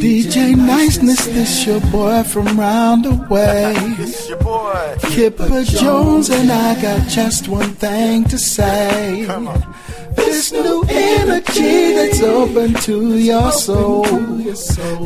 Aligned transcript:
DJ 0.00 0.56
Niceness, 0.56 1.26
this 1.26 1.66
your 1.66 1.82
boy 1.92 2.22
from 2.22 2.58
round 2.58 3.04
the 3.04 3.12
way. 3.28 3.74
This 3.98 4.30
your 4.30 4.38
boy. 4.38 4.96
Kipper 5.02 5.62
Jones, 5.64 6.30
and 6.30 6.50
I 6.50 6.80
got 6.80 7.06
just 7.06 7.48
one 7.48 7.74
thing 7.74 8.24
to 8.24 8.38
say. 8.38 9.24
Come 9.26 9.48
on. 9.48 9.74
This 10.16 10.52
new 10.52 10.82
energy 10.88 11.96
that's 11.96 12.22
open 12.22 12.72
to 12.72 13.18
your 13.18 13.52
soul. 13.52 14.06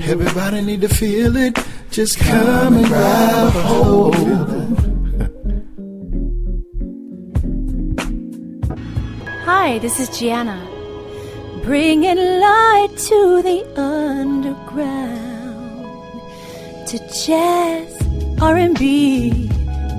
Everybody 0.04 0.60
need 0.60 0.82
to 0.82 0.88
feel 0.88 1.36
it. 1.36 1.58
Just 1.90 2.20
come 2.20 2.76
and 2.76 2.86
grab 2.86 3.48
a 3.48 3.62
hold. 3.62 4.91
Hi, 9.54 9.78
this 9.78 10.00
is 10.00 10.08
Gianna. 10.18 10.58
Bringing 11.62 12.16
light 12.16 12.88
to 13.08 13.42
the 13.48 13.60
underground. 13.76 15.12
To 16.88 16.96
jazz, 17.26 17.90
R&B, 18.40 19.50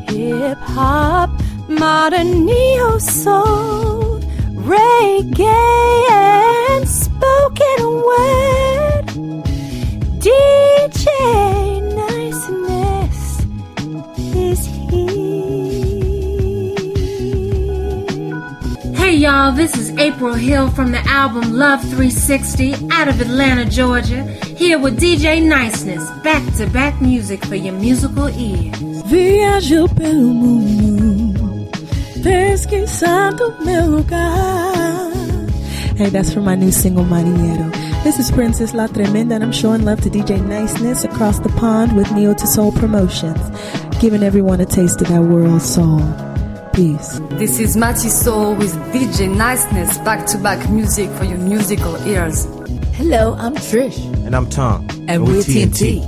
hip 0.10 0.58
hop, 0.58 1.30
modern 1.70 2.48
neo 2.48 2.98
soul, 2.98 4.20
reggae, 4.74 6.10
and 6.72 6.90
spoken 6.90 7.82
word. 8.10 9.06
DJ 10.26 11.06
Niceness 12.02 12.63
Hey 19.14 19.20
y'all, 19.20 19.52
this 19.52 19.78
is 19.78 19.96
April 20.00 20.34
Hill 20.34 20.72
from 20.72 20.92
the 20.92 20.98
album 21.08 21.54
Love 21.54 21.82
360 21.82 22.90
out 22.90 23.08
of 23.08 23.22
Atlanta, 23.22 23.64
Georgia, 23.64 24.24
here 24.58 24.80
with 24.80 25.00
DJ 25.00 25.40
Niceness, 25.40 26.10
back 26.24 26.42
to 26.56 26.66
back 26.66 27.00
music 27.00 27.46
for 27.46 27.54
your 27.54 27.76
musical 27.76 28.28
ears. 28.30 29.04
Viajo 29.04 29.88
pelo 29.96 30.34
mundo, 30.34 31.70
pesquisando 32.24 33.64
meu 33.64 33.86
lugar. 33.86 35.12
Hey, 35.96 36.10
that's 36.10 36.34
from 36.34 36.46
my 36.46 36.56
new 36.56 36.72
single, 36.72 37.06
Mariero. 37.06 37.72
This 38.04 38.18
is 38.18 38.32
Princess 38.32 38.74
La 38.74 38.88
Tremenda, 38.88 39.36
and 39.36 39.44
I'm 39.44 39.52
showing 39.52 39.86
love 39.86 40.02
to 40.02 40.10
DJ 40.10 40.44
Niceness 40.44 41.04
across 41.04 41.38
the 41.38 41.50
pond 41.50 41.96
with 41.96 42.12
Neo 42.14 42.34
to 42.34 42.48
Soul 42.48 42.72
Promotions, 42.72 43.40
giving 44.02 44.24
everyone 44.24 44.60
a 44.60 44.66
taste 44.66 45.04
of 45.04 45.10
that 45.10 45.22
world 45.22 45.62
soul. 45.62 46.02
Peace. 46.74 47.20
This 47.34 47.60
is 47.60 47.78
Mati 47.78 48.10
Soul 48.10 48.56
with 48.56 48.74
DJ 48.92 49.30
Niceness, 49.30 49.96
back 50.00 50.26
to 50.26 50.40
back 50.40 50.72
music 50.72 51.08
for 51.12 51.24
your 51.24 51.38
musical 51.38 51.96
ears. 52.08 52.46
Hello, 52.96 53.36
I'm 53.36 53.54
Trish. 53.54 54.04
And 54.26 54.36
I'm 54.36 54.50
Tom. 54.50 54.88
And, 55.08 55.24
we're 55.24 55.44
TNT. 55.44 56.02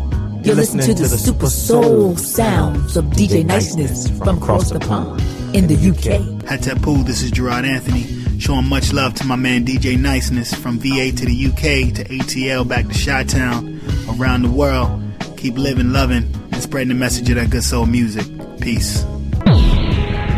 You're 0.44 0.56
listening 0.56 0.88
to 0.88 1.04
the 1.04 1.18
super 1.20 1.52
soul 1.52 2.18
sounds 2.18 2.98
of 2.98 3.06
DJ 3.06 3.46
Niceness 3.46 4.10
from 4.18 4.40
across 4.40 4.72
the 4.72 4.80
pond 4.80 5.22
in 5.56 5.68
the 5.68 5.76
UK. 5.76 6.22
Hatapu, 6.50 7.06
this 7.06 7.22
is 7.22 7.30
Gerard 7.30 7.66
Anthony. 7.66 8.06
Showing 8.40 8.68
much 8.68 8.92
love 8.92 9.14
to 9.16 9.24
my 9.24 9.36
man 9.36 9.66
DJ 9.66 10.00
Niceness 10.00 10.52
from 10.56 10.80
VA 10.80 11.12
to 11.12 11.26
the 11.26 11.46
UK 11.46 11.94
to 11.94 12.04
ATL 12.06 12.68
back 12.68 12.88
to 12.88 13.06
Chi 13.06 13.24
Town, 13.26 13.80
around 14.18 14.42
the 14.42 14.50
world. 14.50 15.00
Keep 15.38 15.60
living, 15.60 15.92
loving, 15.92 16.24
and 16.52 16.64
spreading 16.64 16.90
the 16.90 16.96
message 16.96 17.30
of 17.30 17.36
that 17.36 17.52
good 17.52 17.64
soul 17.64 17.86
music. 17.86 18.26
Peace. 18.60 19.06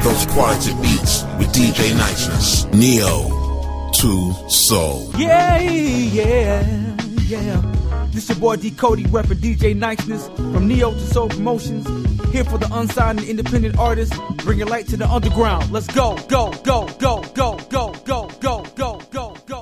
Those 0.07 0.25
quality 0.27 0.73
beats 0.75 1.23
with 1.37 1.51
DJ 1.51 1.93
Niceness. 1.97 2.63
Neo 2.71 3.91
to 3.91 4.49
Soul. 4.49 5.11
Yeah, 5.17 5.59
yeah, 5.59 6.97
yeah. 7.27 7.61
This 8.11 8.29
your 8.29 8.37
boy 8.37 8.55
D 8.55 8.71
Cody 8.71 9.03
repping 9.03 9.41
DJ 9.41 9.75
Niceness 9.75 10.29
from 10.29 10.65
Neo 10.65 10.91
to 10.91 10.99
Soul 11.07 11.27
Promotions. 11.27 11.85
Here 12.31 12.45
for 12.45 12.57
the 12.57 12.69
unsigned 12.71 13.19
and 13.19 13.27
independent 13.27 13.77
artists, 13.77 14.17
bringing 14.45 14.67
light 14.67 14.87
to 14.87 14.95
the 14.95 15.09
underground. 15.09 15.69
Let's 15.73 15.87
go, 15.87 16.15
go, 16.29 16.53
go, 16.63 16.87
go, 16.99 17.25
go, 17.35 17.57
go, 17.69 17.93
go, 18.05 18.29
go, 18.29 18.29
go, 18.39 18.63
go, 18.77 18.96
go. 18.96 18.96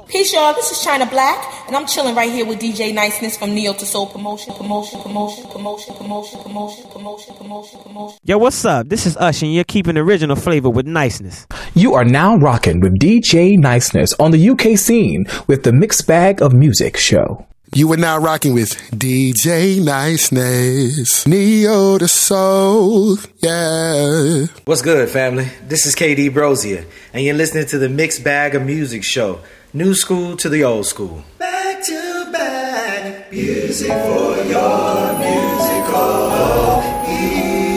Peace, 0.08 0.34
y'all. 0.34 0.54
This 0.54 0.72
is 0.72 0.84
China 0.84 1.08
Black, 1.08 1.68
and 1.68 1.76
I'm 1.76 1.88
chilling 1.88 2.14
right 2.14 2.32
here 2.32 2.46
with 2.46 2.60
DJ 2.60 2.94
Niceness 2.94 3.38
from 3.38 3.56
Neo 3.56 3.74
to 3.74 3.86
Soul 3.88 4.06
Promotion, 4.06 4.54
Promotion, 4.54 5.02
Promotion, 5.02 5.50
Promotion, 5.50 5.96
Promotion, 5.96 6.40
Promotion, 6.44 6.92
Promotion, 6.92 7.36
Promotion, 7.36 7.80
Promotion. 7.82 8.20
Yo, 8.24 8.38
what's 8.38 8.64
up? 8.66 8.88
This 8.88 9.08
is 9.08 9.18
Ush, 9.18 9.42
and 9.42 9.52
you're 9.52 9.64
keeping 9.64 9.98
original 9.98 10.36
flavor 10.36 10.70
with 10.70 10.86
niceness. 10.86 11.48
You 11.74 11.96
are 11.96 12.06
now 12.06 12.36
rocking 12.36 12.82
with 12.82 13.00
DJ 13.00 13.58
Niceness 13.58 14.14
on 14.20 14.30
the 14.30 14.50
UK 14.50 14.78
scene 14.78 15.26
with 15.48 15.64
the 15.64 15.74
Mixed 15.74 16.06
Bag 16.06 16.40
of 16.40 16.54
Music 16.54 16.98
show. 16.98 17.44
You 17.74 17.92
are 17.92 17.98
now 17.98 18.20
rocking 18.20 18.54
with 18.54 18.76
DJ 18.92 19.84
Niceness. 19.84 21.26
Neo 21.26 21.98
to 21.98 22.08
Soul. 22.08 23.18
Yeah. 23.40 24.46
What's 24.66 24.84
good, 24.84 25.10
family? 25.10 25.50
This 25.64 25.88
is 25.88 25.96
KD 25.96 26.30
Brozier, 26.30 26.86
and 27.12 27.24
you're 27.24 27.34
listening 27.34 27.66
to 27.68 27.80
the 27.80 27.90
Mixed 27.90 28.24
Bag 28.24 28.54
of 28.54 28.64
Music 28.64 29.04
show. 29.04 29.40
New 29.76 29.94
school 29.94 30.38
to 30.38 30.48
the 30.48 30.64
old 30.64 30.86
school. 30.86 31.26
Back 31.38 31.84
to 31.84 32.32
back, 32.32 33.30
music 33.30 33.90
for 33.90 34.38
your 34.48 35.20
musical 35.20 36.82
ears. 37.12 37.76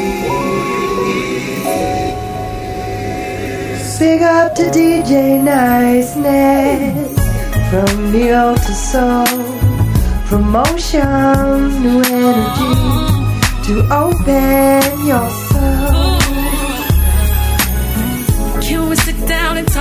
Big 3.99 4.23
up 4.23 4.55
to 4.55 4.71
DJ 4.71 5.43
Niceness 5.43 7.19
from 7.69 8.13
Neo 8.13 8.55
to 8.55 8.73
Soul. 8.73 9.27
Promotions, 10.29 11.75
new 11.81 12.01
energy 12.15 12.75
to 13.67 13.75
open 13.93 15.05
your 15.05 15.48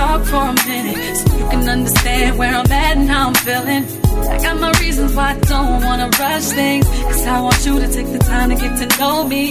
talk 0.08 0.24
for 0.24 0.44
a 0.52 0.54
minute 0.66 1.16
so 1.16 1.36
you 1.36 1.46
can 1.52 1.68
understand 1.68 2.38
where 2.38 2.54
I'm 2.54 2.72
at 2.72 2.96
and 2.96 3.08
how 3.08 3.28
I'm 3.28 3.34
feeling? 3.46 3.84
I 4.32 4.36
got 4.42 4.56
my 4.58 4.72
reasons 4.80 5.14
why 5.14 5.28
I 5.34 5.38
don't 5.52 5.84
wanna 5.86 6.08
rush 6.18 6.46
things. 6.58 6.86
Cause 7.10 7.26
I 7.26 7.40
want 7.40 7.60
you 7.66 7.74
to 7.82 7.88
take 7.96 8.10
the 8.16 8.22
time 8.32 8.48
to 8.50 8.56
get 8.56 8.72
to 8.82 8.86
know 8.98 9.16
me. 9.34 9.44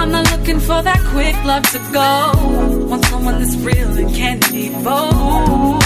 I'm 0.00 0.10
not 0.16 0.24
looking 0.32 0.60
for 0.60 0.78
that 0.88 1.00
quick 1.12 1.36
love 1.50 1.64
to 1.74 1.80
go. 2.00 2.10
Want 2.90 3.04
someone 3.06 3.36
that's 3.40 3.56
real 3.68 3.90
and 4.00 4.14
can't 4.14 4.44
evolve. 4.52 5.82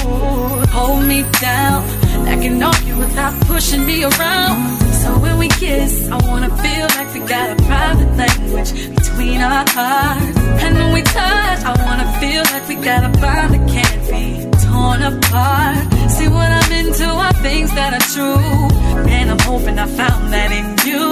Hold 0.76 1.04
me 1.12 1.20
down. 1.40 1.78
that 2.26 2.38
can 2.42 2.62
argue 2.62 2.96
without 3.04 3.34
pushing 3.46 3.84
me 3.86 4.04
around. 4.04 4.87
So 5.02 5.18
when 5.18 5.38
we 5.38 5.48
kiss, 5.48 6.08
I 6.10 6.16
wanna 6.28 6.50
feel 6.64 6.86
like 6.96 7.14
we 7.14 7.20
got 7.20 7.50
a 7.50 7.56
private 7.70 8.12
language 8.16 8.70
between 8.96 9.40
our 9.40 9.64
hearts. 9.68 10.36
And 10.64 10.72
when 10.76 10.92
we 10.92 11.02
touch, 11.02 11.60
I 11.70 11.72
wanna 11.86 12.08
feel 12.20 12.42
like 12.52 12.68
we 12.68 12.76
got 12.76 13.04
a 13.04 13.10
bond 13.22 13.54
that 13.54 13.64
can't 13.76 14.02
be 14.10 14.24
torn 14.66 15.00
apart. 15.02 15.78
See 16.10 16.28
what 16.28 16.50
I'm 16.58 16.72
into 16.80 17.08
are 17.08 17.32
things 17.48 17.70
that 17.78 17.90
are 17.98 18.06
true. 18.14 19.08
And 19.16 19.30
I'm 19.30 19.38
hoping 19.50 19.78
I 19.78 19.86
found 19.86 20.32
that 20.32 20.50
in 20.58 20.66
you. 20.88 21.04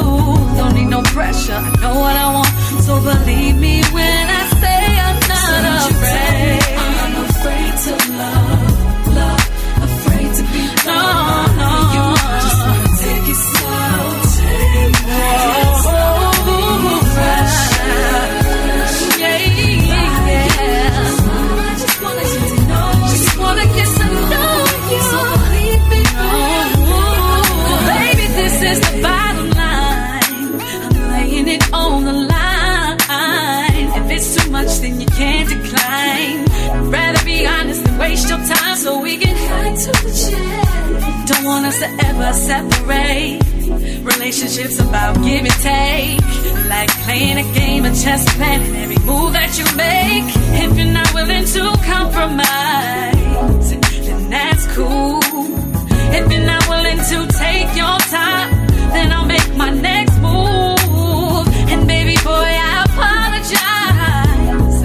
Don't 0.59 0.75
need 0.75 0.91
no 0.97 1.03
pressure, 1.15 1.61
I 1.69 1.71
know 1.83 1.95
what 2.05 2.17
I 2.25 2.27
want. 2.35 2.53
So 2.87 3.01
believe 3.01 3.57
me 3.67 3.83
when 3.97 4.25
I 4.41 4.43
say 4.63 4.83
I'm 5.07 5.21
not 5.33 5.91
afraid. 5.91 6.63
Afraid 6.63 6.66
us 41.67 41.79
to 41.81 41.89
ever 42.07 42.33
separate. 42.33 43.43
Relationships 44.05 44.79
about 44.79 45.15
give 45.25 45.45
and 45.45 45.59
take. 45.61 46.21
Like 46.69 46.91
playing 47.05 47.39
a 47.39 47.55
game 47.55 47.85
of 47.85 47.95
chess, 48.03 48.23
planning 48.37 48.75
every 48.77 48.99
move 49.05 49.33
that 49.33 49.59
you 49.59 49.65
make. 49.75 50.25
If 50.63 50.77
you're 50.79 50.93
not 50.93 51.13
willing 51.13 51.45
to 51.45 51.63
compromise, 51.93 53.69
then 54.07 54.31
that's 54.31 54.67
cool. 54.77 55.21
If 56.19 56.31
you're 56.31 56.47
not 56.47 56.69
willing 56.69 57.01
to 57.11 57.27
take 57.45 57.69
your 57.75 57.99
time, 58.15 58.49
then 58.95 59.11
I'll 59.13 59.27
make 59.27 59.49
my 59.57 59.71
next 59.71 60.17
move. 60.21 61.47
And 61.73 61.87
baby 61.89 62.17
boy, 62.23 62.51
I 62.71 62.85
apologize. 62.89 64.81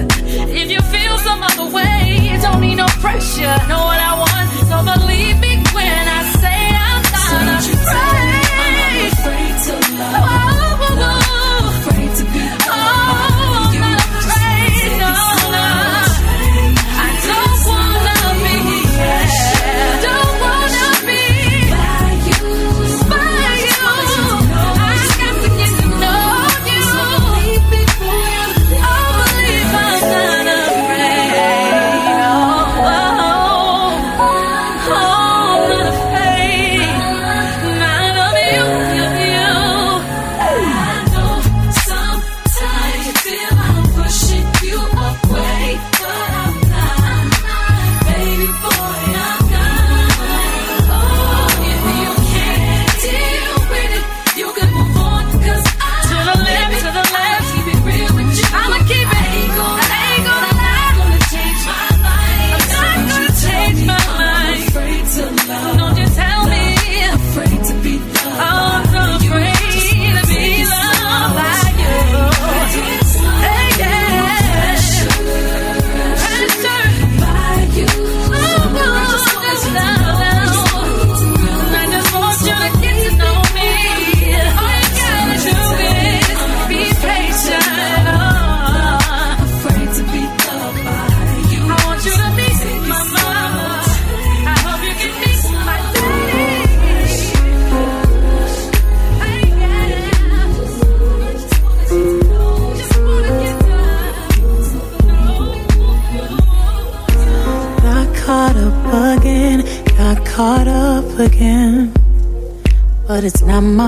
If 0.50 0.68
you 0.70 0.80
feel 0.94 1.18
some 1.18 1.42
other 1.42 1.68
way, 1.76 2.38
don't 2.42 2.60
need 2.60 2.76
no 2.76 2.86
pressure. 3.04 3.56
Know 3.68 3.84
what 3.86 4.01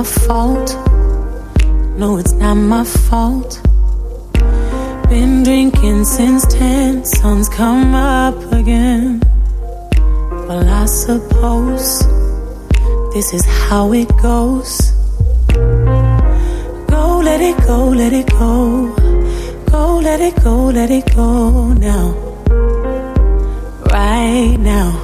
my 0.05 0.11
fault. 0.27 0.77
No, 1.97 2.19
it's 2.19 2.33
not 2.33 2.57
my 2.57 2.85
fault. 2.85 3.61
Been 5.09 5.43
drinking 5.43 6.05
since 6.05 6.45
10, 6.53 7.05
sun's 7.07 7.49
come 7.49 7.95
up 7.95 8.37
again. 8.53 9.23
Well, 10.47 10.69
I 10.69 10.85
suppose 10.85 12.01
this 13.15 13.33
is 13.33 13.47
how 13.47 13.95
it 13.95 14.11
goes. 14.21 14.93
Go, 16.93 17.21
let 17.25 17.41
it 17.41 17.57
go, 17.67 17.89
let 17.89 18.13
it 18.13 18.29
go. 18.29 18.95
Go, 19.71 20.01
let 20.01 20.21
it 20.21 20.37
go, 20.43 20.67
let 20.67 20.91
it 20.91 21.15
go 21.15 21.73
now. 21.73 22.13
Right 23.91 24.57
now. 24.59 25.04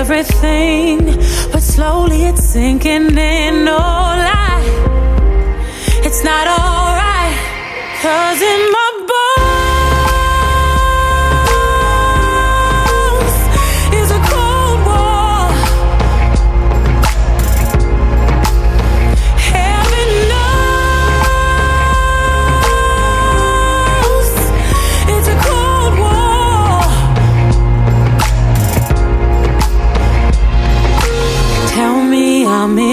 Everything, 0.00 0.98
but 1.52 1.62
slowly 1.62 2.24
it's 2.24 2.42
sinking 2.54 3.18
in. 3.18 3.64
No 3.66 3.76
lie, 3.76 4.64
it's 6.06 6.24
not 6.24 6.46
alright. 6.46 7.36
Cause 8.02 8.40
in 8.40 8.72
my 8.72 8.79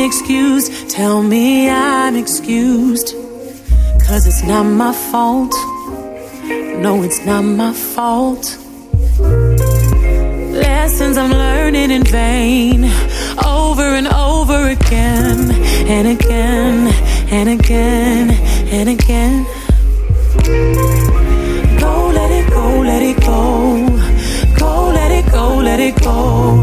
excused. 0.08 0.90
Tell 0.90 1.22
me 1.22 1.70
I'm 1.70 2.16
excused. 2.16 3.10
Cause 4.06 4.26
it's 4.26 4.44
not 4.44 4.64
my 4.64 4.94
fault. 4.94 5.54
No, 6.86 7.04
it's 7.04 7.26
not 7.26 7.44
my 7.44 7.74
fault. 7.74 8.46
Lessons 10.66 11.18
I'm 11.18 11.32
learning 11.32 11.92
in 11.92 12.04
vain. 12.04 12.86
Over 13.46 13.88
and 14.00 14.08
over 14.08 14.70
again. 14.78 15.40
And 15.96 16.08
again. 16.16 16.78
And 17.38 17.50
again. 17.60 18.26
And 18.78 18.88
again. 18.98 19.46
Go, 21.82 21.94
let 22.20 22.32
it 22.40 22.50
go, 22.50 22.66
let 22.92 23.02
it 23.12 23.20
go. 23.20 23.42
Go, 24.58 24.72
let 25.00 25.12
it 25.12 25.30
go, 25.32 25.58
let 25.58 25.80
it 25.82 26.02
go 26.02 26.57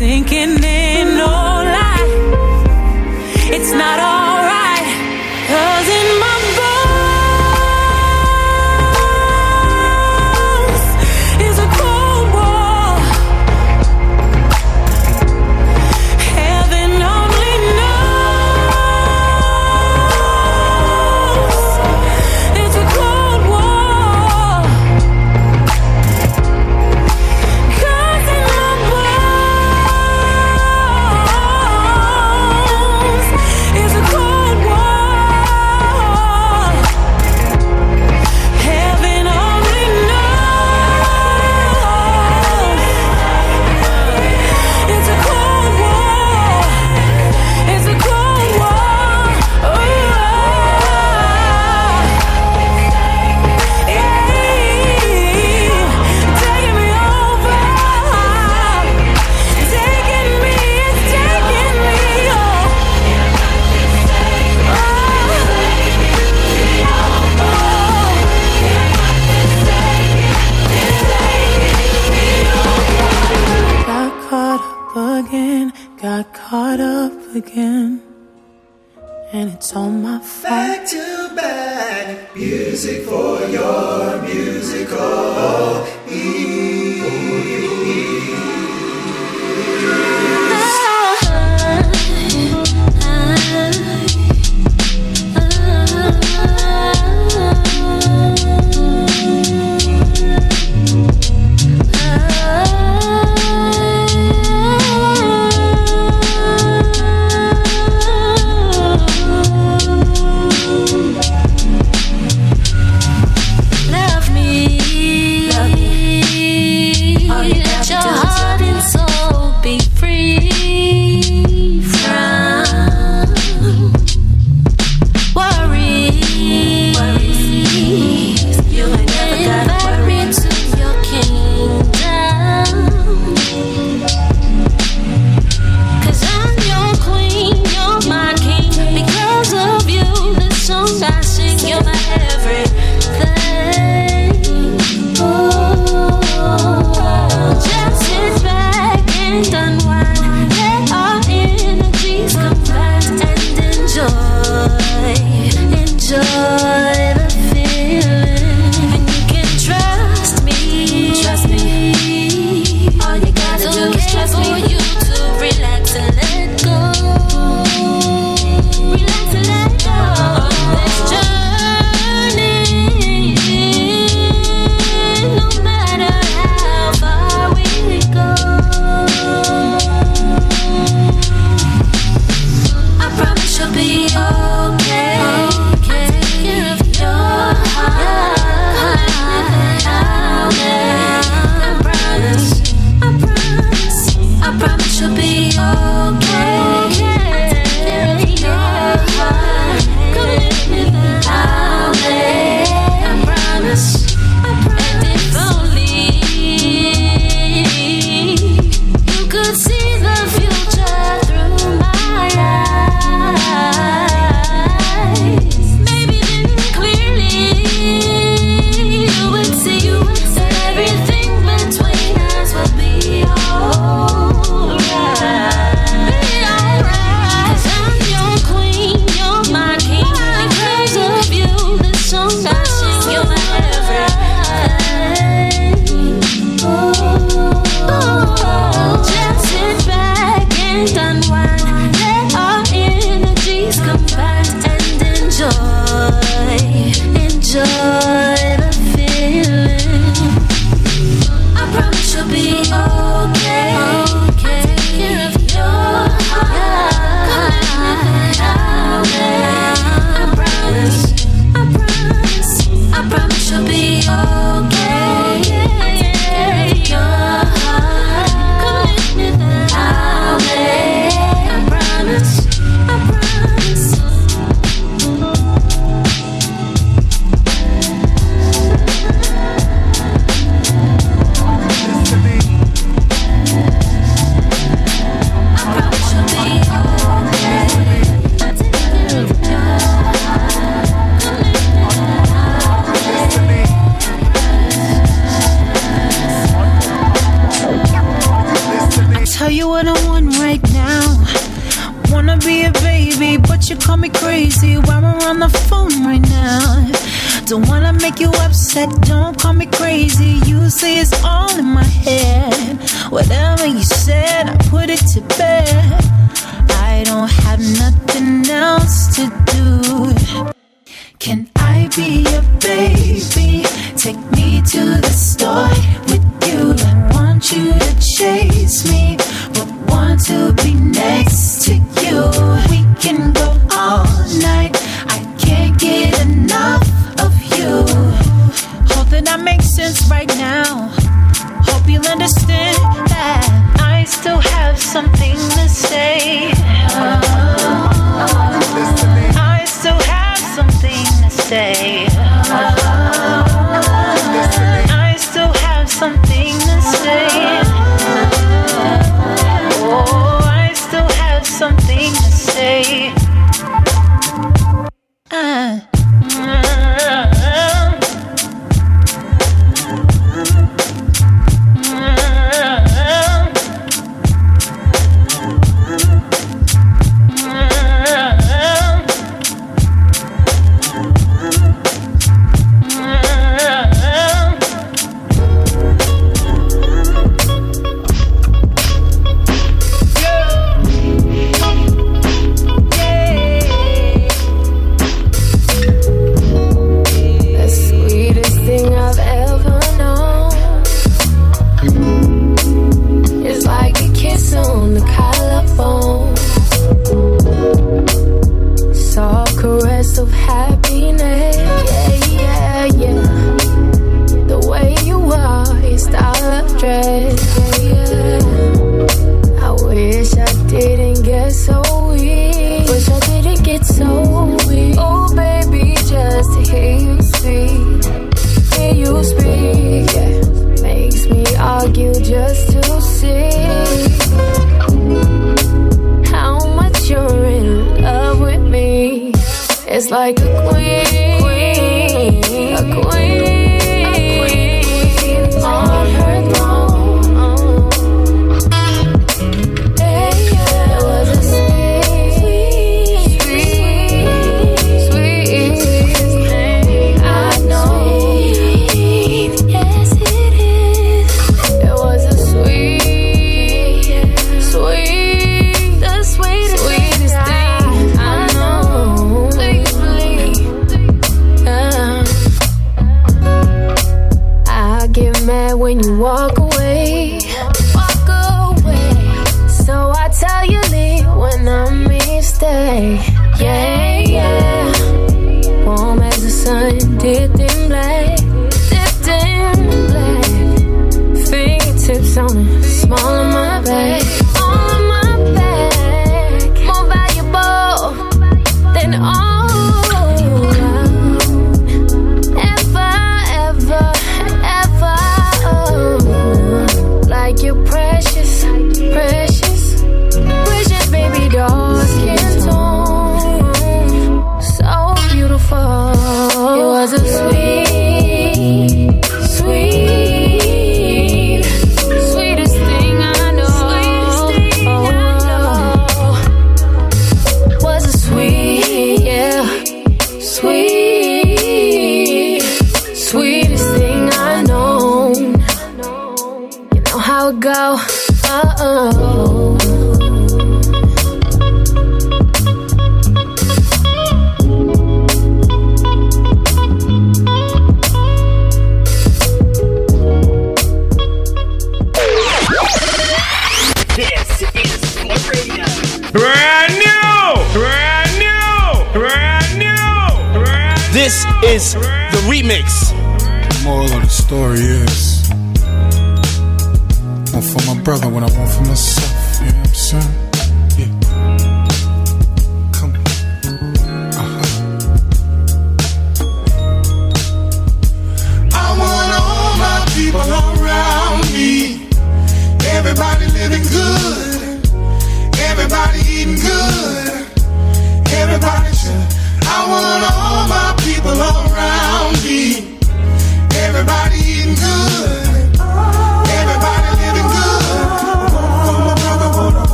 sinking 0.00 0.64
in. 0.64 0.69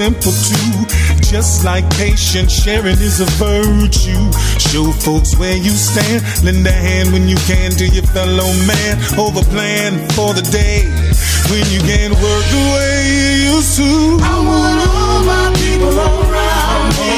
Simple 0.00 0.32
too. 0.32 0.80
Just 1.28 1.62
like 1.62 1.84
patience, 2.00 2.52
sharing 2.64 2.96
is 3.04 3.20
a 3.20 3.28
virtue. 3.36 4.24
Show 4.56 4.88
folks 5.04 5.36
where 5.36 5.56
you 5.56 5.72
stand. 5.76 6.24
Lend 6.42 6.66
a 6.66 6.72
hand 6.72 7.12
when 7.12 7.28
you 7.28 7.36
can 7.44 7.70
to 7.72 7.86
your 7.86 8.08
fellow 8.16 8.48
man. 8.64 8.96
Over 9.20 9.44
plan 9.52 9.92
for 10.16 10.32
the 10.32 10.40
day 10.48 10.88
when 11.52 11.64
you 11.68 11.80
can't 11.84 12.16
work 12.16 12.44
the 12.48 12.62
way 12.72 12.96
you 13.12 13.52
used 13.52 13.76
to. 13.76 13.90
I 14.24 14.36
want 14.48 14.80
all 14.88 15.20
my 15.28 15.46
people 15.60 15.92
around 15.92 16.88
me. 16.96 17.14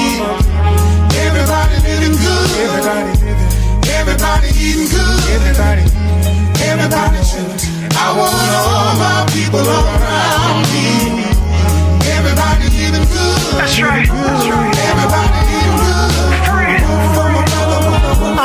Everybody 1.22 1.76
living 1.86 2.18
good. 2.18 2.48
Everybody 2.66 3.12
living. 3.22 3.50
Everybody 3.94 4.48
eating 4.58 4.90
good. 4.90 5.18
Everybody. 5.38 5.84
Everybody. 6.66 7.20
I 7.94 8.08
want 8.18 8.50
all 8.58 8.90
my 8.98 9.22
people 9.30 9.62
around 9.62 10.11
That's 13.58 13.80
right. 13.80 14.06
That's 14.08 14.46
right. 14.48 14.76
Everybody 14.90 15.38
eating 15.52 15.76
good. 15.76 16.12
For 17.14 17.28
my 17.32 17.44
brother, 17.44 17.80
for 18.16 18.30
my 18.34 18.42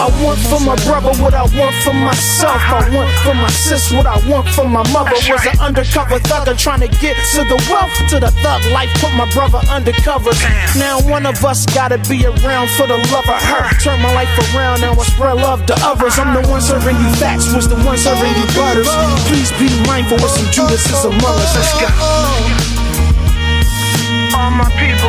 I 0.00 0.08
want 0.22 0.38
for 0.40 0.60
my 0.60 0.76
brother 0.84 1.12
what 1.22 1.34
I 1.34 1.44
want 1.56 1.74
for 1.84 1.92
myself. 1.92 2.56
I 2.56 2.88
want 2.94 3.10
for 3.20 3.34
my 3.34 3.50
sis 3.50 3.92
what 3.92 4.06
I 4.06 4.16
want 4.28 4.48
for 4.48 4.68
my 4.68 4.86
mother. 4.92 5.12
Was 5.28 5.46
an 5.46 5.58
undercover 5.60 6.18
thugger 6.20 6.56
trying 6.56 6.80
to 6.80 6.88
get 6.88 7.16
to 7.34 7.44
the 7.44 7.58
wealth, 7.68 7.92
to 8.08 8.20
the 8.20 8.30
thug 8.42 8.64
life. 8.72 8.90
Put 9.00 9.12
my 9.14 9.28
brother 9.32 9.58
undercover. 9.68 10.30
Now 10.76 11.00
one 11.08 11.26
of 11.26 11.44
us 11.44 11.66
gotta 11.66 11.98
be 12.08 12.24
around 12.24 12.70
for 12.76 12.86
the 12.86 12.96
love 13.12 13.28
of 13.28 13.42
her. 13.42 13.68
Turn 13.80 14.00
my 14.00 14.12
life 14.14 14.32
around 14.54 14.82
and 14.82 14.96
will 14.96 15.04
spread 15.04 15.36
love 15.36 15.66
to 15.66 15.74
others. 15.84 16.18
I'm 16.18 16.32
the 16.34 16.48
one 16.48 16.60
serving 16.60 16.96
you 16.96 17.10
facts, 17.16 17.52
was 17.52 17.68
the 17.68 17.76
one 17.84 17.98
serving 17.98 18.32
you 18.36 18.46
butters. 18.56 18.88
Please 19.28 19.52
be 19.60 19.68
mindful 19.86 20.16
with 20.18 20.32
some 20.32 20.48
Judases 20.52 21.04
among 21.04 21.36
us. 21.40 21.54
Let's 21.56 21.72
go. 21.80 22.59
All 24.50 24.56
my 24.56 24.66
people. 24.74 25.06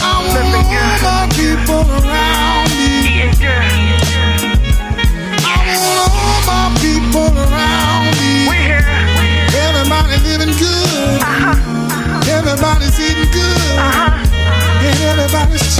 I 0.00 0.16
want 0.32 0.48
all 0.48 0.96
my 1.04 1.28
people 1.36 1.84
around 1.84 2.72
me. 2.72 3.28
I 5.44 5.60
want 5.76 6.08
all 6.08 6.40
my 6.48 6.72
people 6.80 7.28
around 7.36 8.16
me. 8.16 8.48
We 8.48 8.56
here. 8.64 8.80
Everybody 9.60 10.16
living 10.24 10.56
good. 10.56 11.20
Uh-huh. 11.20 11.52
Uh-huh. 11.52 12.32
Everybody's 12.32 12.96
eating 12.96 13.28
good. 13.28 13.76
Uh-huh. 13.76 14.24
And 14.80 14.96
everybody's. 15.12 15.76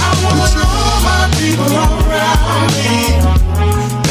I 0.00 0.16
want 0.24 0.48
all 0.48 0.96
my 1.04 1.28
people 1.36 1.68
around 1.68 2.72
me. 2.72 3.20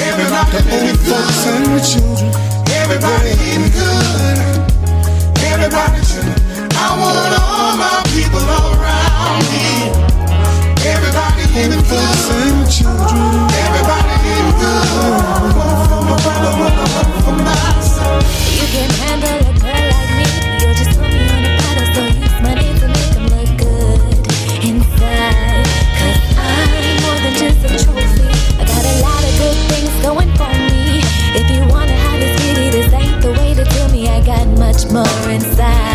Everybody 0.06 0.62
living 0.70 1.02
good. 1.02 1.34
and 1.50 1.66
the 1.66 1.82
children. 1.82 2.30
Everybody 2.78 3.34
eating 3.42 3.74
good. 3.74 4.38
Everybody 5.42 5.98
chilling. 6.06 6.43
I 6.84 6.92
want 7.00 7.34
all 7.40 7.78
my 7.80 8.04
people 8.12 8.44
around 8.44 9.44
me. 9.56 9.68
Everybody 10.84 11.44
living 11.56 11.84
good. 11.88 12.04
and 12.36 12.60
the 12.60 12.68
children. 12.68 13.48
Everybody 13.64 14.14
eating 14.28 14.52
good. 14.60 15.54
For 15.88 16.02
my 16.04 16.16
brother, 16.24 16.52
for 17.24 17.36
my. 17.40 17.56
You 18.60 18.68
can 18.76 18.90
handle 19.04 19.40
a 19.48 19.54
girl 19.64 19.86
like 19.96 20.12
me. 20.20 20.28
You'll 20.60 20.76
just 20.76 21.00
put 21.00 21.08
me 21.08 21.24
on 21.32 21.42
a 21.48 21.52
pedestal. 21.64 22.08
Use 22.20 22.40
my 22.44 22.54
name 22.60 22.78
to 22.84 22.88
make 22.92 23.16
'em 23.16 23.26
look 23.32 23.52
good 23.64 24.00
inside. 24.68 25.64
Cause 26.00 26.20
I'm 26.36 26.88
more 27.04 27.20
than 27.24 27.34
just 27.44 27.60
a 27.64 27.72
trophy. 27.84 28.28
I 28.60 28.64
got 28.72 28.84
a 28.92 28.96
lot 29.08 29.24
of 29.24 29.34
good 29.40 29.58
things 29.72 29.94
going 30.04 30.32
for 30.40 30.52
me. 30.68 31.00
If 31.40 31.46
you 31.54 31.62
wanna 31.74 31.96
have 32.06 32.20
this 32.20 32.36
beauty, 32.42 32.68
this 32.76 32.92
ain't 32.94 33.22
the 33.22 33.32
way 33.40 33.54
to 33.60 33.64
do 33.76 33.82
me. 33.96 34.10
I 34.10 34.20
got 34.22 34.46
much 34.60 34.82
more 34.92 35.30
inside. 35.32 35.93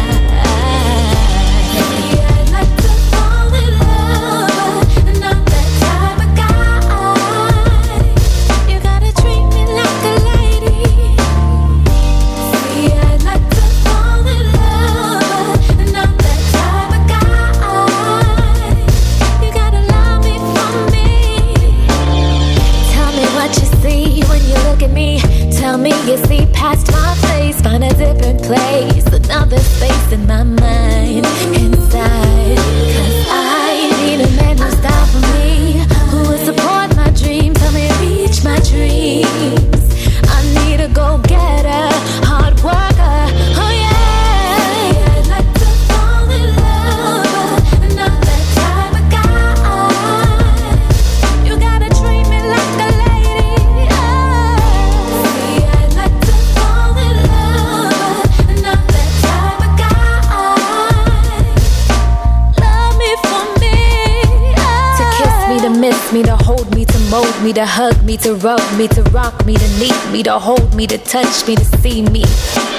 Me, 67.48 67.54
to 67.54 67.64
hug 67.64 68.04
me, 68.04 68.18
to 68.18 68.34
rub 68.34 68.60
me, 68.76 68.86
to 68.88 69.02
rock 69.04 69.46
me, 69.46 69.56
to 69.56 69.68
need 69.80 69.96
me, 70.12 70.22
to 70.22 70.38
hold 70.38 70.74
me, 70.74 70.86
to 70.86 70.98
touch 70.98 71.48
me, 71.48 71.56
to 71.56 71.64
see 71.80 72.02
me. 72.02 72.22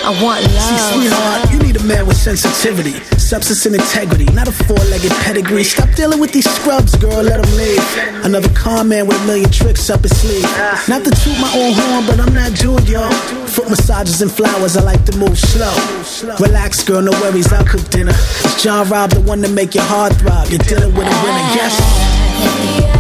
I 0.06 0.14
want 0.22 0.46
See, 0.46 0.54
love. 0.54 0.94
sweetheart, 0.94 1.52
you 1.52 1.58
need 1.58 1.76
a 1.76 1.84
man 1.86 2.06
with 2.06 2.18
sensitivity, 2.18 2.94
substance 3.18 3.66
and 3.66 3.74
integrity, 3.74 4.26
not 4.26 4.48
a 4.48 4.52
four-legged 4.52 5.12
pedigree. 5.26 5.64
Stop 5.64 5.90
dealing 5.96 6.20
with 6.20 6.34
these 6.34 6.48
scrubs, 6.48 6.96
girl, 6.98 7.24
let 7.24 7.42
them 7.42 7.52
leave. 7.58 7.82
Another 8.24 8.50
con 8.54 8.90
man 8.90 9.08
with 9.08 9.20
a 9.20 9.26
million 9.26 9.50
tricks 9.50 9.90
up 9.90 10.02
his 10.02 10.16
sleeve. 10.22 10.46
Not 10.88 11.04
to 11.04 11.10
toot 11.18 11.40
my 11.42 11.52
own 11.58 11.74
horn, 11.74 12.06
but 12.06 12.20
I'm 12.20 12.34
not 12.36 12.54
Jude, 12.54 12.88
yo. 12.88 13.10
Foot 13.50 13.72
massages 13.72 14.22
and 14.22 14.32
flowers, 14.32 14.78
I 14.78 14.84
like 14.84 15.04
to 15.06 15.18
move 15.18 15.36
slow. 15.40 15.74
Relax, 16.40 16.84
girl, 16.84 17.02
no 17.02 17.12
worries, 17.22 17.52
I'll 17.52 17.66
cook 17.66 17.90
dinner. 17.90 18.14
It's 18.46 18.62
John 18.62 18.88
Robb, 18.88 19.10
the 19.12 19.22
one 19.22 19.42
to 19.42 19.50
make 19.50 19.74
your 19.74 19.86
heart 19.86 20.14
throb. 20.14 20.48
You're 20.50 20.60
dealing 20.60 20.94
with 20.94 21.08
a 21.08 21.18
winner, 21.26 21.48
yes. 21.58 22.99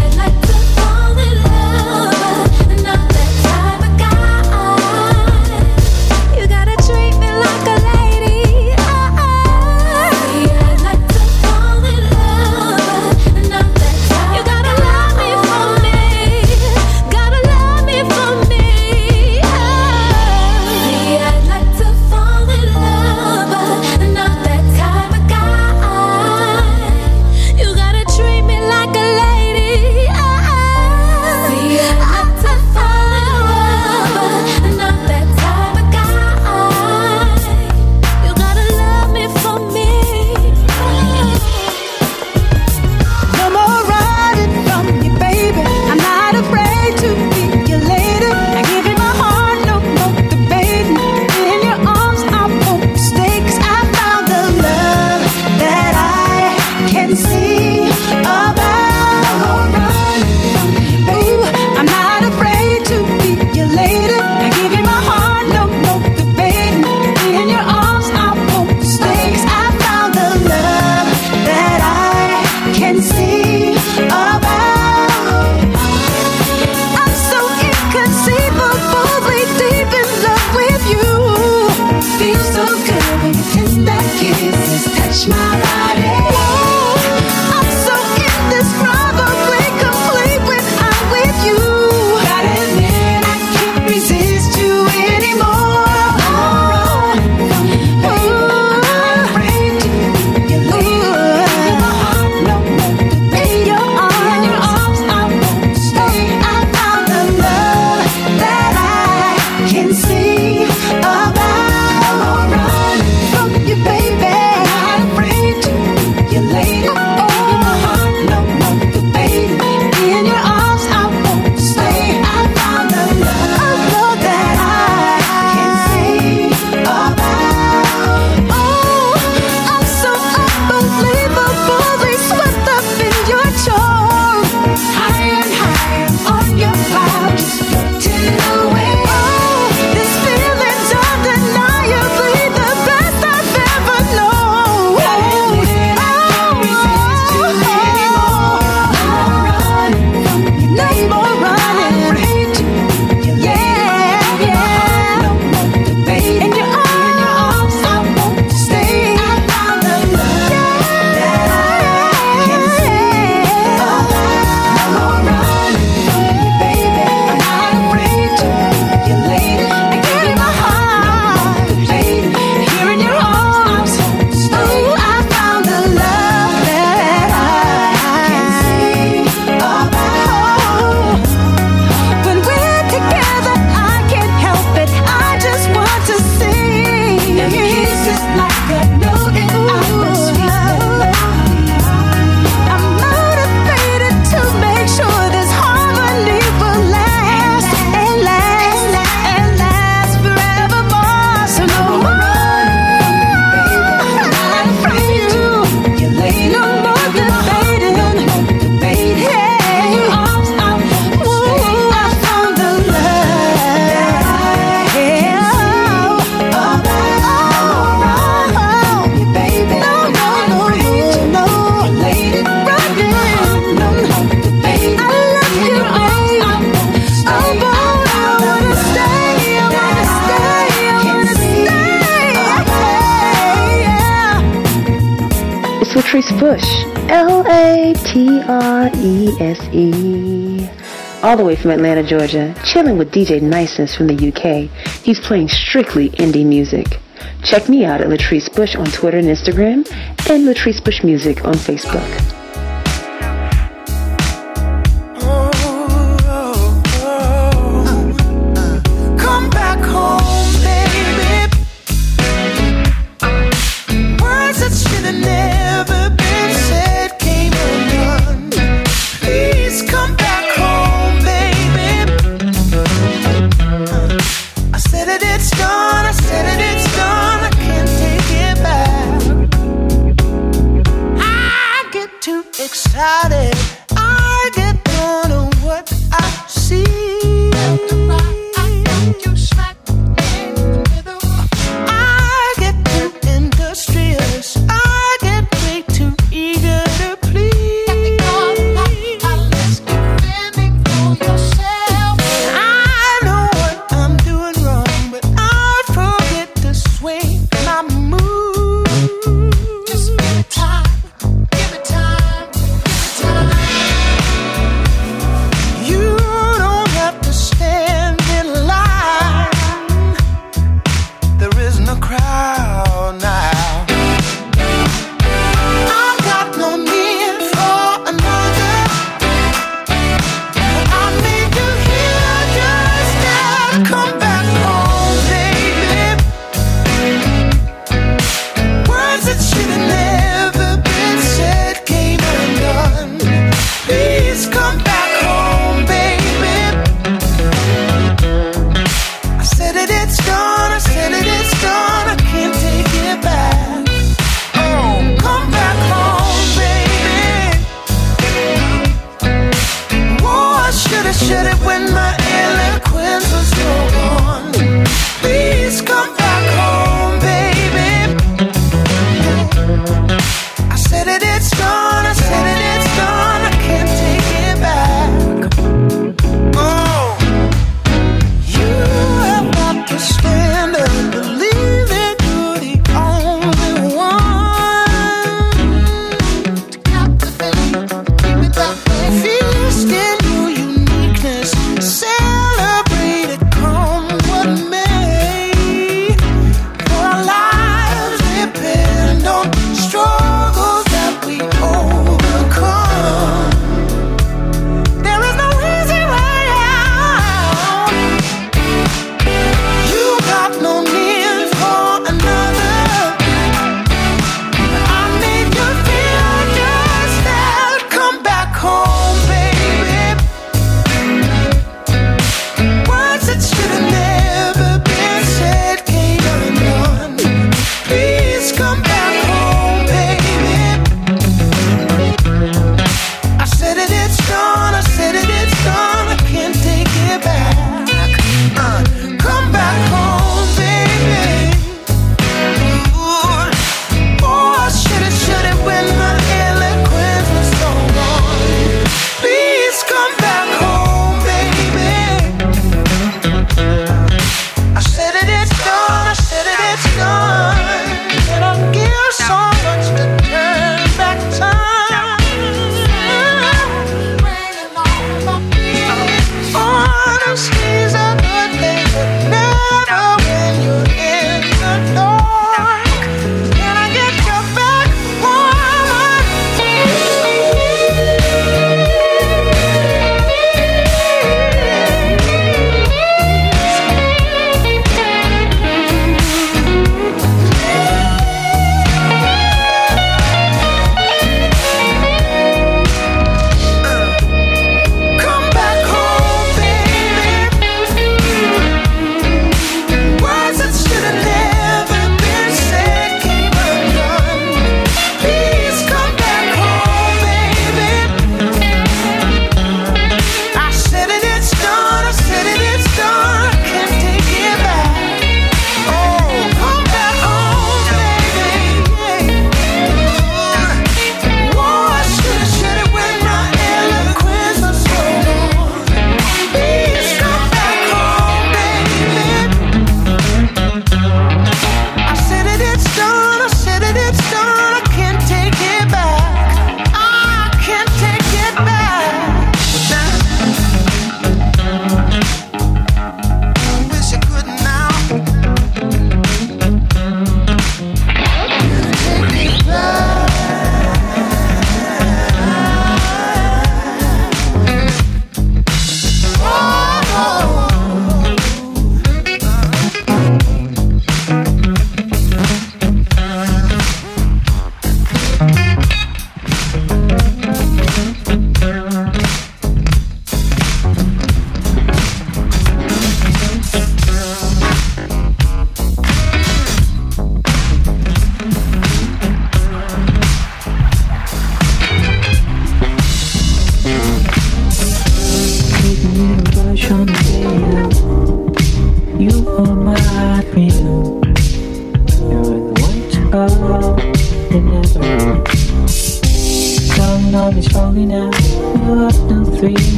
from 241.60 241.72
Atlanta, 241.72 242.04
Georgia, 242.04 242.56
chilling 242.66 242.98
with 242.98 243.12
DJ 243.12 243.42
Niceness 243.42 243.96
from 243.96 244.08
the 244.08 244.30
UK. 244.30 244.70
He's 245.04 245.20
playing 245.20 245.50
strictly 245.50 246.10
indie 246.12 246.46
music. 246.46 247.00
Check 247.44 247.68
me 247.68 247.86
out 247.86 248.02
at 248.02 248.08
Latrice 248.08 248.54
Bush 248.54 248.76
on 248.76 248.86
Twitter 248.86 249.18
and 249.18 249.28
Instagram, 249.28 249.90
and 250.30 250.48
Latrice 250.48 250.84
Bush 250.84 251.04
Music 251.04 251.44
on 251.46 251.54
Facebook. 251.54 252.39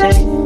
say. 0.00 0.39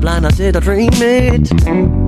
blind, 0.00 0.26
I 0.26 0.30
said 0.30 0.56
I 0.56 0.60
dream 0.60 0.90
it. 0.94 1.99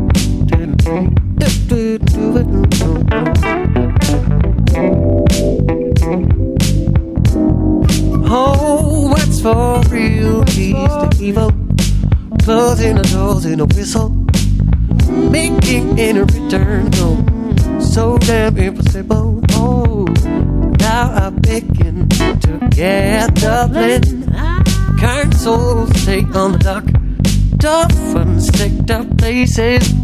Say. 29.52 30.01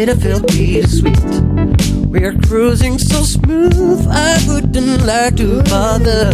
It 0.00 0.14
feel 0.22 0.38
bittersweet? 0.40 2.06
We're 2.06 2.38
cruising 2.46 3.00
so 3.00 3.24
smooth, 3.24 4.06
I 4.06 4.38
wouldn't 4.46 5.04
like 5.04 5.34
to 5.38 5.60
bother. 5.64 6.30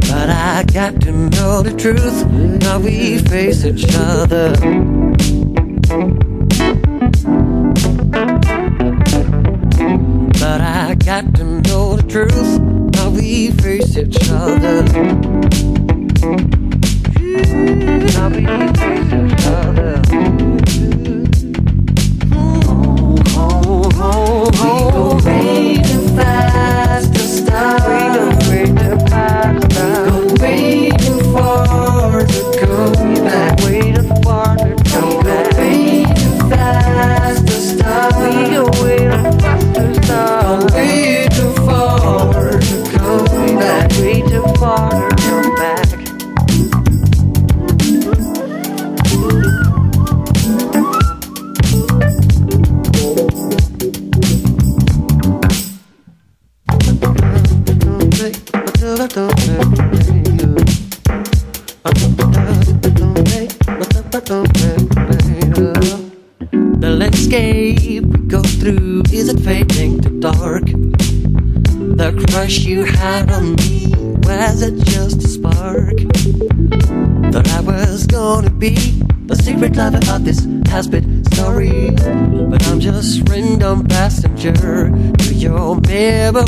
But 0.00 0.28
I 0.28 0.64
got 0.64 1.00
to 1.02 1.12
know 1.12 1.62
the 1.62 1.72
truth, 1.78 2.26
now 2.26 2.80
we 2.80 3.18
face 3.18 3.64
each 3.64 3.86
other. 3.94 5.05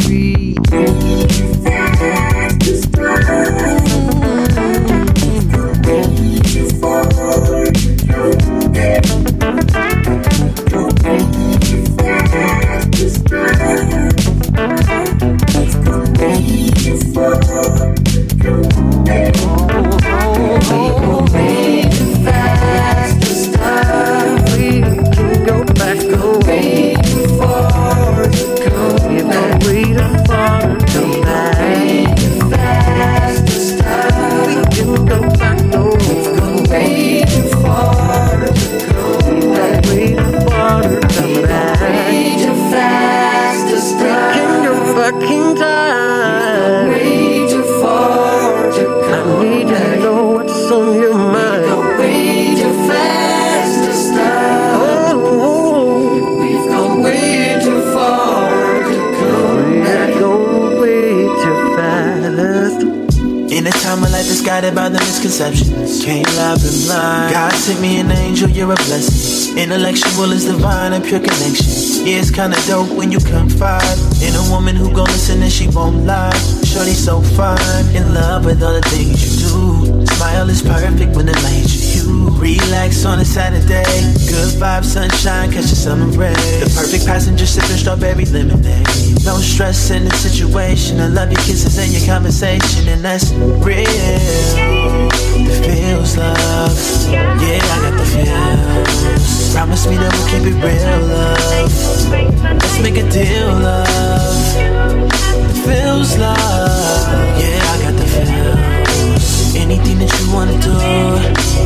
Memory. 0.07 0.47
Of 63.99 64.12
life 64.12 64.30
is 64.30 64.42
guided 64.42 64.76
by 64.76 64.88
the 64.90 65.01
misconceptions, 65.01 66.05
can't 66.05 66.24
lie, 66.36 66.55
been 66.55 66.86
blind. 66.86 67.34
God 67.34 67.53
sent 67.53 67.80
me 67.80 67.99
an 67.99 68.12
angel, 68.12 68.49
you're 68.49 68.70
a 68.70 68.76
blessing. 68.76 69.59
Intellectual 69.59 70.30
is 70.30 70.44
divine 70.44 70.92
and 70.92 71.05
pure 71.05 71.18
connection. 71.18 72.07
Yeah, 72.07 72.20
it's 72.20 72.30
kinda 72.30 72.57
dope 72.68 72.90
when 72.90 73.11
you 73.11 73.18
confide 73.18 73.99
in 74.22 74.36
a 74.36 74.51
woman 74.53 74.76
who 74.76 74.92
gon' 74.92 75.07
listen 75.07 75.42
and 75.42 75.53
she 75.53 75.66
won't 75.66 76.07
lie. 76.07 76.30
Shorty 76.62 76.94
so 76.94 77.22
fine, 77.34 77.86
in 77.92 78.14
love 78.14 78.44
with 78.44 78.62
all 78.62 78.72
the 78.72 78.88
things 78.88 79.18
you 79.24 79.49
do. 79.49 80.07
Smile 80.14 80.49
is 80.49 80.62
perfect 80.62 81.16
when 81.16 81.28
it 81.28 81.42
lights 81.42 81.96
you. 81.96 81.97
Relax 82.09 83.04
on 83.04 83.18
a 83.20 83.24
Saturday, 83.24 83.84
good 84.28 84.54
vibes, 84.56 84.86
sunshine, 84.86 85.52
catch 85.52 85.68
the 85.68 85.76
summer 85.76 86.06
rays. 86.16 86.36
The 86.61 86.72
perfect 86.74 87.04
passenger 87.04 87.44
sipping 87.44 87.76
strawberry 87.76 88.24
lemonade. 88.24 88.86
No 89.24 89.36
stress 89.38 89.90
in 89.90 90.04
the 90.04 90.14
situation. 90.16 91.00
I 91.00 91.09
love 91.09 91.30
your 91.30 91.40
kisses 91.42 91.76
and 91.76 91.92
your 91.92 92.06
conversation, 92.06 92.88
and 92.88 93.04
that's 93.04 93.30
real. 93.61 93.84
The 95.44 95.54
feels 95.61 96.16
love, 96.16 96.78
yeah, 97.12 97.61
I 97.61 97.78
got 97.84 97.98
the 97.98 98.06
feels. 98.06 99.52
Promise 99.52 99.86
me 99.88 99.96
that 99.96 100.12
we'll 100.16 100.28
keep 100.32 100.44
it 100.48 100.56
real, 100.64 101.00
love. 101.12 101.68
Let's 102.42 102.80
make 102.80 102.96
a 102.96 103.09
deal, 103.11 103.48
love. 103.48 104.54
The 105.44 105.54
feels 105.66 106.16
love, 106.16 107.38
yeah, 107.38 107.61
I 107.61 107.82
got 107.82 107.94
the 107.98 108.06
feels. 108.06 108.88
Anything 109.68 109.98
that 109.98 110.08
you 110.16 110.32
wanna 110.32 110.56
do, 110.64 110.72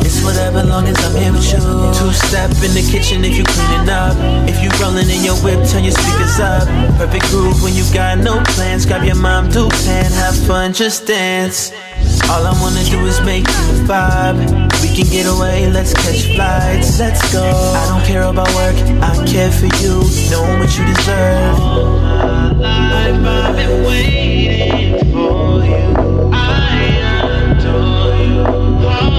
it's 0.03 0.19
whatever, 0.27 0.61
long 0.61 0.85
as 0.91 0.99
I'm 1.07 1.15
here 1.15 1.31
with 1.31 1.47
you. 1.47 1.63
Two 1.95 2.11
step 2.11 2.51
in 2.59 2.75
the 2.75 2.83
kitchen 2.91 3.23
if 3.23 3.37
you 3.37 3.45
cleaning 3.47 3.87
up. 3.87 4.11
If 4.43 4.59
you 4.59 4.67
rolling 4.83 5.07
in 5.07 5.23
your 5.23 5.39
whip, 5.39 5.63
turn 5.71 5.87
your 5.87 5.95
speakers 5.95 6.37
up. 6.37 6.67
Perfect 6.99 7.31
groove 7.31 7.63
when 7.63 7.73
you 7.73 7.85
got 7.93 8.17
no 8.17 8.43
plans. 8.59 8.85
Grab 8.85 9.05
your 9.05 9.15
mom, 9.15 9.47
do 9.47 9.69
pan, 9.87 10.11
have 10.19 10.35
fun, 10.35 10.73
just 10.73 11.07
dance. 11.07 11.71
All 12.27 12.43
I 12.43 12.51
wanna 12.59 12.83
do 12.83 12.99
is 13.07 13.21
make 13.21 13.47
you 13.47 13.63
a 13.71 13.75
vibe. 13.87 14.51
We 14.83 14.91
can 14.91 15.07
get 15.07 15.25
away, 15.25 15.71
let's 15.71 15.93
catch 15.93 16.27
flights, 16.35 16.99
let's 16.99 17.23
go. 17.31 17.47
I 17.47 17.87
don't 17.87 18.03
care 18.03 18.23
about 18.23 18.51
work, 18.59 18.75
I 18.99 19.15
care 19.31 19.49
for 19.49 19.71
you, 19.79 20.03
knowing 20.27 20.59
what 20.59 20.75
you 20.75 20.83
deserve. 20.91 21.55
My 22.59 22.75
life, 22.91 23.15
I've 23.15 23.55
been 23.55 23.85
waiting 23.87 25.13
for 25.13 25.63
you. 25.63 26.31
I. 26.35 27.22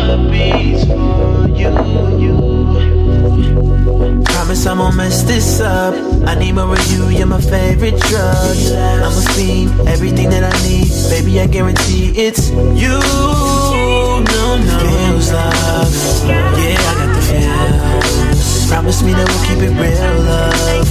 Heartbeats 0.04 0.84
for 0.84 1.48
you. 1.48 1.72
Promise 4.24 4.66
I 4.66 4.90
mess 4.94 5.22
this 5.22 5.60
up. 5.60 5.94
I 6.28 6.34
need 6.34 6.52
more 6.52 6.74
of 6.74 6.92
you, 6.92 7.08
you're 7.08 7.26
my 7.26 7.40
favorite 7.40 7.98
drug. 8.00 8.56
I'm 9.02 9.16
a 9.16 9.22
fiend, 9.32 9.88
everything 9.88 10.28
that 10.28 10.44
I 10.44 10.52
need. 10.68 10.90
Baby, 11.08 11.40
I 11.40 11.46
guarantee 11.46 12.12
it's 12.16 12.50
you. 12.50 13.00
No, 14.34 14.58
no. 14.60 14.78
Feels 14.78 15.32
love. 15.32 15.94
Yeah, 16.28 16.90
I 16.90 16.94
got 17.00 17.10
the 17.16 17.22
feels. 17.28 18.68
Promise 18.68 19.02
me 19.04 19.12
that 19.14 19.26
we'll 19.26 19.44
keep 19.48 19.60
it 19.64 19.72
real, 19.72 20.16
love. 20.28 20.84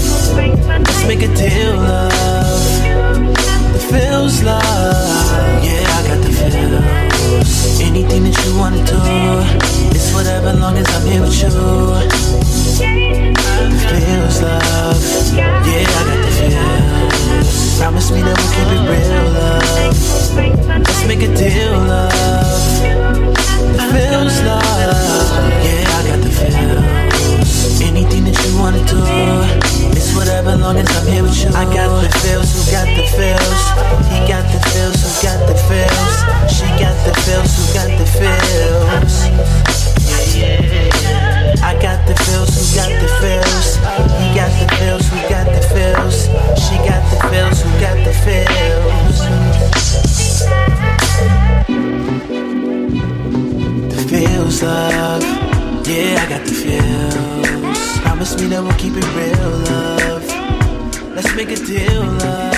Let's 0.88 1.04
make 1.06 1.22
a 1.22 1.30
deal, 1.36 1.76
love. 1.76 2.12
The 3.74 3.80
feels 3.92 4.42
love. 4.42 4.64
Yeah, 5.64 5.98
I 5.98 6.02
got 6.08 6.20
the 6.26 6.32
feels. 6.32 7.03
Anything 7.94 8.24
that 8.24 8.34
you 8.44 8.58
wanna 8.58 8.84
do, 8.86 8.98
it's 9.94 10.12
whatever, 10.16 10.52
long 10.54 10.76
as 10.78 10.88
I'm 10.96 11.06
here 11.06 11.22
with 11.22 11.40
you. 11.40 11.50
Feels 13.88 14.42
love. 14.42 14.98
Yeah, 15.36 15.62
I 15.62 16.02
got 16.08 16.18
the 16.26 16.32
feels. 16.34 17.78
Promise 17.78 18.10
me 18.10 18.24
that 18.24 18.36
we'll 18.36 18.52
keep 18.56 18.70
it 18.74 18.82
real, 18.90 19.30
love. 19.34 20.23
Let's 20.36 21.06
make 21.06 21.22
a 21.22 21.30
deal, 21.36 21.78
love. 21.78 22.12
Feels 23.94 24.42
love. 24.42 24.64
Yeah, 25.62 25.86
I 25.86 26.02
got 26.10 26.20
the 26.26 26.32
feels. 26.34 27.82
Anything 27.82 28.24
that 28.26 28.38
you 28.42 28.58
wanna 28.58 28.82
do, 28.90 28.98
it's 29.94 30.16
whatever, 30.16 30.56
long 30.56 30.78
as 30.78 30.90
I'm 30.98 31.06
here 31.06 31.22
with 31.22 31.38
you. 31.38 31.50
I 31.54 31.66
got 31.66 32.02
the 32.02 32.10
feels, 32.26 32.50
who 32.54 32.72
got 32.72 32.88
the 32.98 33.06
feels? 33.14 33.62
He 34.10 34.18
got 34.26 34.46
the 34.50 34.60
feels, 34.74 34.98
who 35.06 35.10
got 35.22 35.40
the 35.46 35.54
feels? 35.70 36.16
She 36.50 36.66
got 36.82 36.98
the 37.06 37.14
feels, 37.22 37.54
who 37.54 37.64
got 37.78 37.90
the 37.94 38.06
feels? 38.18 39.14
Yeah. 40.34 41.62
I 41.62 41.78
got 41.80 42.06
the 42.08 42.16
feels, 42.26 42.50
who 42.58 42.64
got 42.76 42.90
the 42.90 43.08
feels? 43.22 43.78
He 44.18 44.34
got 44.34 44.50
the 44.58 44.66
feels, 44.82 45.06
who 45.10 45.18
got 45.30 45.46
the 45.46 45.62
feels? 45.70 46.26
She 46.58 46.76
got 46.90 47.06
the 47.14 47.18
feels, 47.30 47.62
who 47.62 47.70
got 47.80 47.98
the 48.02 48.14
feels? 48.26 48.93
Feels, 54.28 54.64
love. 54.64 55.24
Yeah, 55.88 56.24
I 56.24 56.30
got 56.30 56.46
the 56.46 56.54
feels. 56.54 58.00
Promise 58.02 58.40
me 58.40 58.48
that 58.48 58.64
we'll 58.64 58.74
keep 58.74 58.94
it 58.96 59.08
real, 59.16 59.50
love. 59.70 61.16
Let's 61.16 61.36
make 61.36 61.50
a 61.50 61.56
deal, 61.56 62.04
love. 62.04 62.53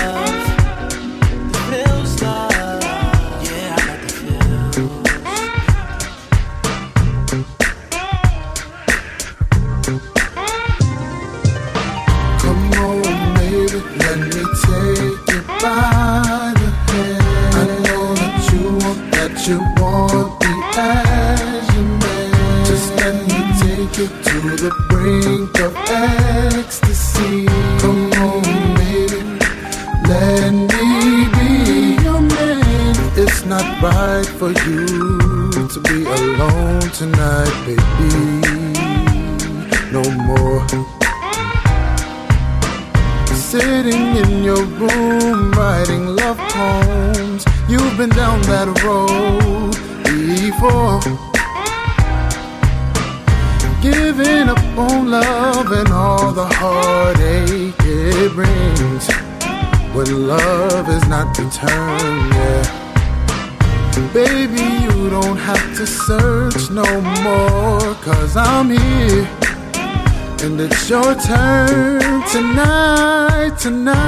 tonight. 73.66 74.05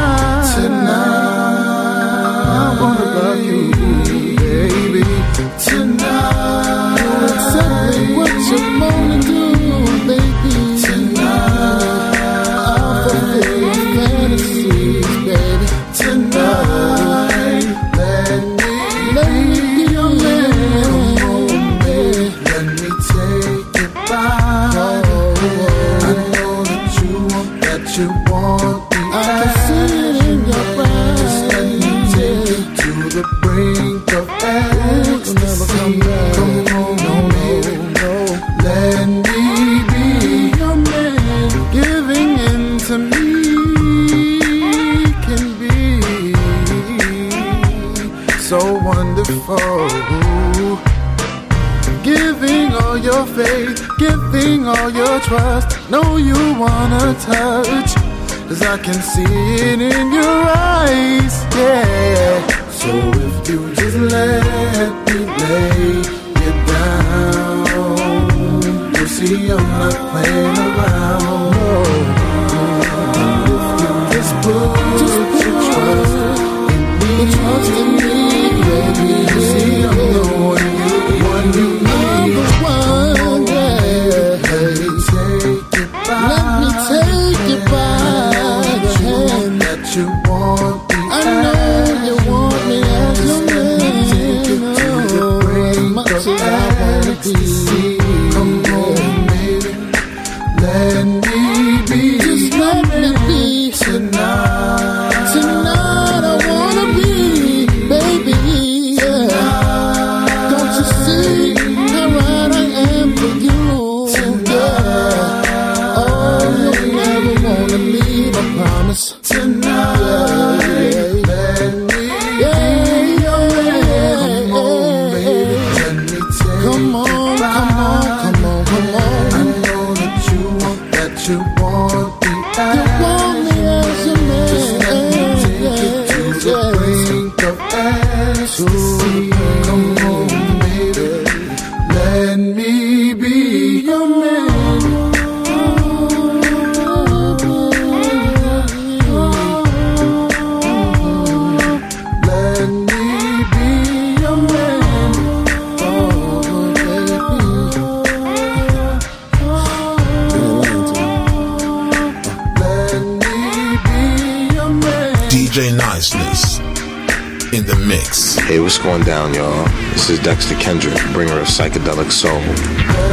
So 172.11 172.29
Soul. 172.29 172.41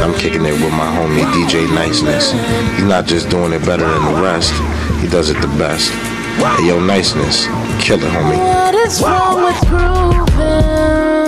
I'm 0.02 0.14
kicking 0.14 0.46
it 0.46 0.52
with 0.52 0.72
my 0.72 0.86
homie 0.96 1.24
DJ 1.32 1.72
Niceness. 1.74 2.32
He's 2.76 2.84
not 2.84 3.04
just 3.04 3.28
doing 3.28 3.52
it 3.52 3.64
better 3.66 3.86
than 3.86 4.14
the 4.14 4.22
rest, 4.22 4.54
he 5.02 5.06
does 5.06 5.28
it 5.28 5.38
the 5.42 5.48
best. 5.58 5.90
Hey, 6.56 6.68
yo, 6.68 6.80
Niceness, 6.80 7.44
kill 7.78 8.02
it, 8.02 8.10
homie. 8.10 8.38
What 8.38 8.74
is 8.74 9.02
wrong 9.02 9.44
with 9.44 9.60
grooving? 9.68 11.25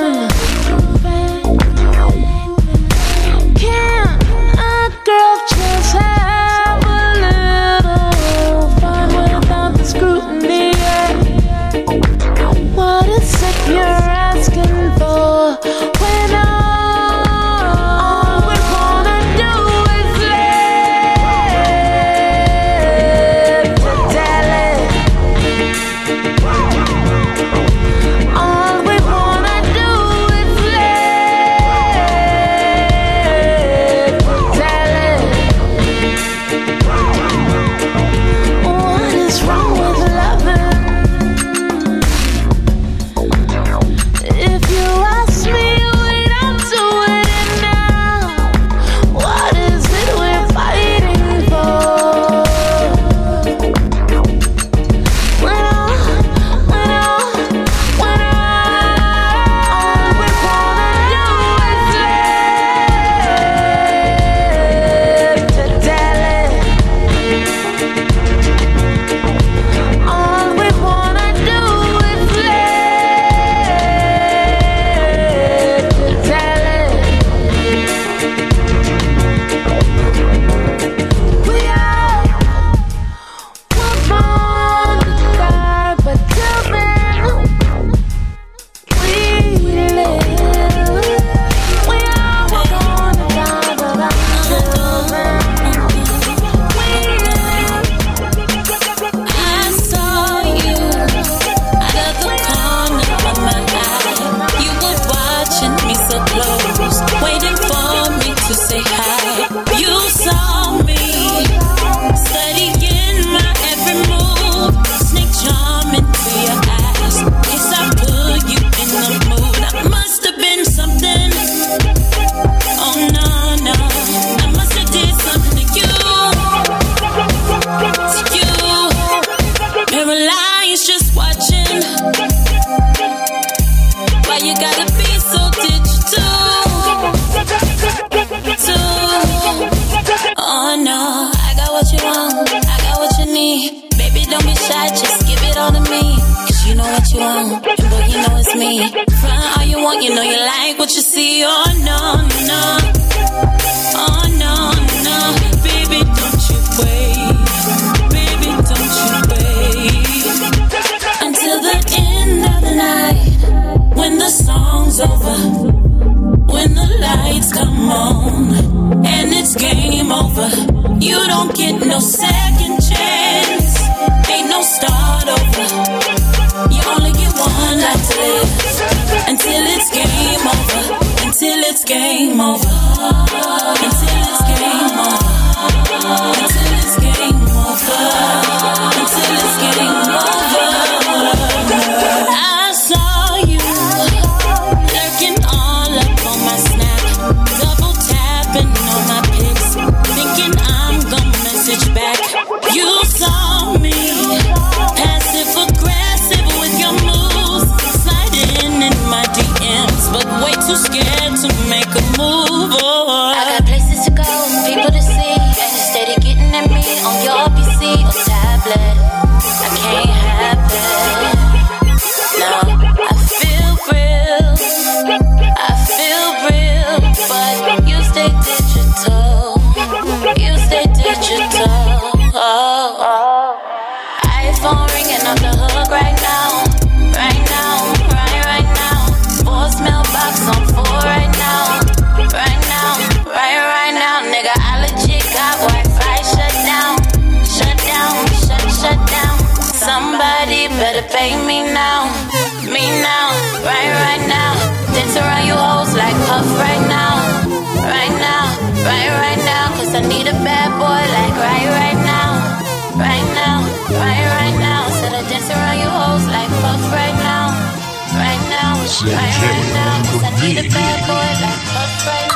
Right 268.88 269.04
now, 269.04 270.02
right, 270.32 270.72
right 270.72 271.40
now. 271.40 272.27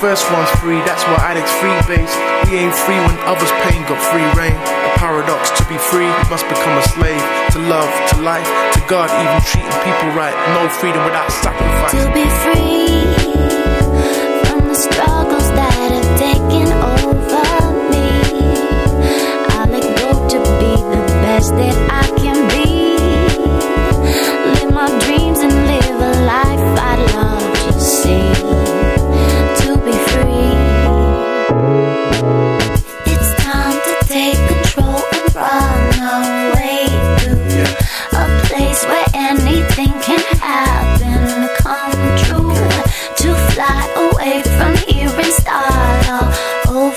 first 0.00 0.30
one's 0.30 0.50
free, 0.62 0.78
that's 0.86 1.02
why 1.10 1.18
addicts 1.26 1.50
free 1.58 1.74
base. 1.90 2.14
We 2.46 2.58
ain't 2.58 2.74
free 2.74 2.98
when 3.02 3.18
others' 3.26 3.50
pain 3.66 3.82
got 3.90 3.98
free 3.98 4.26
reign. 4.38 4.54
A 4.54 4.90
paradox 4.94 5.50
to 5.58 5.66
be 5.66 5.76
free, 5.78 6.06
you 6.06 6.26
must 6.30 6.46
become 6.48 6.78
a 6.78 6.86
slave 6.94 7.22
to 7.52 7.58
love, 7.66 7.90
to 8.10 8.22
life, 8.22 8.46
to 8.74 8.80
God, 8.86 9.10
even 9.10 9.42
treating 9.42 9.78
people 9.82 10.14
right. 10.14 10.34
No 10.54 10.68
freedom 10.70 11.02
without 11.04 11.30
sacrifice. 11.30 11.92
To 11.98 12.06
be 12.14 12.26
free 12.46 13.10
from 14.46 14.70
the 14.70 14.78
struggles 14.78 15.48
that 15.58 15.74
have 15.74 16.08
taken 16.18 16.70
over 16.94 17.44
me, 17.90 18.06
I 19.50 19.66
let 19.66 19.82
go 19.98 20.28
to 20.30 20.38
be 20.62 20.72
the 20.94 21.02
best 21.22 21.50
that. 21.58 21.87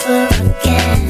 over 0.07 0.51
again. 0.61 1.00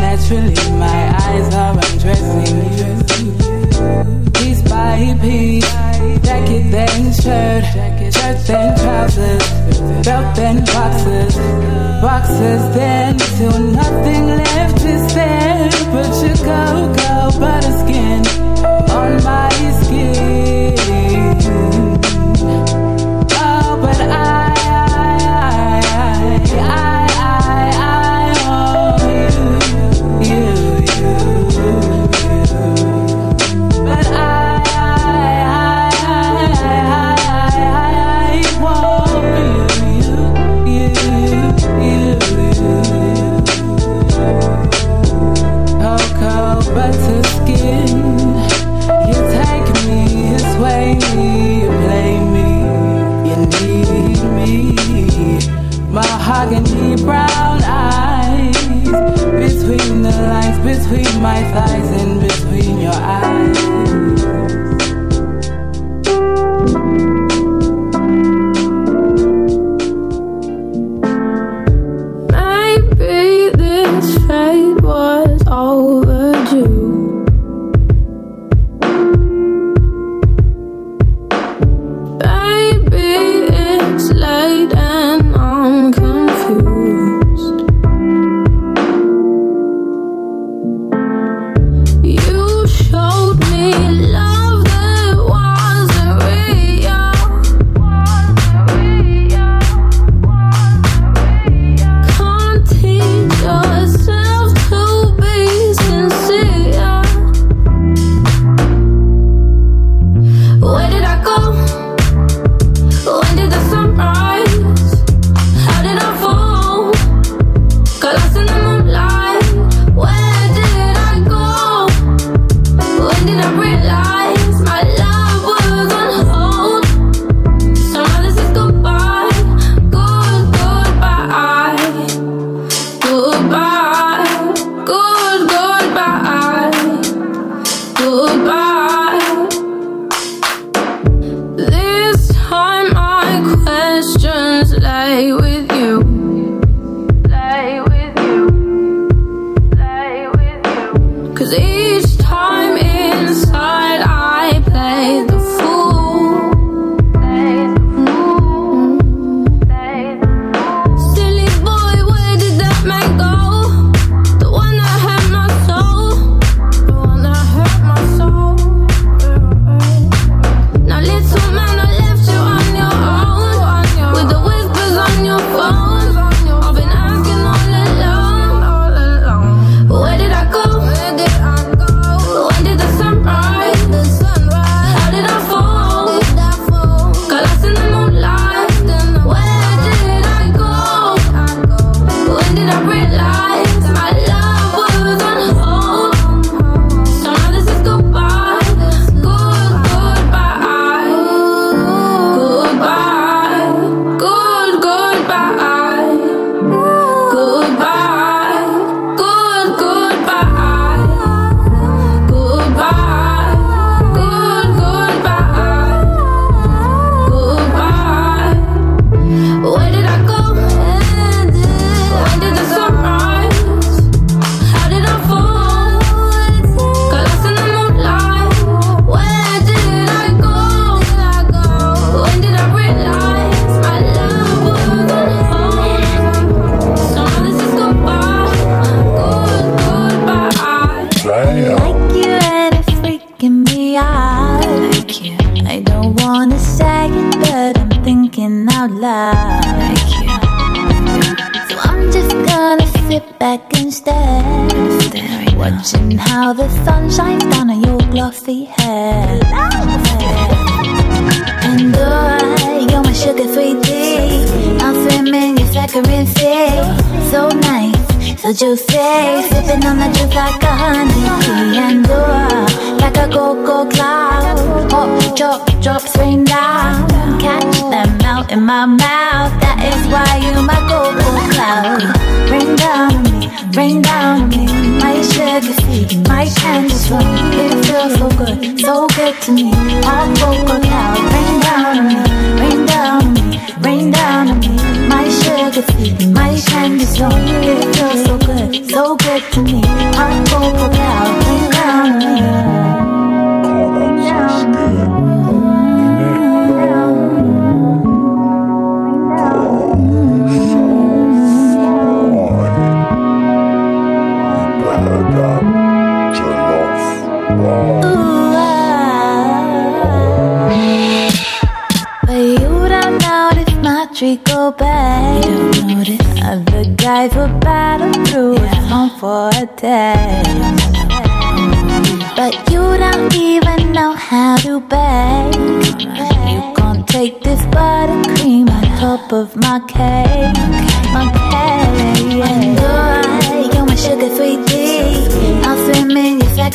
naturally 0.00 0.54
my 0.78 1.00
eyes 1.24 1.54
are 1.54 1.74
undressing 1.86 2.56
you. 2.78 2.90
Piece 4.32 4.62
by 4.62 5.16
piece, 5.20 5.70
jacket 6.26 6.64
then 6.74 7.12
shirt, 7.12 7.64
shirt 8.14 8.38
then 8.46 8.68
trousers, 8.78 9.46
belt 10.04 10.36
then 10.36 10.64
boxes, 10.64 11.36
boxes 12.02 12.62
then 12.74 13.18
till 13.36 13.58
nothing 13.58 14.26
left. 14.26 14.49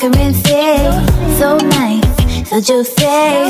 So 0.05 1.57
nice. 1.57 2.05
So 2.47 2.61
juicy, 2.61 2.93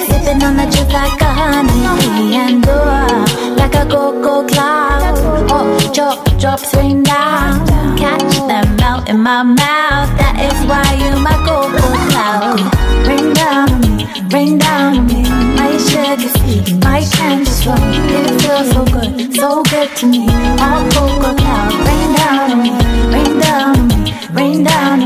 sipping 0.08 0.42
on 0.42 0.56
the 0.56 0.66
juice 0.72 0.88
like 0.94 1.20
a 1.20 1.26
honey. 1.26 2.34
And 2.34 2.64
oh, 2.66 3.56
like 3.58 3.76
a 3.76 3.86
cocoa 3.86 4.48
cloud. 4.48 5.18
Oh, 5.52 5.92
drop, 5.94 6.24
drops 6.40 6.74
rain 6.76 7.04
down. 7.04 7.68
Catch 7.98 8.38
them 8.48 8.80
out 8.80 9.10
in 9.10 9.20
my 9.20 9.44
mouth. 9.44 10.10
That 10.16 10.40
is 10.48 10.56
why 10.66 10.96
you 10.96 11.20
my 11.22 11.36
cocoa 11.44 11.92
cloud. 12.08 12.62
Rain 13.06 13.34
down 13.34 13.72
on 13.72 13.82
me, 13.82 14.08
rain 14.32 14.58
down 14.58 14.98
on 15.00 15.08
me. 15.08 15.24
My 15.60 15.76
sugar 15.76 16.30
sweet, 16.40 16.82
my 16.86 17.04
candy 17.04 17.52
sweet 17.52 17.76
It 18.16 18.42
feels 18.42 18.72
so 18.72 18.86
good, 18.86 19.36
so 19.36 19.62
good 19.64 19.90
to 19.98 20.06
me. 20.06 20.28
Oh, 20.30 20.88
cocoa 20.94 21.36
cloud. 21.36 21.74
Rain 21.86 22.16
down 22.16 22.52
on 22.52 22.64
me, 22.64 22.72
rain 23.12 23.40
down 23.40 23.78
on 23.78 23.88
me 23.90 23.96
Rain 24.32 24.64
down 24.64 24.92
on 24.92 25.00
me 25.00 25.05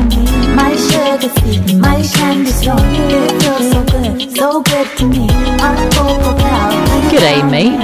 My 1.20 2.02
candy 2.14 2.50
sweet 2.50 2.80
It 3.12 3.42
feels 3.42 3.70
so 3.70 3.84
good, 3.84 4.36
so 4.36 4.62
good 4.62 4.88
to 4.96 5.06
me 5.06 5.26
cloud 5.28 6.72
G'day, 7.10 7.50
mate. 7.50 7.78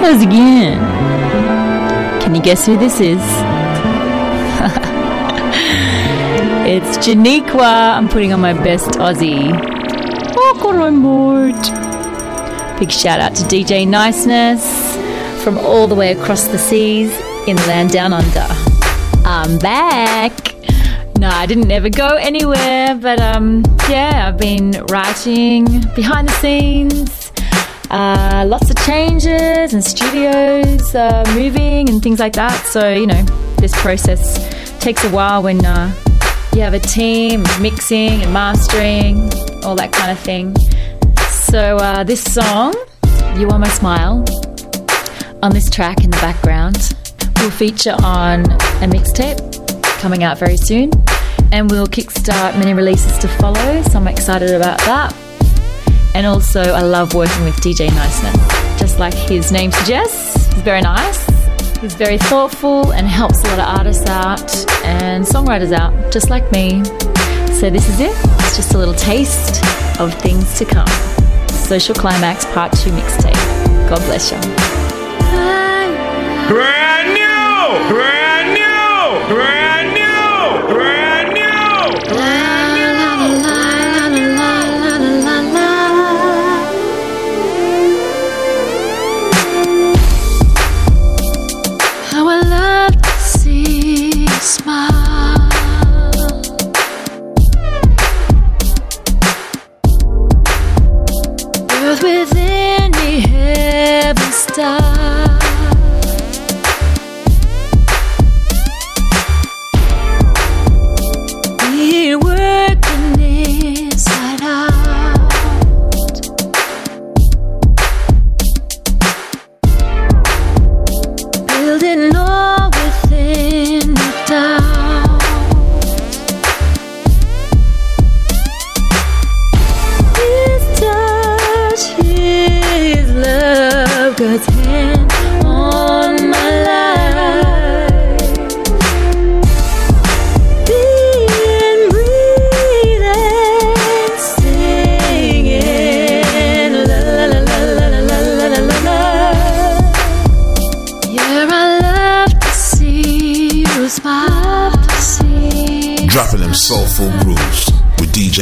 How's 0.00 0.22
again? 0.22 0.78
Can 2.22 2.34
you 2.34 2.40
guess 2.40 2.64
who 2.64 2.78
this 2.78 3.00
is? 3.00 3.20
it's 6.66 6.96
Janiqua. 7.06 7.94
I'm 7.94 8.08
putting 8.08 8.32
on 8.32 8.40
my 8.40 8.54
best 8.54 8.92
Aussie. 8.92 9.50
Oh, 10.36 10.80
on 10.80 11.02
board. 11.02 11.60
Big 12.78 12.90
shout 12.90 13.20
out 13.20 13.34
to 13.36 13.42
DJ 13.44 13.86
Niceness 13.86 14.64
from 15.44 15.58
all 15.58 15.86
the 15.86 15.94
way 15.94 16.12
across 16.12 16.48
the 16.48 16.58
seas 16.58 17.10
in 17.46 17.56
the 17.56 17.66
land 17.66 17.90
down 17.90 18.14
under. 18.14 18.46
I'm 19.26 19.58
back. 19.58 20.49
No, 21.20 21.28
I 21.28 21.44
didn't 21.44 21.70
ever 21.70 21.90
go 21.90 22.14
anywhere, 22.14 22.94
but 22.94 23.20
um, 23.20 23.62
yeah, 23.90 24.26
I've 24.26 24.38
been 24.38 24.70
writing 24.88 25.66
behind 25.94 26.30
the 26.30 26.32
scenes, 26.32 27.30
uh, 27.90 28.46
lots 28.48 28.70
of 28.70 28.76
changes 28.86 29.74
and 29.74 29.84
studios 29.84 30.94
uh, 30.94 31.22
moving 31.34 31.90
and 31.90 32.02
things 32.02 32.20
like 32.20 32.32
that. 32.32 32.64
So 32.64 32.94
you 32.94 33.06
know, 33.06 33.22
this 33.58 33.78
process 33.82 34.38
takes 34.80 35.04
a 35.04 35.10
while 35.10 35.42
when 35.42 35.62
uh, 35.62 35.94
you 36.54 36.62
have 36.62 36.72
a 36.72 36.78
team, 36.80 37.42
mixing 37.60 38.22
and 38.22 38.32
mastering, 38.32 39.30
all 39.62 39.76
that 39.76 39.92
kind 39.92 40.10
of 40.10 40.18
thing. 40.20 40.56
So 41.28 41.76
uh, 41.76 42.02
this 42.02 42.24
song, 42.24 42.72
"You 43.36 43.50
Are 43.50 43.58
My 43.58 43.68
Smile," 43.68 44.24
on 45.42 45.52
this 45.52 45.68
track 45.68 46.02
in 46.02 46.12
the 46.12 46.18
background, 46.22 46.94
will 47.42 47.50
feature 47.50 47.96
on 48.02 48.50
a 48.80 48.88
mixtape 48.88 49.59
coming 50.00 50.24
out 50.24 50.38
very 50.38 50.56
soon, 50.56 50.90
and 51.52 51.70
we'll 51.70 51.86
kickstart 51.86 52.58
many 52.58 52.72
releases 52.74 53.18
to 53.18 53.28
follow. 53.28 53.82
So 53.82 53.98
I'm 53.98 54.08
excited 54.08 54.50
about 54.50 54.78
that. 54.80 55.14
And 56.14 56.26
also, 56.26 56.60
I 56.60 56.80
love 56.80 57.14
working 57.14 57.44
with 57.44 57.54
DJ 57.56 57.88
Niceness. 57.94 58.80
Just 58.80 58.98
like 58.98 59.14
his 59.14 59.52
name 59.52 59.70
suggests, 59.70 60.46
he's 60.52 60.62
very 60.62 60.80
nice. 60.80 61.24
He's 61.80 61.94
very 61.94 62.18
thoughtful 62.18 62.92
and 62.92 63.06
helps 63.06 63.42
a 63.44 63.48
lot 63.48 63.58
of 63.58 63.78
artists 63.78 64.08
out 64.08 64.66
and 64.84 65.24
songwriters 65.24 65.72
out, 65.72 66.12
just 66.12 66.30
like 66.30 66.50
me. 66.50 66.82
So 67.54 67.70
this 67.70 67.88
is 67.88 68.00
it. 68.00 68.16
It's 68.40 68.56
just 68.56 68.74
a 68.74 68.78
little 68.78 68.94
taste 68.94 69.62
of 70.00 70.14
things 70.14 70.58
to 70.58 70.64
come. 70.64 70.88
Social 71.48 71.94
Climax 71.94 72.46
Part 72.46 72.72
2 72.72 72.90
mixtape. 72.90 73.88
God 73.88 73.98
bless 74.06 74.32
you. 74.32 74.40
Brand 76.48 76.79
with. 102.02 102.39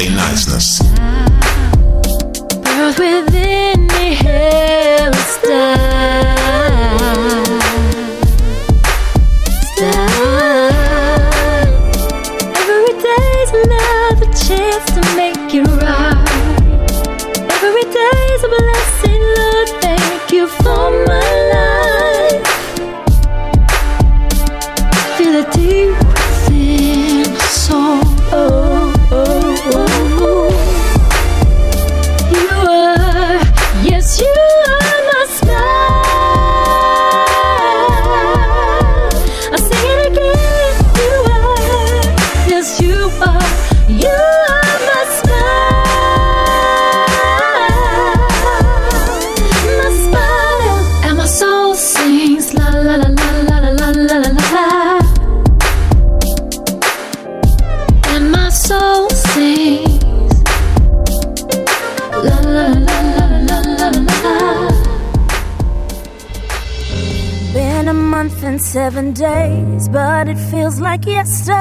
Niceness. 0.07 0.79
birth 2.62 2.99
within 3.01 3.87
me, 3.89 4.15
hell 4.15 5.18
seven 68.73 69.15
days, 69.15 69.89
but 69.89 70.28
it 70.28 70.36
feels 70.51 70.78
like 70.78 71.07
yesterday. 71.07 71.57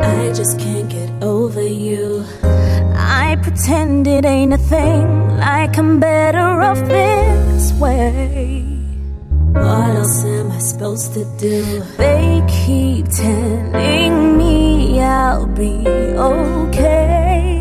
I 0.00 0.32
just 0.32 0.60
can't 0.60 0.88
get 0.88 1.10
over 1.20 1.60
you. 1.60 2.24
I 2.94 3.36
pretend 3.42 4.06
it 4.06 4.24
ain't 4.24 4.52
a 4.52 4.58
thing, 4.58 5.38
like 5.38 5.76
I'm 5.76 5.98
better 5.98 6.62
off 6.68 6.78
this 6.86 7.72
way. 7.80 8.62
What 9.54 9.96
else 9.96 10.24
am 10.24 10.52
I 10.52 10.58
supposed 10.58 11.14
to 11.14 11.24
do? 11.36 11.82
They 11.96 12.40
keep 12.46 13.08
telling 13.08 14.38
me 14.38 15.00
I'll 15.00 15.48
be 15.48 15.88
okay. 16.16 17.60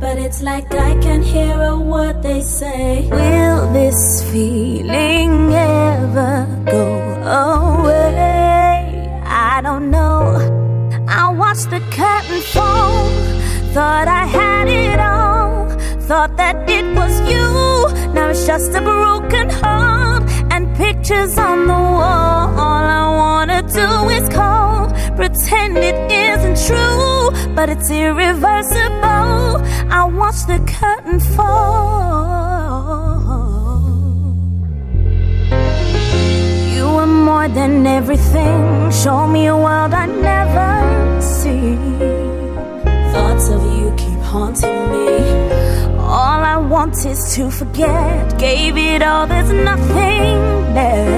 But 0.00 0.16
it's 0.16 0.42
like 0.42 0.74
I 0.74 0.98
can't 1.00 1.24
hear 1.24 1.60
a 1.60 1.78
word 1.78 2.22
they 2.22 2.40
say. 2.40 3.06
Will 3.10 3.70
this 3.74 4.22
feeling 4.32 5.52
ever 5.52 5.75
Thought 16.06 16.36
that 16.36 16.70
it 16.70 16.84
was 16.94 17.14
you. 17.28 18.14
Now 18.14 18.28
it's 18.28 18.46
just 18.46 18.70
a 18.74 18.80
broken 18.80 19.50
heart 19.50 20.22
and 20.52 20.72
pictures 20.76 21.36
on 21.36 21.66
the 21.66 21.72
wall. 21.72 22.60
All 22.64 22.84
I 23.02 23.06
wanna 23.22 23.62
do 23.62 24.08
is 24.16 24.28
call. 24.28 24.86
Pretend 25.16 25.78
it 25.78 25.98
isn't 26.12 26.58
true, 26.68 27.32
but 27.56 27.68
it's 27.70 27.90
irreversible. 27.90 29.60
I 29.90 30.04
watch 30.04 30.46
the 30.46 30.60
curtain 30.78 31.18
fall. 31.18 32.06
You 36.72 36.84
were 36.96 37.12
more 37.30 37.48
than 37.48 37.84
everything. 37.84 38.92
Show 38.92 39.26
me 39.26 39.48
a 39.48 39.56
world 39.56 39.92
I 39.92 40.06
never 40.06 41.20
see. 41.20 41.76
Thoughts 43.12 43.48
of 43.48 43.60
you 43.76 43.92
keep 43.96 44.20
haunting 44.20 44.78
me. 44.92 45.35
All 46.36 46.44
I 46.44 46.58
want 46.58 47.06
is 47.06 47.34
to 47.36 47.50
forget. 47.50 48.38
Gave 48.38 48.76
it 48.76 49.00
all, 49.00 49.26
there's 49.26 49.50
nothing 49.50 50.74
left. 50.74 51.15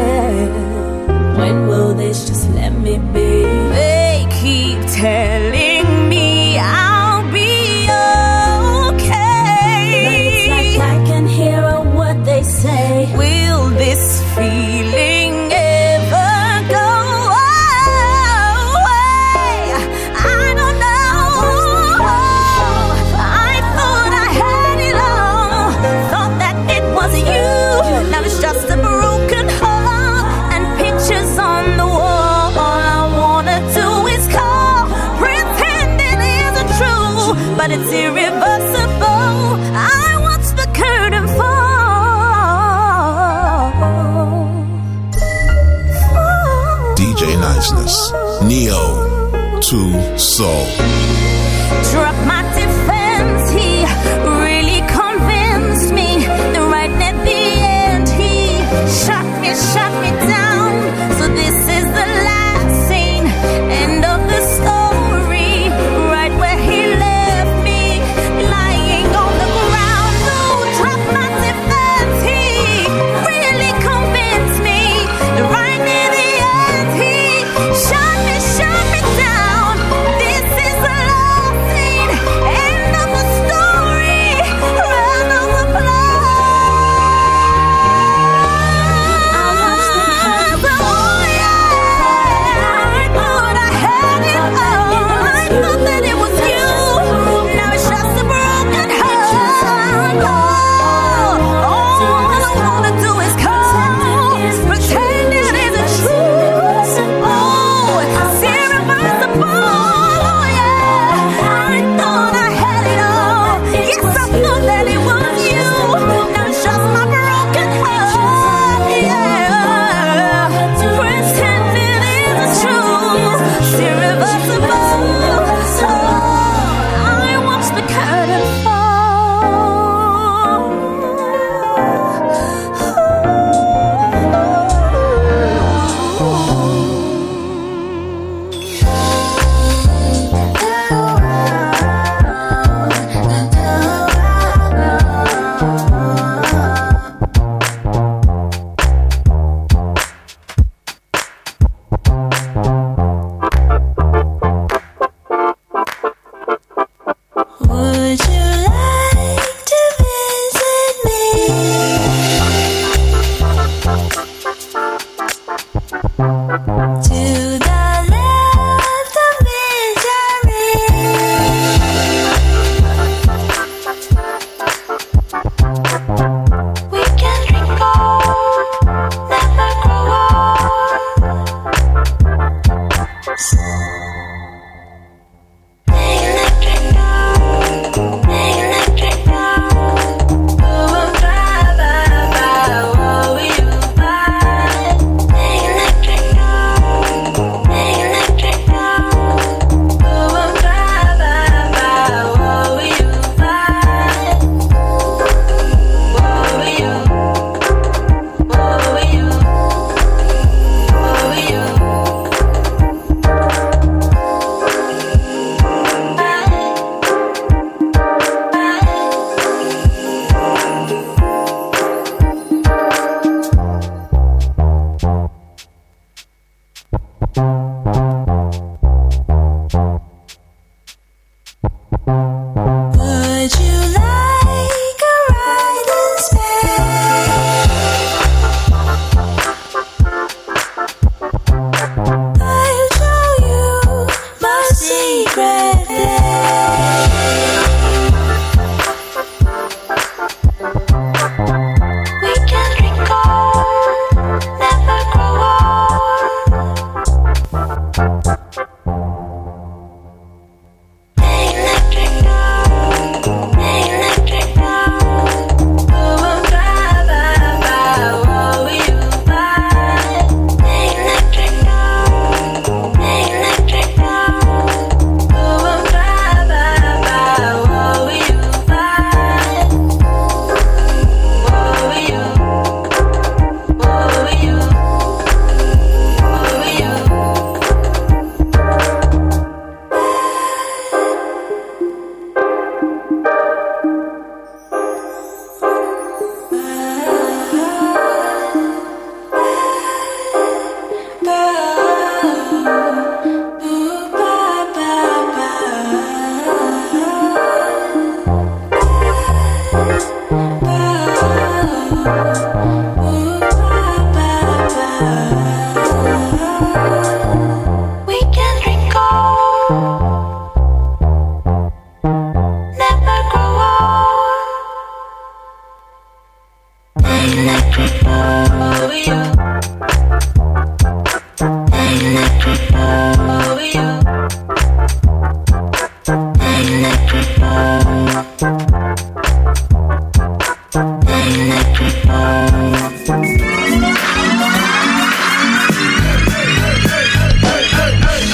Soul. 50.38 50.97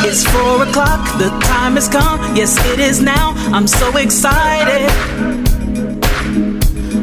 It's 0.07 0.27
four 0.33 0.63
o'clock, 0.63 1.19
the 1.19 1.31
time 1.45 1.75
has 1.75 1.89
come. 1.89 2.19
Yes, 2.35 2.59
it 2.73 2.81
is 2.81 3.01
now. 3.01 3.33
I'm 3.53 3.69
so 3.69 3.97
excited. 3.97 4.91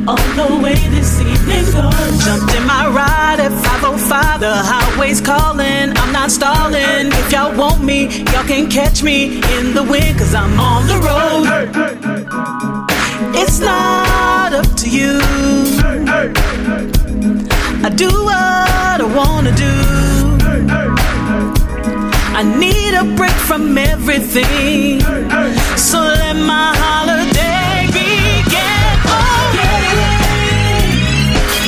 On 0.06 0.36
the 0.36 0.60
way 0.62 0.76
this 0.90 1.22
evening 1.22 1.64
goes. 1.72 2.26
Jumped 2.26 2.56
in 2.56 2.66
my 2.68 2.88
ride 2.90 3.40
at 3.40 3.52
505. 3.64 4.40
The 4.42 4.54
highway's 4.54 5.22
calling. 5.22 5.96
I'm 5.98 6.12
not 6.12 6.30
stalling. 6.30 7.08
If 7.08 7.32
y'all 7.32 7.56
want 7.58 7.84
me, 7.84 8.08
y'all 8.34 8.44
can 8.44 8.70
catch 8.70 9.02
me 9.02 9.38
in 9.58 9.74
the 9.74 9.84
wind, 9.90 10.20
cause 10.20 10.36
I'm 10.36 10.60
on 10.60 10.88
the 10.88 11.00
road. 11.08 12.81
It's 13.34 13.60
not 13.60 14.54
up 14.54 14.76
to 14.78 14.90
you. 14.90 15.20
I 17.84 17.90
do 17.96 18.10
what 18.10 19.02
I 19.02 19.08
wanna 19.16 19.54
do. 19.56 19.74
I 22.40 22.44
need 22.44 22.94
a 22.94 23.04
break 23.16 23.38
from 23.50 23.78
everything. 23.78 25.02
So 25.78 26.00
let 26.00 26.36
my 26.36 26.74
holiday 26.76 27.88
begin. 27.88 28.98
Oh, 29.08 29.52
yeah. 29.60 30.30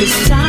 It's 0.04 0.28
time 0.30 0.43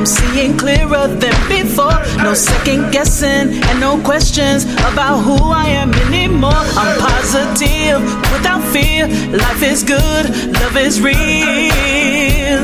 I'm 0.00 0.06
seeing 0.06 0.56
clearer 0.56 1.08
than 1.08 1.36
before. 1.46 1.92
No 2.24 2.32
second 2.32 2.90
guessing 2.90 3.52
and 3.62 3.80
no 3.80 4.02
questions 4.02 4.64
about 4.64 5.18
who 5.18 5.36
I 5.52 5.66
am 5.66 5.92
anymore. 5.92 6.64
I'm 6.80 6.98
positive 6.98 8.00
without 8.32 8.62
fear. 8.72 9.08
Life 9.28 9.62
is 9.62 9.84
good, 9.84 10.24
love 10.54 10.76
is 10.78 11.02
real. 11.02 12.62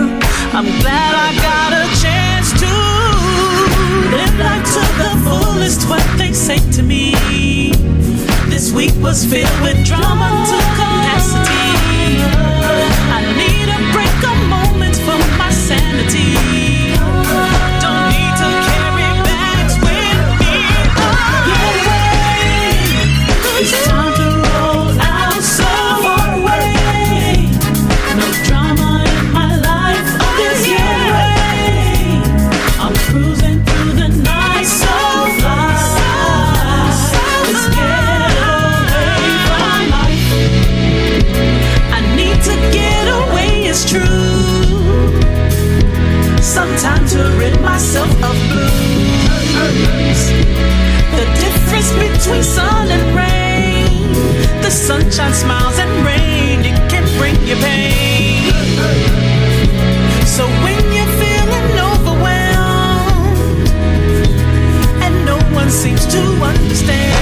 I'm 0.56 0.64
glad 0.80 1.12
I 1.12 1.30
got 1.44 1.72
a 1.76 1.84
chance 2.00 2.52
to 2.62 2.72
live 4.16 4.38
life 4.38 4.64
to 4.72 4.80
the 4.96 5.12
fullest. 5.28 5.90
What 5.90 6.02
they 6.16 6.32
say 6.32 6.56
to 6.72 6.82
me. 6.82 7.12
This 8.48 8.72
week 8.72 8.94
was 9.02 9.26
filled 9.26 9.60
with 9.60 9.84
drama 9.84 10.46
to 10.48 10.56
capacity. 10.72 11.66
True. 43.96 45.22
Sometime 46.40 47.06
to 47.08 47.20
rid 47.38 47.60
myself 47.60 48.10
of 48.22 48.36
blues. 48.50 50.20
The 51.18 51.26
difference 51.42 51.90
between 52.04 52.42
sun 52.42 52.88
and 52.88 53.04
rain. 53.16 54.12
The 54.62 54.70
sunshine 54.70 55.34
smiles 55.34 55.78
and 55.78 55.90
rain, 56.04 56.64
it 56.64 56.90
can 56.90 57.04
bring 57.18 57.36
you 57.46 57.56
pain. 57.56 58.52
So 60.26 60.44
when 60.64 60.82
you're 60.94 61.14
feeling 61.22 61.78
overwhelmed 61.92 63.68
and 65.04 65.14
no 65.24 65.38
one 65.54 65.70
seems 65.70 66.04
to 66.06 66.20
understand, 66.42 67.16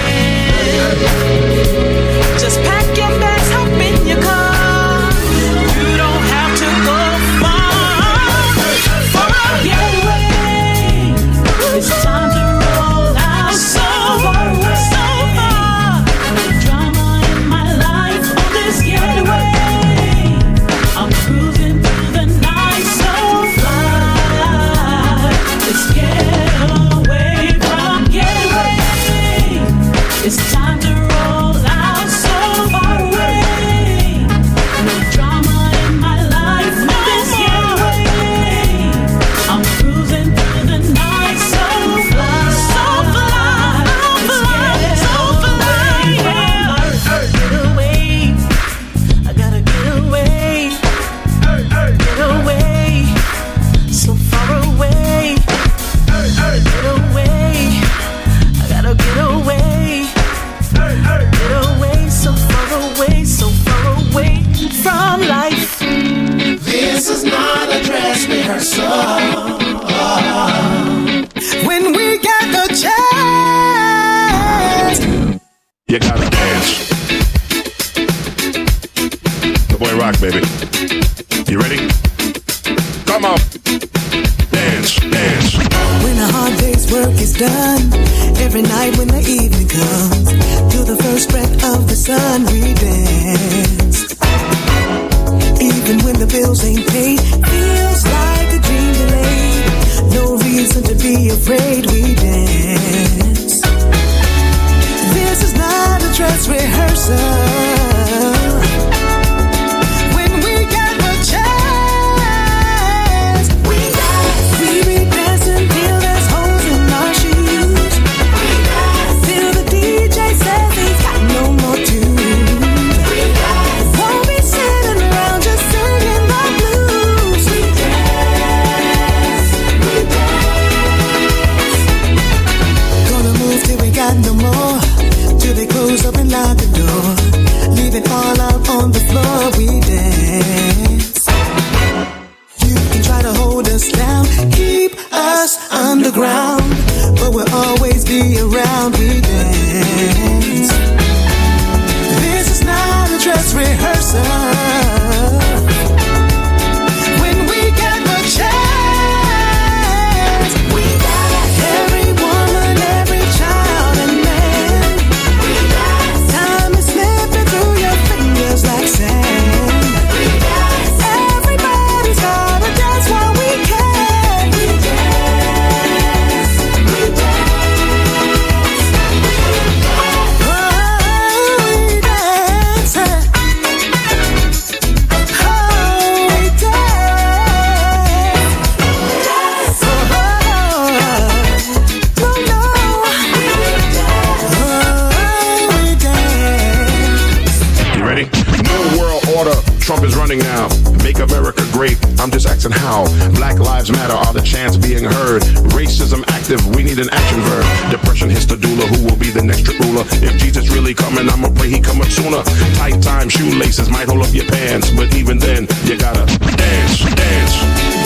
now. 200.39 200.69
Make 201.03 201.19
America 201.19 201.63
great. 201.73 201.99
I'm 202.19 202.31
just 202.31 202.47
asking 202.47 202.73
how. 202.73 203.05
Black 203.35 203.59
lives 203.59 203.91
matter. 203.91 204.15
Are 204.15 204.33
the 204.33 204.41
chants 204.41 204.77
being 204.77 205.05
heard? 205.05 205.43
Racism 205.75 206.25
active. 206.29 206.61
We 206.75 206.83
need 206.83 206.99
an 206.99 207.09
action 207.11 207.41
verb. 207.41 207.91
Depression 207.91 208.31
hits 208.31 208.47
the 208.47 208.57
doula. 208.57 208.87
Who 208.95 209.05
will 209.05 209.17
be 209.17 209.31
the 209.31 209.43
next 209.43 209.69
ruler? 209.81 210.05
If 210.23 210.39
Jesus 210.39 210.71
really 210.71 210.95
coming, 210.95 211.29
I'ma 211.29 211.51
pray 211.55 211.69
he 211.69 211.81
come 211.81 212.01
up 212.01 212.09
sooner. 212.09 212.43
Tight 212.79 213.03
time 213.03 213.29
shoelaces 213.29 213.91
might 213.91 214.09
hold 214.09 214.23
up 214.23 214.33
your 214.33 214.47
pants, 214.47 214.91
but 214.91 215.15
even 215.15 215.39
then, 215.39 215.67
you 215.85 215.99
gotta 215.99 216.25
dance, 216.57 216.99
dance. 217.01 217.55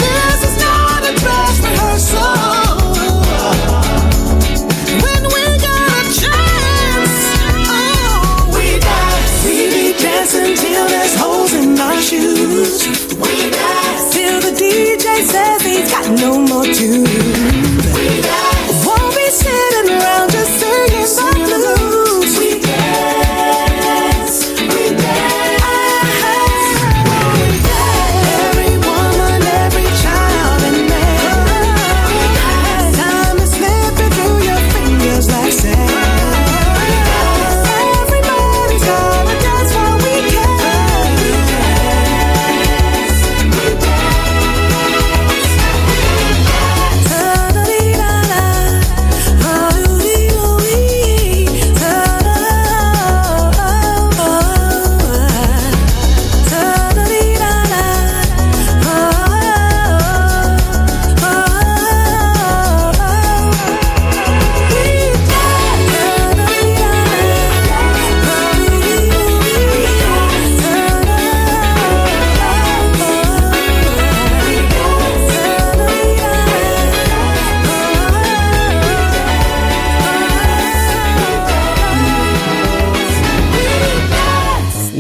This 0.01 0.41
is 0.49 0.57
not 0.63 1.03
a 1.05 1.13
dress 1.21 1.57
rehearsal. 1.63 2.68
Till 10.57 10.89
there's 10.89 11.15
holes 11.17 11.53
in 11.55 11.79
our 11.79 12.01
shoes. 12.01 12.87
We 13.17 13.51
dance. 13.51 14.15
Till 14.15 14.41
the 14.41 14.53
DJ 14.57 15.07
says 15.33 15.63
he's 15.63 15.91
got 15.91 16.07
no 16.21 16.39
more 16.41 16.65
tunes. 16.65 17.95
We 17.95 18.21
dance. 18.23 18.48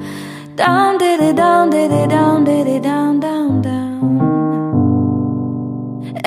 Down, 0.55 0.97
did 0.97 1.19
it 1.19 1.35
down, 1.35 1.69
did 1.69 1.91
it 1.91 2.09
down, 2.09 2.45
did 2.45 2.65
it 2.65 2.81
down, 2.81 3.19
down. 3.19 3.28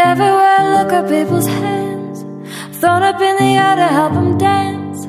Everywhere 0.04 0.56
I 0.58 0.82
look 0.82 0.92
at 0.92 1.08
people's 1.08 1.46
hands, 1.46 2.24
thrown 2.80 3.02
up 3.04 3.20
in 3.20 3.36
the 3.36 3.56
air 3.56 3.76
to 3.76 3.86
help 3.86 4.12
them 4.14 4.36
dance. 4.36 5.06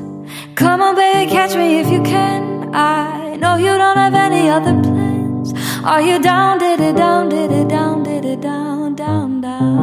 Come 0.55 0.83
on, 0.83 0.95
baby, 0.95 1.31
catch 1.31 1.55
me 1.55 1.79
if 1.79 1.89
you 1.91 2.03
can. 2.03 2.73
I 2.75 3.35
know 3.37 3.55
you 3.55 3.75
don't 3.75 3.97
have 3.97 4.13
any 4.13 4.49
other 4.49 4.79
plans. 4.83 5.51
Are 5.83 5.99
you 5.99 6.19
down, 6.21 6.59
did 6.59 6.79
it 6.79 6.95
down, 6.95 7.29
did 7.29 7.51
it 7.51 7.67
down, 7.67 8.03
did 8.03 8.23
it 8.23 8.39
down, 8.39 8.93
down, 8.93 9.41
down? 9.41 9.73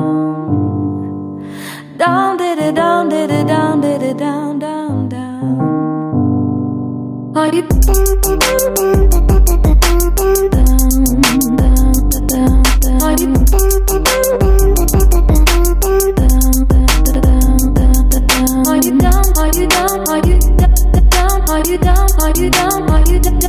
Down, 1.99 2.37
did 2.37 2.59
it 2.61 2.74
down, 2.77 3.09
did 3.09 3.31
it 3.32 3.47
down, 3.49 3.81
did 3.81 4.03
it 4.03 4.16
down, 4.16 4.59
down, 4.61 5.09
down? 5.09 5.61
Are 7.37 7.53
you 7.53 7.62
down, 7.62 7.91
down, 10.51 11.03
down, 12.28 12.62
down? 12.81 13.03
Are 13.03 13.16
you 13.19 14.60
Are 19.51 19.57
you 19.59 19.67
down? 19.67 20.09
Are 20.09 20.19
you 20.19 20.39
down? 20.39 21.51
Are 21.51 21.59
you 21.67 21.77
down? 21.79 22.11
Are 22.21 22.33
you 22.39 22.51
down? 22.51 22.89
Are 22.89 23.03
you 23.11 23.19
down? 23.19 23.43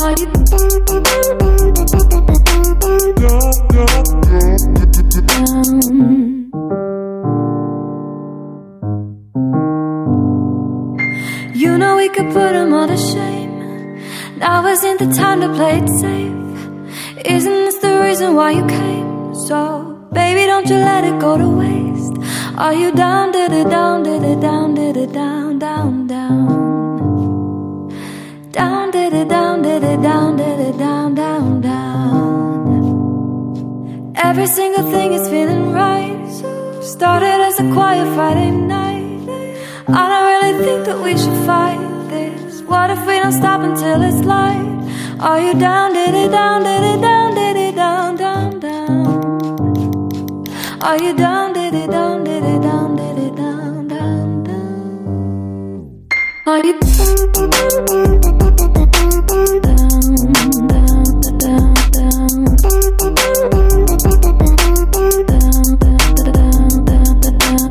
Are 0.00 0.14
you 0.16 0.26
down? 0.32 0.64
You 11.54 11.76
know 11.76 11.96
we 11.96 12.08
could 12.08 12.32
put 12.32 12.54
them 12.54 12.72
all 12.72 12.88
to 12.88 12.96
shame. 12.96 13.98
Now 14.38 14.64
isn't 14.66 15.00
the 15.00 15.12
time 15.12 15.42
to 15.42 15.52
play 15.52 15.80
it 15.80 15.88
safe. 16.00 17.26
Isn't 17.26 17.64
this 17.66 17.76
the 17.80 18.00
reason 18.00 18.36
why 18.36 18.52
you 18.52 18.66
came? 18.66 19.34
So, 19.34 20.08
baby, 20.14 20.46
don't 20.46 20.66
you 20.66 20.76
let 20.76 21.04
it 21.04 21.20
go 21.20 21.36
to 21.36 21.46
waste. 21.46 22.19
Are 22.60 22.74
you 22.74 22.92
down, 22.92 23.32
did 23.32 23.52
it 23.52 23.70
down, 23.70 24.02
did 24.02 24.22
it 24.22 24.38
down, 24.38 24.74
did 24.74 24.94
it 24.94 25.12
down, 25.14 25.58
down, 25.58 26.06
down? 26.06 27.88
Down, 28.52 28.90
did 28.90 29.14
it 29.14 29.28
down, 29.30 29.62
did 29.62 29.82
it 29.82 30.02
down, 30.02 30.36
did 30.36 30.60
it 30.60 30.76
down, 30.76 31.14
down, 31.14 31.62
down. 31.62 32.92
Every 34.14 34.46
single 34.46 34.90
thing 34.90 35.14
is 35.14 35.26
feeling 35.30 35.72
right. 35.72 36.28
Started 36.82 37.40
as 37.48 37.58
a 37.60 37.72
quiet 37.72 38.14
Friday 38.14 38.50
night. 38.50 39.22
I 39.88 40.08
don't 40.10 40.26
really 40.30 40.62
think 40.62 40.84
that 40.84 41.00
we 41.02 41.16
should 41.16 41.46
fight 41.46 41.80
this. 42.10 42.60
What 42.60 42.90
if 42.90 43.06
we 43.06 43.18
don't 43.20 43.32
stop 43.32 43.62
until 43.62 44.02
it's 44.02 44.22
light? 44.22 44.68
Are 45.18 45.40
you 45.40 45.54
down, 45.54 45.94
did 45.94 46.14
it 46.14 46.30
down, 46.30 46.62
did 46.64 46.82
it 46.92 47.00
down, 47.00 47.34
did 47.34 47.56
it 47.56 47.74
down, 47.74 48.16
down, 48.16 48.60
down? 48.60 48.90
Are 50.82 50.98
you 51.02 51.14
down, 51.16 51.54
did 51.54 51.69
Are 56.46 56.58
you 56.64 56.78
down? 56.80 57.20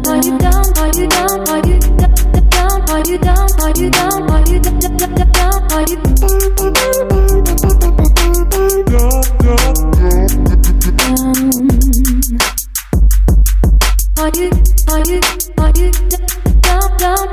Are 0.10 0.95
you 0.95 1.07
down, 1.07 1.49
are 1.49 1.68
you 1.68 1.77
down, 1.77 2.90
are 2.90 3.06
you 3.06 3.18
down, 3.19 3.60
are 3.60 4.41
you 5.88 5.98
down, 5.98 6.39
are 14.20 14.32
you 14.36 14.50
are 14.90 15.04
you 15.08 15.22
are 15.58 15.72
you 15.78 15.91
down, 16.62 16.98
down? 16.98 17.28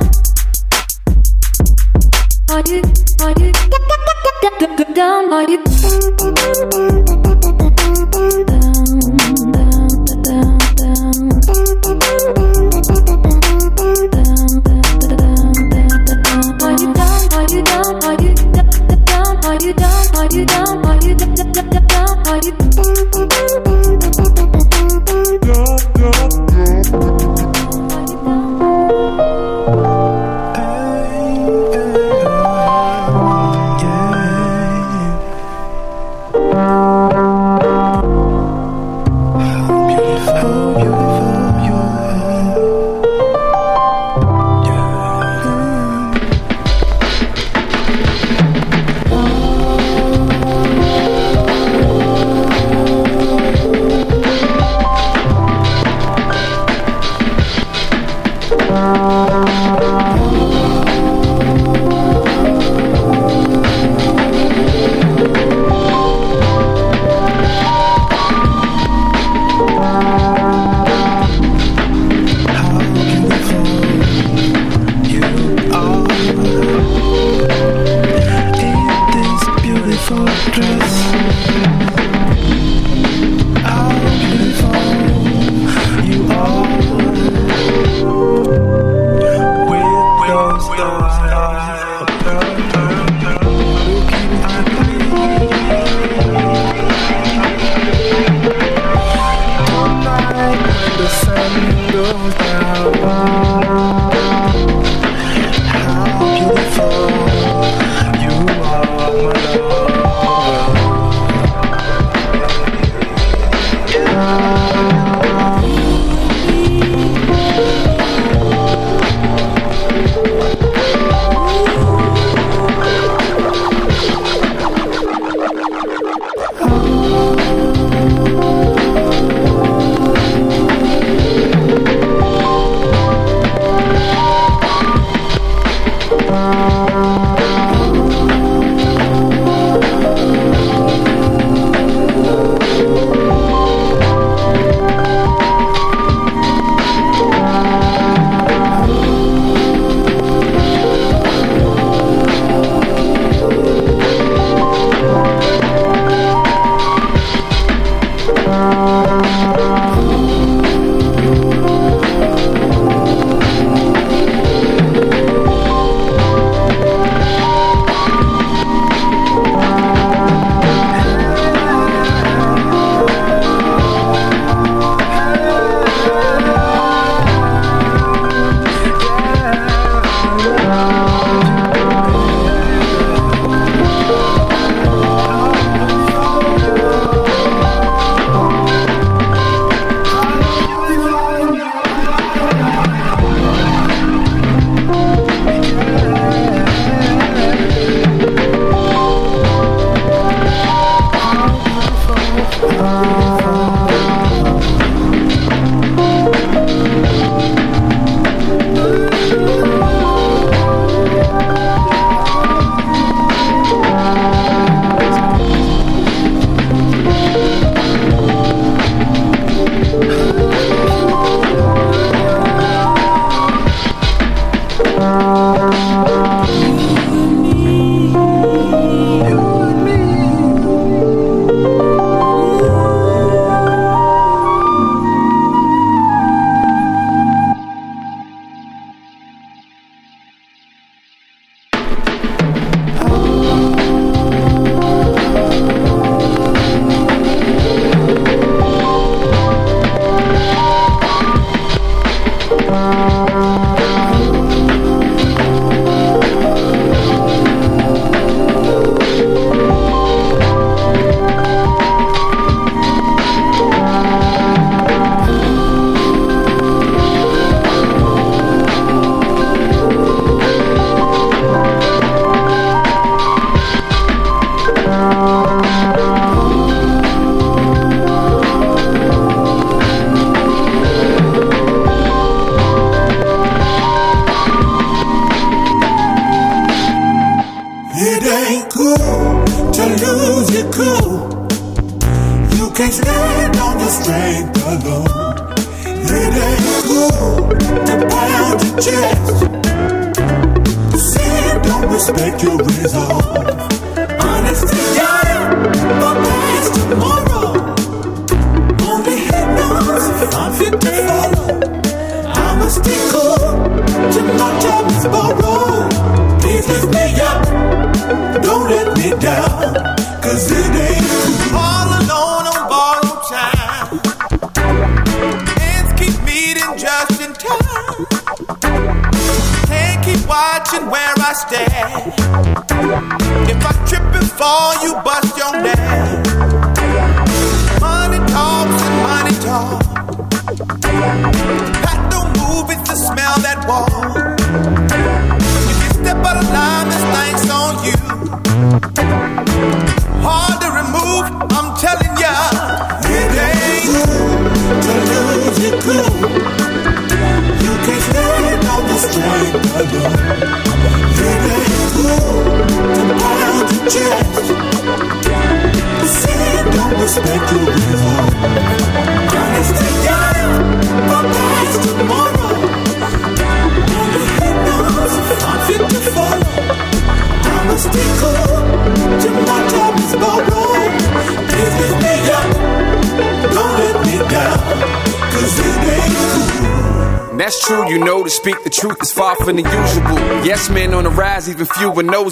Are 2.48 2.62
you, 2.68 2.82
are 3.20 3.34
you 3.40 3.52
down, 4.94 5.32
are 5.32 5.50
you 5.50 7.25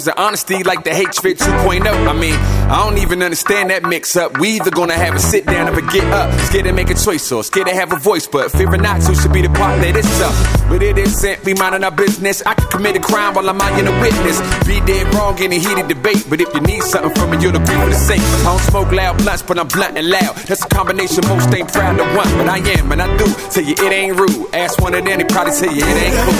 the 0.05 0.21
honesty 0.21 0.63
like 0.63 0.83
the 0.83 0.93
hatred 0.93 1.37
2.0. 1.37 1.81
I 1.85 2.13
mean, 2.13 2.35
I 2.69 2.85
don't 2.85 2.99
even 2.99 3.23
understand 3.23 3.71
that 3.71 3.83
mix 3.83 4.15
up. 4.15 4.37
We 4.37 4.57
either 4.57 4.69
gonna 4.69 4.93
have 4.93 5.15
a 5.15 5.19
sit 5.19 5.45
down 5.45 5.67
or 5.67 5.77
a 5.77 5.81
get 5.81 6.05
up. 6.13 6.31
Scared 6.41 6.65
to 6.65 6.73
make 6.73 6.89
a 6.91 6.93
choice 6.93 7.31
or 7.31 7.43
scared 7.43 7.67
to 7.67 7.73
have 7.73 7.91
a 7.91 7.97
voice, 7.97 8.27
but 8.27 8.51
fearing 8.51 8.81
not 8.81 9.01
to 9.01 9.15
should 9.15 9.33
be 9.33 9.41
the 9.41 9.49
part 9.49 9.81
that 9.81 9.95
is 9.95 10.21
up. 10.21 10.33
But 10.69 10.83
it 10.83 10.97
isn't, 10.97 11.43
we 11.43 11.53
minding 11.55 11.83
our 11.83 11.91
business. 11.91 12.43
I 12.45 12.53
can 12.53 12.69
commit 12.69 12.95
a 12.95 12.99
crime 12.99 13.33
while 13.33 13.49
I'm 13.49 13.59
in 13.79 13.87
a 13.87 13.99
witness. 13.99 14.39
Be 14.67 14.79
dead 14.85 15.13
wrong 15.15 15.37
in 15.41 15.51
a 15.51 15.57
heated 15.57 15.87
debate, 15.87 16.25
but 16.29 16.39
if 16.39 16.53
you 16.53 16.61
need 16.61 16.83
something 16.83 17.13
from 17.15 17.31
me, 17.31 17.37
you'll 17.41 17.55
agree 17.55 17.77
with 17.77 17.89
the 17.89 17.99
sake. 17.99 18.21
I 18.21 18.43
don't 18.43 18.59
smoke 18.61 18.91
loud 18.91 19.17
blunts, 19.17 19.41
but 19.41 19.57
I'm 19.57 19.67
blunt 19.67 19.97
and 19.97 20.09
loud. 20.09 20.35
That's 20.45 20.63
a 20.63 20.69
combination 20.69 21.25
most 21.27 21.53
ain't 21.53 21.71
proud 21.73 21.97
to 21.97 22.03
want, 22.15 22.29
but 22.37 22.47
I 22.47 22.59
am, 22.77 22.91
and 22.91 23.01
I 23.01 23.09
do. 23.17 23.25
Tell 23.49 23.63
you 23.63 23.73
it 23.73 23.91
ain't 23.91 24.19
rude. 24.19 24.53
Ask 24.53 24.79
one 24.79 24.93
of 24.93 25.03
them, 25.03 25.17
they 25.17 25.25
probably 25.25 25.53
tell 25.53 25.73
you 25.73 25.83
it 25.83 25.97
ain't 26.05 26.17
cool. 26.21 26.35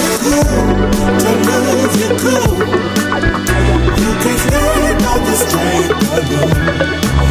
Lose 1.66 1.98
you 1.98 2.10
cool. 2.20 2.95
Can't 4.26 4.42
the 5.24 5.36
strength 5.36 6.02
alone. 6.18 7.25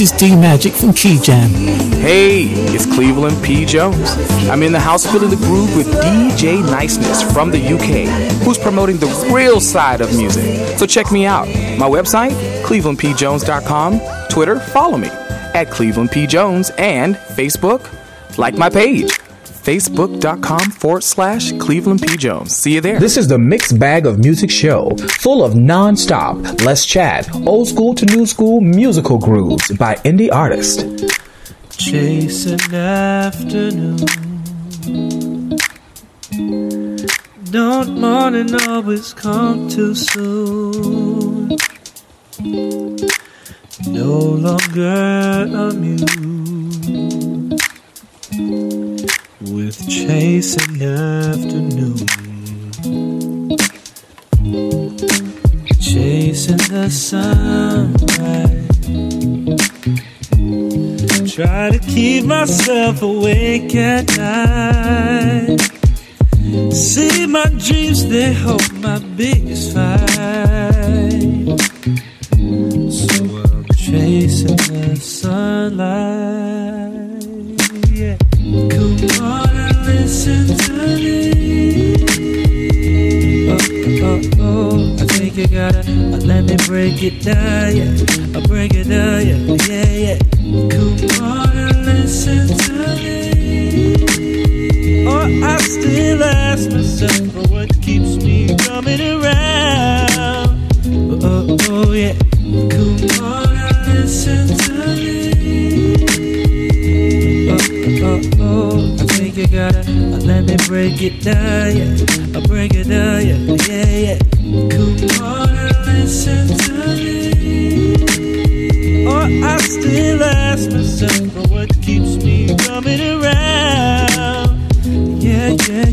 This 0.00 0.12
is 0.12 0.18
D 0.18 0.34
Magic 0.34 0.72
from 0.72 0.94
Key 0.94 1.18
Jam. 1.18 1.50
Hey, 2.00 2.44
it's 2.72 2.86
Cleveland 2.86 3.36
P. 3.44 3.66
Jones. 3.66 4.12
I'm 4.48 4.62
in 4.62 4.72
the 4.72 4.80
house 4.80 5.04
filling 5.04 5.28
the 5.28 5.36
groove 5.36 5.76
with 5.76 5.88
DJ 5.88 6.62
Niceness 6.70 7.22
from 7.34 7.50
the 7.50 7.58
UK, 7.58 8.08
who's 8.42 8.56
promoting 8.56 8.96
the 8.96 9.30
real 9.30 9.60
side 9.60 10.00
of 10.00 10.16
music. 10.16 10.78
So 10.78 10.86
check 10.86 11.12
me 11.12 11.26
out. 11.26 11.48
My 11.76 11.86
website, 11.86 12.30
clevelandpjones.com. 12.62 14.00
Twitter, 14.30 14.58
follow 14.58 14.96
me 14.96 15.08
at 15.08 15.70
Cleveland 15.70 16.12
P. 16.12 16.26
Jones, 16.26 16.70
and 16.78 17.16
Facebook, 17.16 17.86
like 18.38 18.54
my 18.54 18.70
page 18.70 19.19
facebook.com 19.62 20.70
forward 20.70 21.02
slash 21.04 21.52
Cleveland 21.58 22.02
P. 22.02 22.16
Jones. 22.16 22.56
See 22.56 22.74
you 22.74 22.80
there. 22.80 22.98
This 22.98 23.16
is 23.16 23.28
the 23.28 23.38
Mixed 23.38 23.78
Bag 23.78 24.06
of 24.06 24.18
Music 24.18 24.50
show, 24.50 24.90
full 25.20 25.44
of 25.44 25.54
non-stop, 25.54 26.36
let's 26.62 26.84
chat, 26.84 27.28
old 27.46 27.68
school 27.68 27.94
to 27.94 28.06
new 28.06 28.26
school 28.26 28.60
musical 28.60 29.18
grooves 29.18 29.70
by 29.76 29.94
indie 29.96 30.32
artists. 30.32 30.82
Chase 31.76 32.46
an 32.46 32.74
afternoon. 32.74 33.96
Don't 37.50 37.98
morning 37.98 38.54
always 38.68 39.12
come 39.12 39.68
too 39.68 39.94
soon? 39.94 41.56
No 43.88 44.18
longer 44.18 45.09
myself 62.40 63.02
awake 63.02 63.74
at 63.74 64.16
night. 64.16 65.09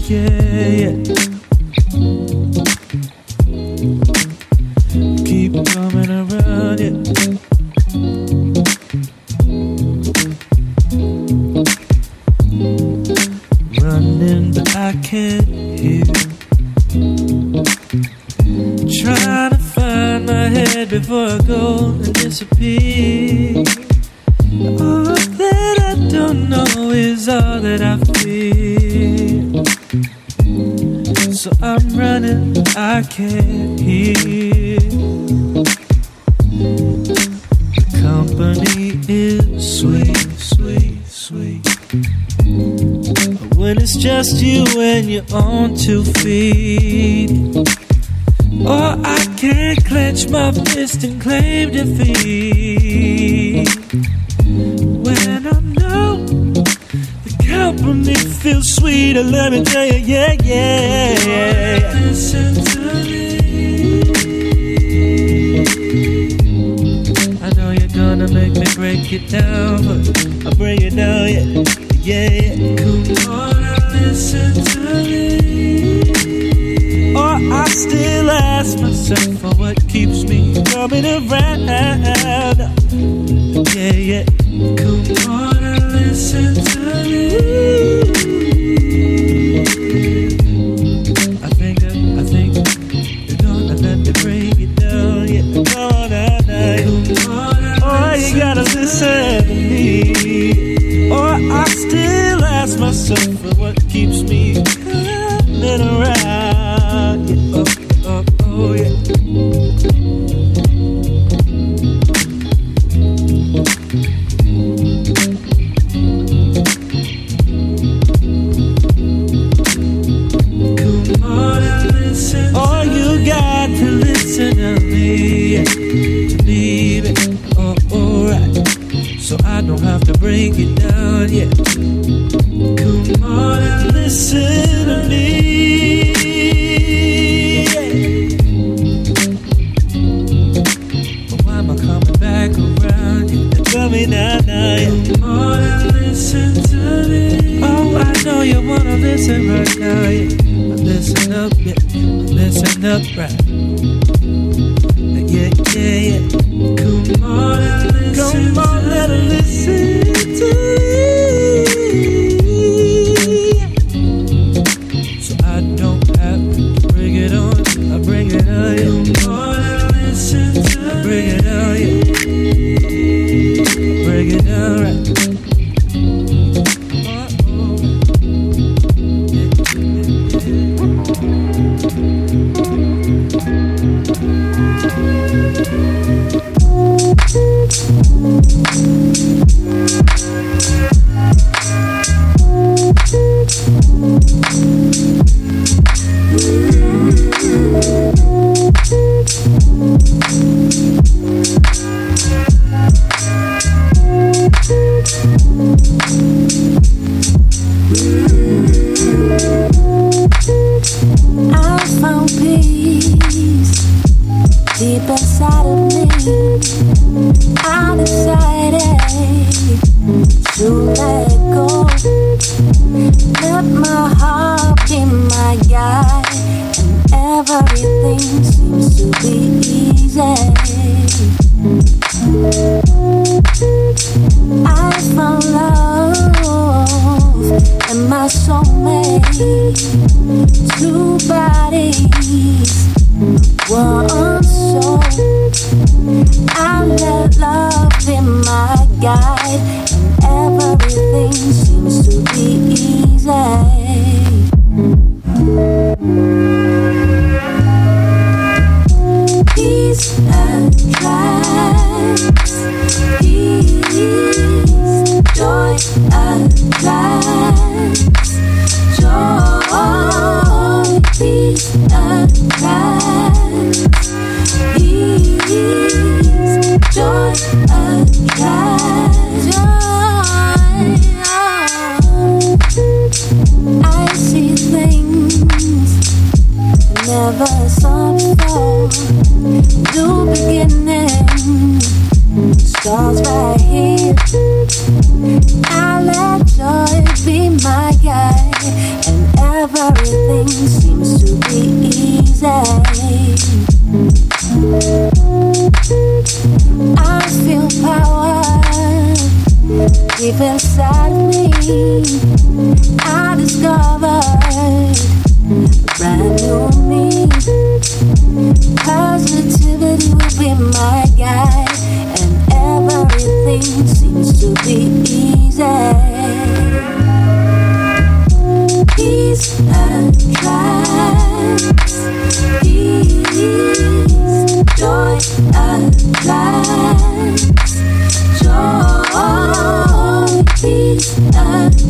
Yeah, 0.09 0.67
yeah, 0.69 1.26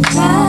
attracts 0.09 0.46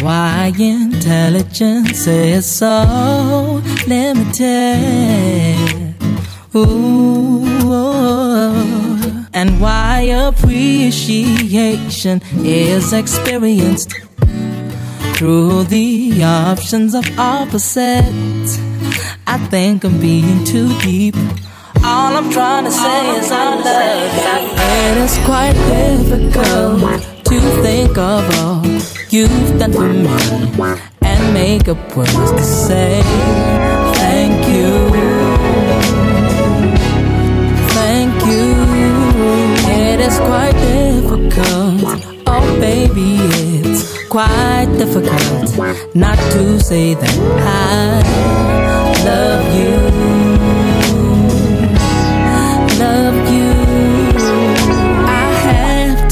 Why 0.00 0.52
intelligence 0.56 2.06
is 2.06 2.46
so 2.46 3.60
limited. 3.88 5.56
Ooh, 6.54 7.44
and 9.34 9.60
why 9.60 10.02
appreciation 10.28 12.22
is 12.36 12.92
experienced 12.92 13.92
through 15.16 15.64
the 15.64 16.22
options 16.22 16.94
of 16.94 17.04
opposites. 17.18 18.60
I 19.26 19.38
think 19.50 19.82
I'm 19.82 19.98
being 20.00 20.44
too 20.44 20.68
deep. 20.78 21.16
All 21.82 22.16
I'm 22.16 22.30
trying 22.30 22.64
to 22.64 22.70
say 22.70 23.08
All 23.08 23.16
is 23.16 23.32
I 23.32 23.56
love 23.56 23.66
you. 24.46 24.92
It 24.92 24.98
is 24.98 25.18
quite 25.24 25.54
difficult 25.66 27.13
to 27.40 27.62
think 27.62 27.96
of 27.98 28.22
all 28.38 28.64
you've 29.10 29.58
done 29.58 29.72
for 29.72 29.88
me 29.88 30.70
and 31.02 31.34
make 31.34 31.68
up 31.68 31.96
words 31.96 32.30
to 32.32 32.42
say 32.42 33.02
thank 33.94 34.36
you. 34.54 34.72
Thank 37.78 38.14
you. 38.30 38.44
It 39.82 40.00
is 40.00 40.16
quite 40.18 40.52
difficult. 40.52 42.22
Oh, 42.26 42.60
baby, 42.60 43.16
it's 43.60 44.08
quite 44.08 44.66
difficult 44.78 45.94
not 45.94 46.18
to 46.32 46.60
say 46.60 46.94
that 46.94 47.18
I 47.40 48.33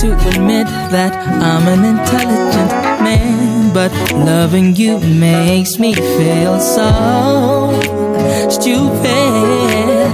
to 0.02 0.10
admit 0.30 0.66
that 0.90 1.12
I'm 1.48 1.68
an 1.68 1.84
intelligent 1.84 2.72
man, 3.06 3.72
but 3.72 3.92
loving 4.12 4.74
you 4.74 4.98
makes 4.98 5.78
me 5.78 5.94
feel 5.94 6.58
so 6.58 6.90
stupid. 8.50 10.08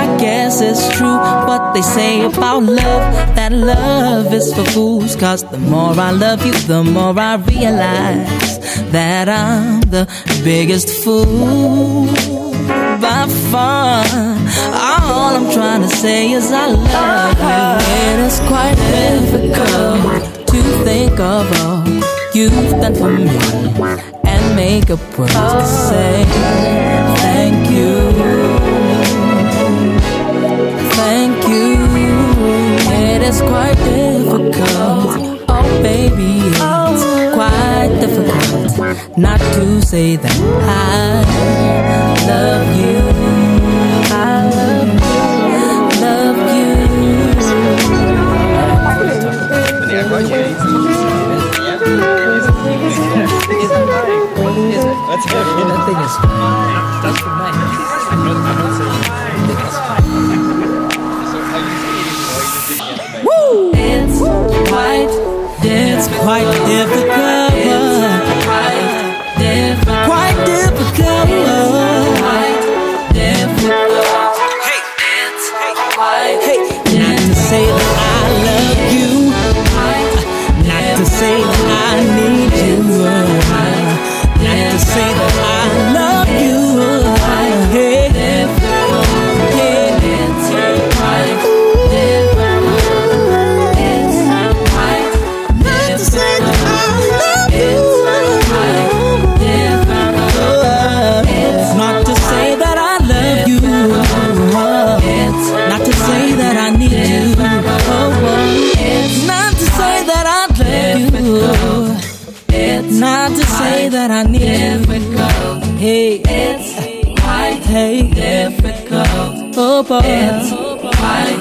I 0.00 0.16
guess 0.18 0.62
it's 0.62 0.88
true 0.96 1.18
what 1.48 1.74
they 1.74 1.82
say 1.82 2.24
about 2.24 2.62
love 2.62 3.02
that 3.36 3.52
love 3.52 4.32
is 4.32 4.54
for 4.54 4.64
fools. 4.64 5.14
Cause 5.16 5.44
the 5.44 5.58
more 5.58 5.92
I 5.92 6.12
love 6.12 6.46
you, 6.46 6.54
the 6.54 6.82
more 6.82 7.18
I 7.18 7.34
realize 7.36 8.58
that 8.90 9.28
I'm 9.28 9.82
the 9.82 10.08
biggest 10.42 10.88
fool 11.04 12.06
by 13.02 13.26
far. 13.50 14.45
All 15.06 15.36
I'm 15.36 15.52
trying 15.52 15.82
to 15.82 15.88
say 15.88 16.32
is 16.32 16.50
I 16.52 16.66
love 16.66 16.82
you. 16.82 17.46
Uh-huh. 17.46 17.78
It 18.08 18.18
is 18.26 18.38
quite 18.50 18.78
difficult 18.98 20.46
to 20.48 20.62
think 20.84 21.18
of 21.20 21.46
all 21.60 21.86
you've 22.34 22.70
done 22.82 22.94
for 22.94 23.10
me 23.10 23.28
and 24.24 24.56
make 24.56 24.90
up 24.90 25.00
words 25.18 25.32
to 25.32 25.40
oh. 25.40 25.88
say 25.90 26.24
thank 27.22 27.70
you. 27.70 27.94
Thank 31.00 31.36
you. 31.48 31.76
It 33.04 33.22
is 33.22 33.40
quite 33.42 33.76
difficult. 33.76 35.40
Oh, 35.48 35.82
baby, 35.82 36.40
it's 36.50 36.60
oh. 36.60 37.30
quite 37.34 37.90
difficult 38.00 38.56
not 39.16 39.40
to 39.54 39.80
say 39.82 40.16
that 40.16 40.36
I 40.62 41.24
love 42.28 42.76
you. 42.76 42.95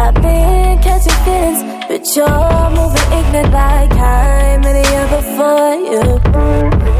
I've 0.00 0.14
been 0.14 0.78
catching 0.78 1.18
feelings, 1.24 1.60
but 1.88 2.06
you're 2.14 2.70
moving 2.70 3.08
ignorant, 3.18 3.52
like 3.52 3.92
I'm 3.92 4.64
any 4.64 4.86
other 5.02 5.22
for 5.36 5.74
you. 5.90 6.02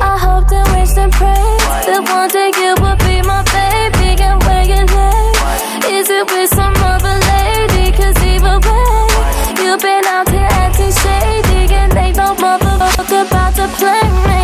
I 0.02 0.18
hope 0.18 0.50
and 0.50 0.68
wish 0.74 0.96
and 0.98 1.12
pray 1.12 1.56
that 1.86 2.02
one 2.10 2.28
day 2.28 2.50
you 2.58 2.74
will 2.82 2.98
be 3.06 3.22
my 3.22 3.42
baby. 3.54 4.20
And 4.20 4.42
where 4.42 4.64
you 4.66 4.82
lay, 4.82 5.96
is 5.96 6.10
it 6.10 6.26
with 6.26 6.50
some 6.50 6.74
other 6.74 7.16
lady? 7.30 7.92
Cause 7.94 8.18
either 8.18 8.58
way, 8.66 9.62
you've 9.62 9.80
been 9.80 10.04
out 10.06 10.28
here 10.28 10.50
acting 10.50 10.90
shady, 10.90 11.72
and 11.72 11.96
ain't 11.96 12.16
no 12.16 12.34
motherfucker 12.34 13.22
about 13.26 13.54
to 13.54 13.68
play 13.78 14.02
me. 14.26 14.42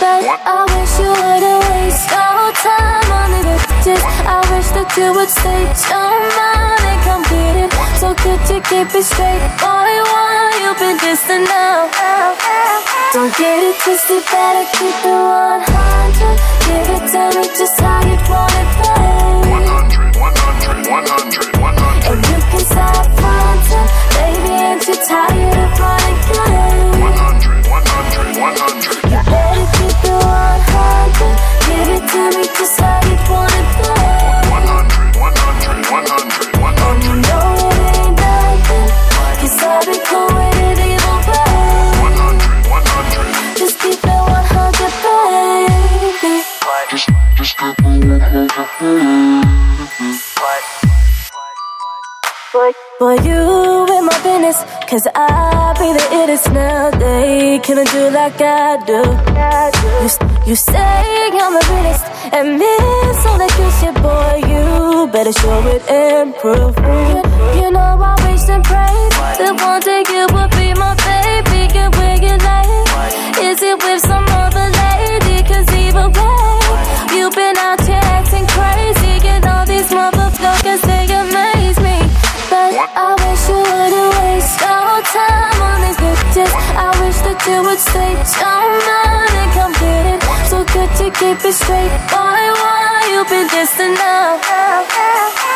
But 0.00 0.39
I 0.50 0.66
wish 0.66 0.98
you 0.98 1.10
wouldn't 1.14 1.62
waste 1.70 2.10
your 2.10 2.50
time 2.58 3.06
on 3.22 3.30
the 3.30 3.42
bitches. 3.54 4.02
I 4.26 4.42
wish 4.50 4.68
that 4.74 4.90
you 4.98 5.14
would 5.14 5.30
state 5.30 5.78
your 5.86 6.10
mind 6.34 6.82
and 6.90 7.00
come 7.06 7.22
get 7.30 7.54
it. 7.62 7.70
So 8.02 8.10
could 8.18 8.42
you 8.50 8.58
keep 8.66 8.90
it 8.90 9.06
straight, 9.06 9.38
boy? 9.62 9.94
Why 10.10 10.50
you 10.58 10.74
been 10.74 10.98
distant 10.98 11.46
now? 11.46 11.86
Don't 13.14 13.30
get 13.38 13.62
it 13.62 13.78
twisted, 13.78 14.26
better 14.26 14.66
keep 14.74 14.98
it 15.06 15.22
100. 15.22 15.70
Give 16.66 16.98
it 16.98 17.04
to 17.14 17.22
me 17.30 17.46
just 17.54 17.78
how 17.78 18.02
you 18.02 18.18
want 18.26 18.50
it, 18.58 18.70
babe. 18.82 19.54
100, 19.54 20.18
100, 20.18 20.90
100. 20.90 21.62
100 21.62 22.10
And 22.10 22.18
you 22.26 22.38
can 22.50 22.64
stop 22.66 23.06
fronting, 23.22 23.86
baby. 24.18 24.50
Ain't 24.66 24.82
you 24.82 24.98
tired 25.06 25.58
of 25.62 25.78
running 25.78 25.99
Boy, 48.80 48.96
you 53.20 53.86
in 53.92 54.06
my 54.06 54.16
business. 54.24 54.64
Cause 54.88 55.06
I 55.14 55.76
be 55.78 55.92
the 55.92 56.00
illest 56.16 56.50
now. 56.54 56.90
They 56.90 57.60
couldn't 57.62 57.90
do 57.90 58.08
like 58.08 58.40
I 58.40 58.78
do. 58.86 59.02
You, 60.00 60.08
you 60.48 60.56
say 60.56 60.72
I'm 60.72 61.52
the 61.52 61.60
realest. 61.70 62.04
And 62.32 62.58
miss 62.58 63.26
all 63.26 63.36
that 63.36 63.52
good 63.58 63.72
shit, 63.80 63.94
boy. 64.00 64.40
You 64.48 65.12
better 65.12 65.32
show 65.32 65.60
it 65.68 65.82
and 65.90 66.34
prove. 66.36 66.74
You, 66.78 67.22
you 67.60 67.70
know 67.70 68.00
I 68.00 68.16
wish 68.24 68.48
and 68.48 68.64
pray 68.64 68.96
that 69.44 69.60
one 69.60 69.82
day 69.82 70.04
you 70.08 70.24
would 70.32 70.50
be 70.56 70.72
my 70.80 70.96
baby. 71.04 71.68
Get 71.70 71.94
where 71.98 72.16
you 72.16 72.34
lay. 72.48 73.50
Is 73.50 73.60
it 73.60 73.76
with 73.76 74.00
some 74.00 74.29
time 85.20 85.60
on 85.60 85.78
these 85.84 85.98
bitches. 86.02 86.52
I 86.76 86.88
wish 87.02 87.18
that 87.26 87.38
you 87.48 87.58
would 87.66 87.80
stay. 87.80 88.12
Don't 88.40 88.80
and 89.40 89.50
come 89.56 89.72
get 89.82 90.04
it 90.14 90.20
So 90.50 90.64
good 90.74 90.90
to 91.00 91.06
keep 91.18 91.38
it 91.44 91.54
straight. 91.54 91.92
Boy, 92.12 92.42
why 92.60 92.80
you 93.12 93.20
been 93.28 93.48
distant 93.48 93.94
now? 93.98 94.40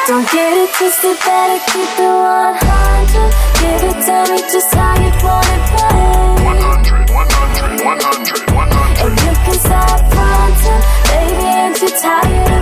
Don't 0.06 0.28
get 0.30 0.52
it 0.52 0.70
twisted, 0.76 1.16
better 1.24 1.60
keep 1.72 1.96
it 1.96 2.12
100 2.12 3.32
Give 3.56 3.88
it, 3.88 3.98
tell 4.04 4.26
me 4.28 4.38
just 4.52 4.74
how 4.74 4.92
you 5.00 5.10
want 5.24 5.48
it, 5.48 5.64
babe. 5.72 6.44
100, 6.44 7.08
100, 7.08 7.80
100, 7.80 8.52
100 8.52 9.06
If 9.06 9.14
you 9.24 9.32
can 9.44 9.58
stop 9.64 10.00
fronting 10.12 10.82
Baby, 11.08 11.48
aren't 11.56 11.80
you 11.80 11.88
tired 11.88 12.53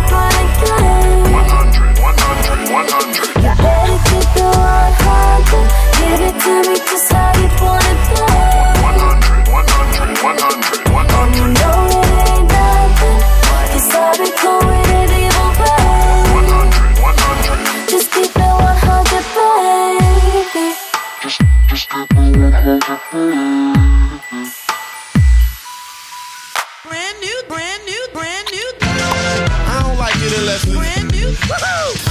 Give 6.43 6.51
it 6.51 6.65
to 6.65 6.71
me 6.71 6.75
just 6.75 7.13
how 7.13 7.31
you 7.39 7.47
want 7.63 7.87
it, 7.87 7.95
babe. 8.11 8.83
100, 8.83 9.47
100, 9.47 10.19
100, 10.27 10.91
100. 10.91 11.23
And 11.23 11.31
you 11.39 11.47
know 11.55 11.87
it 11.87 12.11
ain't 12.35 12.51
nothing. 12.51 13.23
Cause 13.71 13.95
I've 13.95 14.19
been 14.19 14.35
cool 14.43 14.59
with 14.67 14.91
it 14.91 15.23
evil, 15.23 15.55
babe. 15.55 16.35
100, 16.35 16.99
100. 16.99 17.87
Just 17.91 18.11
keep 18.11 18.27
it 18.27 18.43
100, 18.43 19.23
baby. 19.39 20.75
Brand 26.83 27.17
new, 27.21 27.39
brand 27.47 27.83
new, 27.87 28.03
brand 28.13 28.51
new. 28.51 28.69
I 28.83 29.79
don't 29.85 29.95
like 29.97 30.17
it 30.17 30.35
unless 30.39 30.67
we. 30.67 30.75
Brand 30.75 31.07
new. 31.13 31.31
Woohoo! 31.47 32.02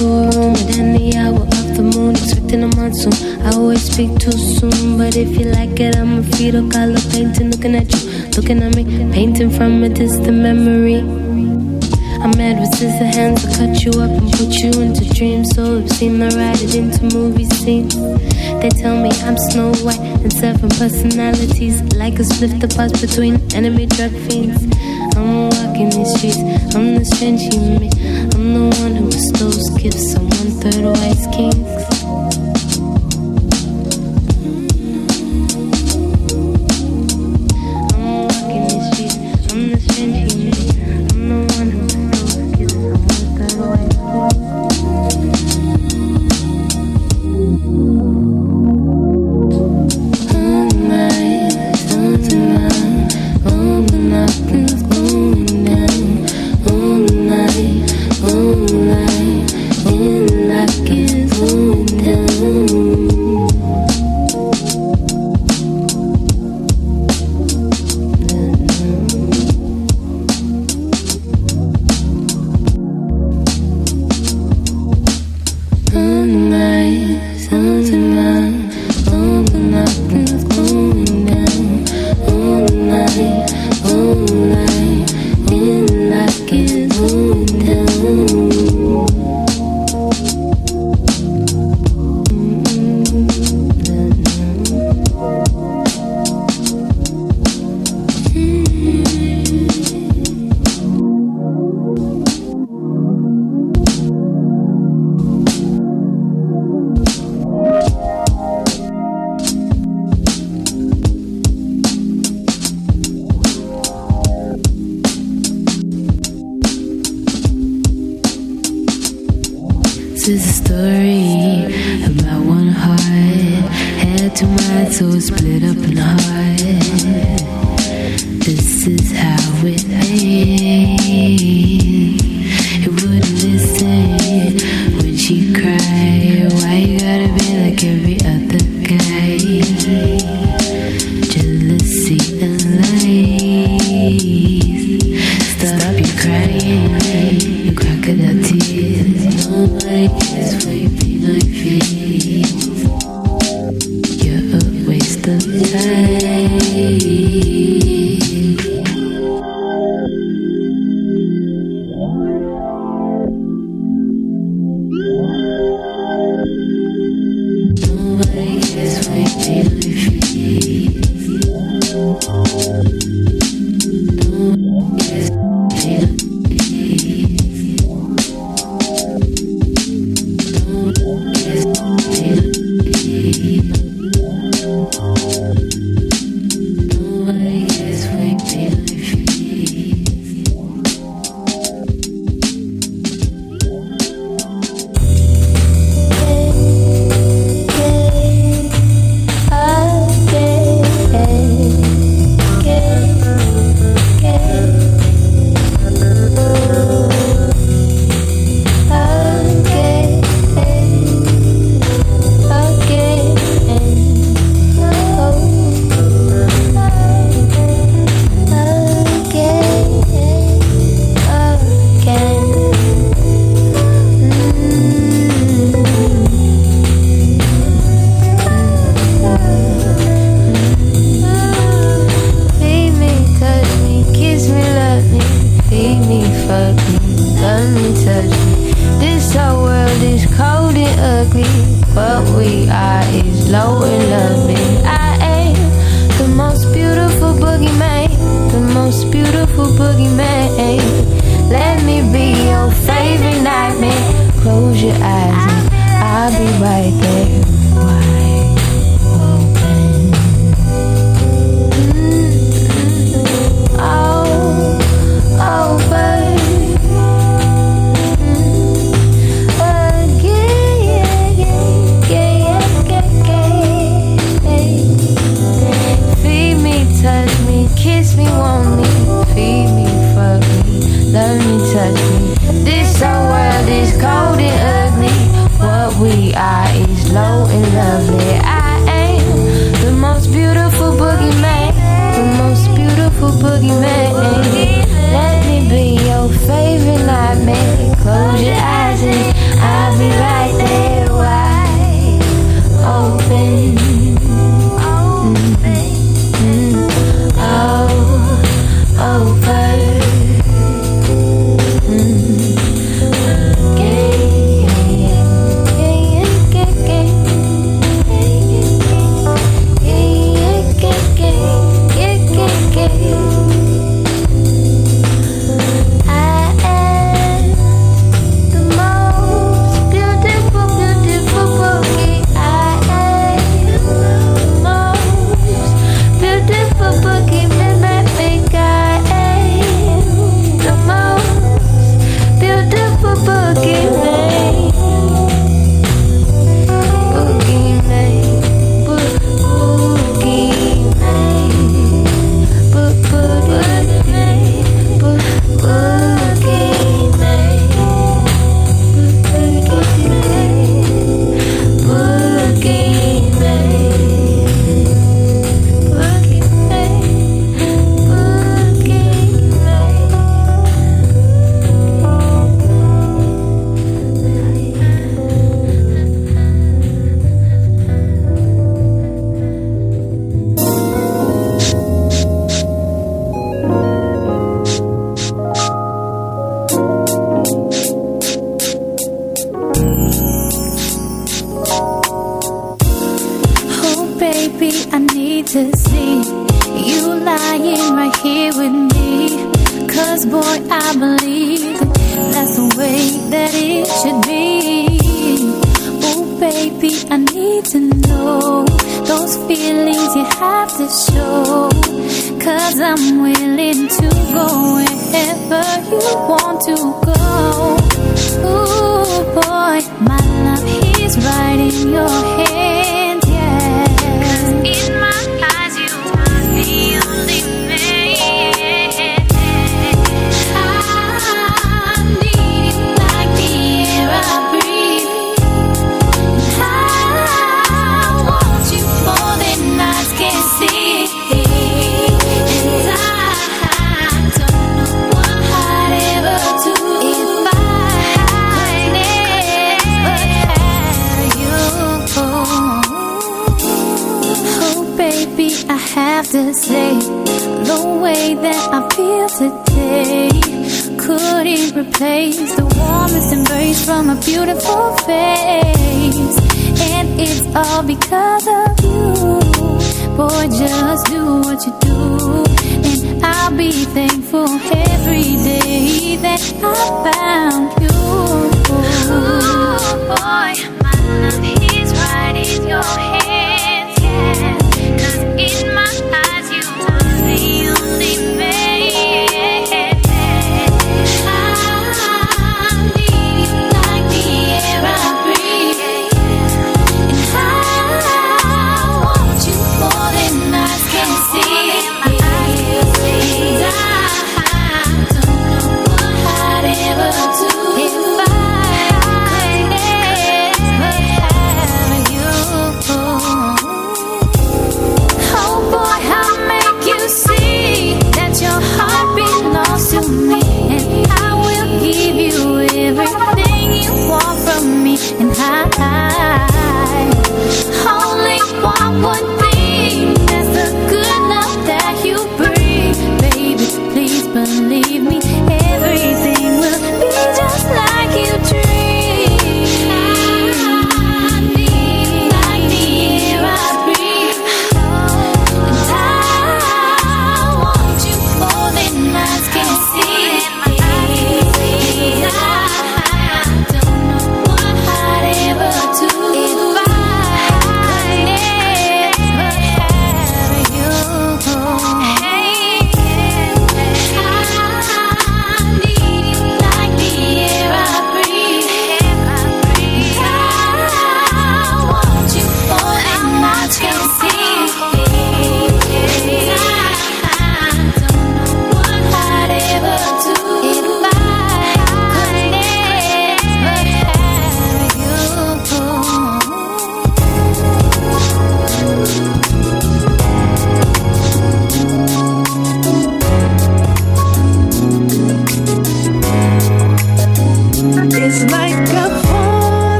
Walk 0.00 0.34
a 0.34 0.38
room 0.38 0.56
any 0.70 1.16
hour 1.16 1.40
of 1.40 1.76
the 1.76 1.82
moon, 1.82 2.16
expecting 2.16 2.64
a 2.64 2.76
monsoon. 2.76 3.12
I 3.42 3.50
always 3.52 3.82
speak 3.82 4.18
too 4.18 4.32
soon, 4.32 4.98
but 4.98 5.16
if 5.16 5.38
you 5.38 5.46
like 5.46 5.78
it, 5.78 5.96
I'm 5.96 6.18
a 6.18 6.22
Frida 6.22 6.62
Kahlo 6.62 6.98
painting, 7.12 7.50
looking 7.50 7.76
at 7.76 7.92
you, 7.92 8.26
looking 8.36 8.62
at 8.62 8.74
me, 8.74 8.84
painting 9.12 9.50
from 9.50 9.84
a 9.84 9.88
distant 9.88 10.38
memory. 10.38 11.23
I'm 12.24 12.30
mad 12.38 12.58
with 12.58 12.74
scissor 12.74 13.04
hands, 13.04 13.44
I 13.44 13.54
cut 13.54 13.84
you 13.84 13.90
up 14.00 14.08
and 14.08 14.32
put 14.32 14.48
you 14.56 14.72
into 14.80 15.04
dreams 15.12 15.54
so 15.54 15.80
obscene. 15.80 16.22
I 16.22 16.28
write 16.28 16.62
it 16.62 16.74
into 16.74 17.14
movie 17.14 17.44
scenes. 17.44 17.94
They 18.62 18.70
tell 18.70 18.96
me 18.96 19.10
I'm 19.24 19.36
Snow 19.36 19.74
White 19.84 20.00
and 20.00 20.32
seven 20.32 20.70
personalities, 20.70 21.82
like 21.94 22.18
a 22.18 22.24
split 22.24 22.58
the 22.60 22.68
pass 22.68 22.98
between 22.98 23.34
enemy 23.52 23.84
drug 23.84 24.12
fiends. 24.24 24.56
I'm 25.18 25.50
walking 25.50 25.90
these 25.90 26.16
streets, 26.16 26.40
I'm 26.74 26.94
the 26.94 27.04
strange 27.04 27.42
human. 27.42 27.92
I'm 28.32 28.54
the 28.54 28.76
one 28.80 28.96
who 28.96 29.04
bestows 29.10 29.68
gifts 29.76 30.16
on 30.16 30.24
one 30.24 30.50
third 30.64 30.80
white 30.80 31.28
kings. 31.28 32.73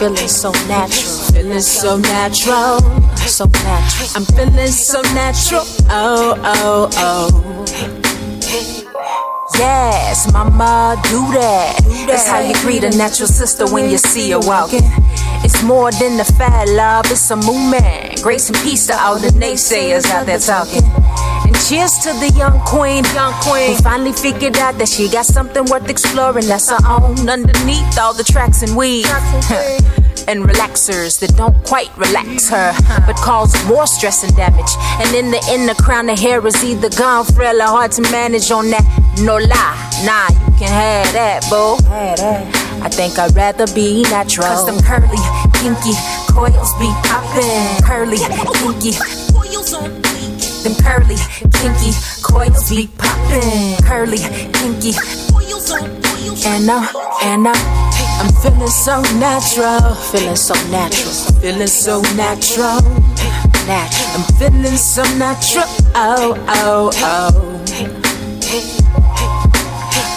Feeling 0.00 0.28
so 0.28 0.50
natural, 0.66 1.12
feeling 1.30 1.60
so 1.60 1.98
natural, 1.98 2.80
so 3.18 3.44
natural. 3.44 4.08
I'm 4.16 4.24
feeling 4.24 4.68
so 4.68 5.02
natural, 5.12 5.60
oh 5.90 6.40
oh 6.42 6.88
oh. 6.96 7.66
Yes, 9.58 10.32
mama, 10.32 10.96
do 11.04 11.20
that. 11.36 11.84
That's 12.06 12.26
how 12.26 12.40
you 12.40 12.54
greet 12.62 12.82
a 12.82 12.96
natural 12.96 13.28
sister 13.28 13.66
when 13.70 13.90
you 13.90 13.98
see 13.98 14.30
her 14.30 14.40
walking. 14.40 14.80
It's 15.44 15.62
more 15.62 15.90
than 15.92 16.16
the 16.16 16.24
fat 16.24 16.66
love, 16.68 17.04
it's 17.10 17.30
a 17.30 17.36
movement. 17.36 18.22
Grace 18.22 18.48
and 18.48 18.56
peace 18.58 18.86
to 18.86 18.94
all 18.96 19.18
the 19.18 19.28
naysayers 19.28 20.06
out 20.06 20.24
there 20.24 20.38
talking. 20.38 20.82
And 21.44 21.54
cheers 21.68 21.98
to 22.04 22.12
the 22.20 22.32
young 22.34 22.58
queen, 22.60 23.04
young 23.12 23.34
queen, 23.42 23.76
who 23.76 23.82
finally 23.82 24.12
figured 24.12 24.56
out 24.56 24.78
that 24.78 24.88
she 24.88 25.10
got 25.10 25.26
something 25.26 25.66
worth 25.66 25.90
exploring 25.90 26.46
that's 26.46 26.70
her 26.70 26.78
own 26.88 27.28
underneath 27.28 27.98
all 27.98 28.14
the 28.14 28.24
tracks 28.24 28.62
and 28.62 28.74
weed. 28.74 29.04
And 30.28 30.44
relaxers 30.44 31.20
that 31.20 31.36
don't 31.36 31.56
quite 31.64 31.90
relax 31.96 32.48
her, 32.50 32.72
but 33.06 33.16
cause 33.16 33.52
more 33.66 33.86
stress 33.86 34.22
and 34.24 34.34
damage. 34.36 34.72
And 35.00 35.14
in 35.14 35.30
the 35.30 35.42
end, 35.48 35.68
the 35.68 35.80
crown 35.82 36.08
of 36.08 36.18
hair 36.18 36.44
is 36.46 36.62
either 36.64 36.90
gone, 36.90 37.24
frail 37.24 37.60
or 37.62 37.66
hard 37.66 37.92
to 37.92 38.02
manage 38.10 38.50
on 38.50 38.70
that. 38.70 38.84
No 39.22 39.36
lie, 39.36 39.78
nah, 40.04 40.28
you 40.30 40.52
can 40.58 40.70
have 40.70 41.12
that, 41.12 41.42
boo. 41.50 41.76
I 42.82 42.88
think 42.88 43.18
I'd 43.18 43.34
rather 43.34 43.66
be 43.74 44.02
natural. 44.04 44.46
Cause 44.46 44.66
them 44.66 44.80
curly, 44.82 45.20
kinky 45.60 45.94
coils 46.32 46.72
be 46.78 46.88
poppin'. 47.04 47.84
Curly, 47.84 48.18
kinky 48.18 48.92
coils 49.32 49.74
on 49.74 50.00
them 50.62 50.74
curly, 50.84 51.16
kinky 51.56 51.92
coils 52.22 52.68
be 52.68 52.86
poppin'. 52.98 53.76
Curly, 53.84 54.18
kinky 54.52 54.92
coils 55.32 55.70
on 55.70 55.88
And 56.44 56.70
I'm, 56.70 56.88
and 57.22 57.48
I'm, 57.48 57.79
I'm 58.20 58.30
feeling 58.42 58.68
so 58.68 59.00
natural, 59.18 59.94
feeling 60.12 60.36
so 60.36 60.52
natural, 60.70 61.12
feeling 61.40 61.66
so 61.66 62.02
natural, 62.14 62.82
natural. 63.66 64.08
I'm 64.14 64.24
feeling 64.36 64.76
so 64.76 65.02
natural, 65.16 65.64
oh 65.94 66.36
oh 66.48 66.90
oh. 66.96 67.56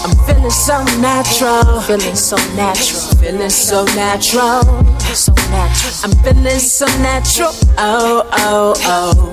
I'm 0.03 0.15
feeling 0.25 0.51
so 0.51 0.83
natural, 0.99 1.79
feeling 1.81 2.15
so 2.15 2.35
natural, 2.55 3.01
Feeling 3.21 3.49
so 3.49 3.85
natural, 3.95 4.63
so 5.15 5.33
natural. 5.33 5.93
I'm 6.03 6.11
feeling 6.23 6.59
so 6.59 6.85
natural. 6.99 7.51
Oh, 7.77 8.27
oh, 8.33 8.73
oh. 8.79 9.32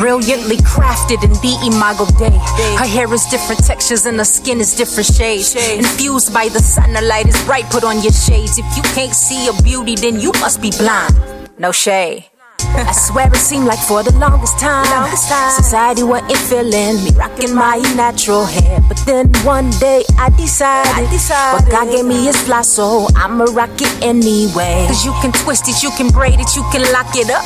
Brilliantly 0.00 0.56
crafted 0.64 1.22
in 1.22 1.32
the 1.44 1.52
imago 1.68 2.06
Dei. 2.16 2.32
Her 2.80 2.86
hair 2.86 3.12
is 3.12 3.26
different 3.26 3.62
textures 3.66 4.06
and 4.06 4.16
her 4.16 4.24
skin 4.24 4.58
is 4.58 4.74
different 4.74 5.12
shades. 5.12 5.54
Infused 5.54 6.32
by 6.32 6.48
the 6.48 6.58
sun, 6.58 6.94
the 6.94 7.02
light 7.02 7.28
is 7.28 7.36
bright. 7.44 7.68
Put 7.68 7.84
on 7.84 8.00
your 8.00 8.12
shades. 8.12 8.56
If 8.56 8.64
you 8.78 8.82
can't 8.94 9.12
see 9.12 9.48
a 9.48 9.52
beauty, 9.62 9.96
then 9.96 10.18
you 10.18 10.32
must 10.40 10.62
be 10.62 10.70
blind. 10.70 11.14
No 11.58 11.70
shade. 11.70 12.24
I 12.60 12.92
swear 12.92 13.28
it 13.28 13.36
seemed 13.36 13.66
like 13.66 13.78
for 13.78 14.02
the 14.02 14.16
longest 14.16 14.58
time, 14.58 14.88
longest 14.90 15.28
time. 15.28 15.50
society 15.50 16.02
wasn't 16.02 16.38
feeling 16.48 17.02
me 17.04 17.10
rocking 17.16 17.54
my 17.54 17.76
natural 17.94 18.46
hair. 18.46 18.80
But 18.88 18.96
then 19.04 19.32
one 19.44 19.70
day 19.80 20.04
I 20.18 20.30
decided, 20.30 20.92
I 20.94 21.10
decided 21.10 21.60
what 21.60 21.70
God 21.70 21.90
gave 21.90 22.06
me 22.06 22.28
is 22.28 22.40
fly, 22.42 22.62
so 22.62 23.06
I'ma 23.16 23.44
rock 23.52 23.76
it 23.76 23.92
anyway. 24.02 24.86
Cause 24.88 25.04
you 25.04 25.12
can 25.20 25.32
twist 25.32 25.68
it, 25.68 25.82
you 25.82 25.90
can 25.90 26.08
braid 26.08 26.40
it, 26.40 26.56
you 26.56 26.62
can 26.72 26.80
lock 26.92 27.12
it 27.16 27.28
up. 27.28 27.44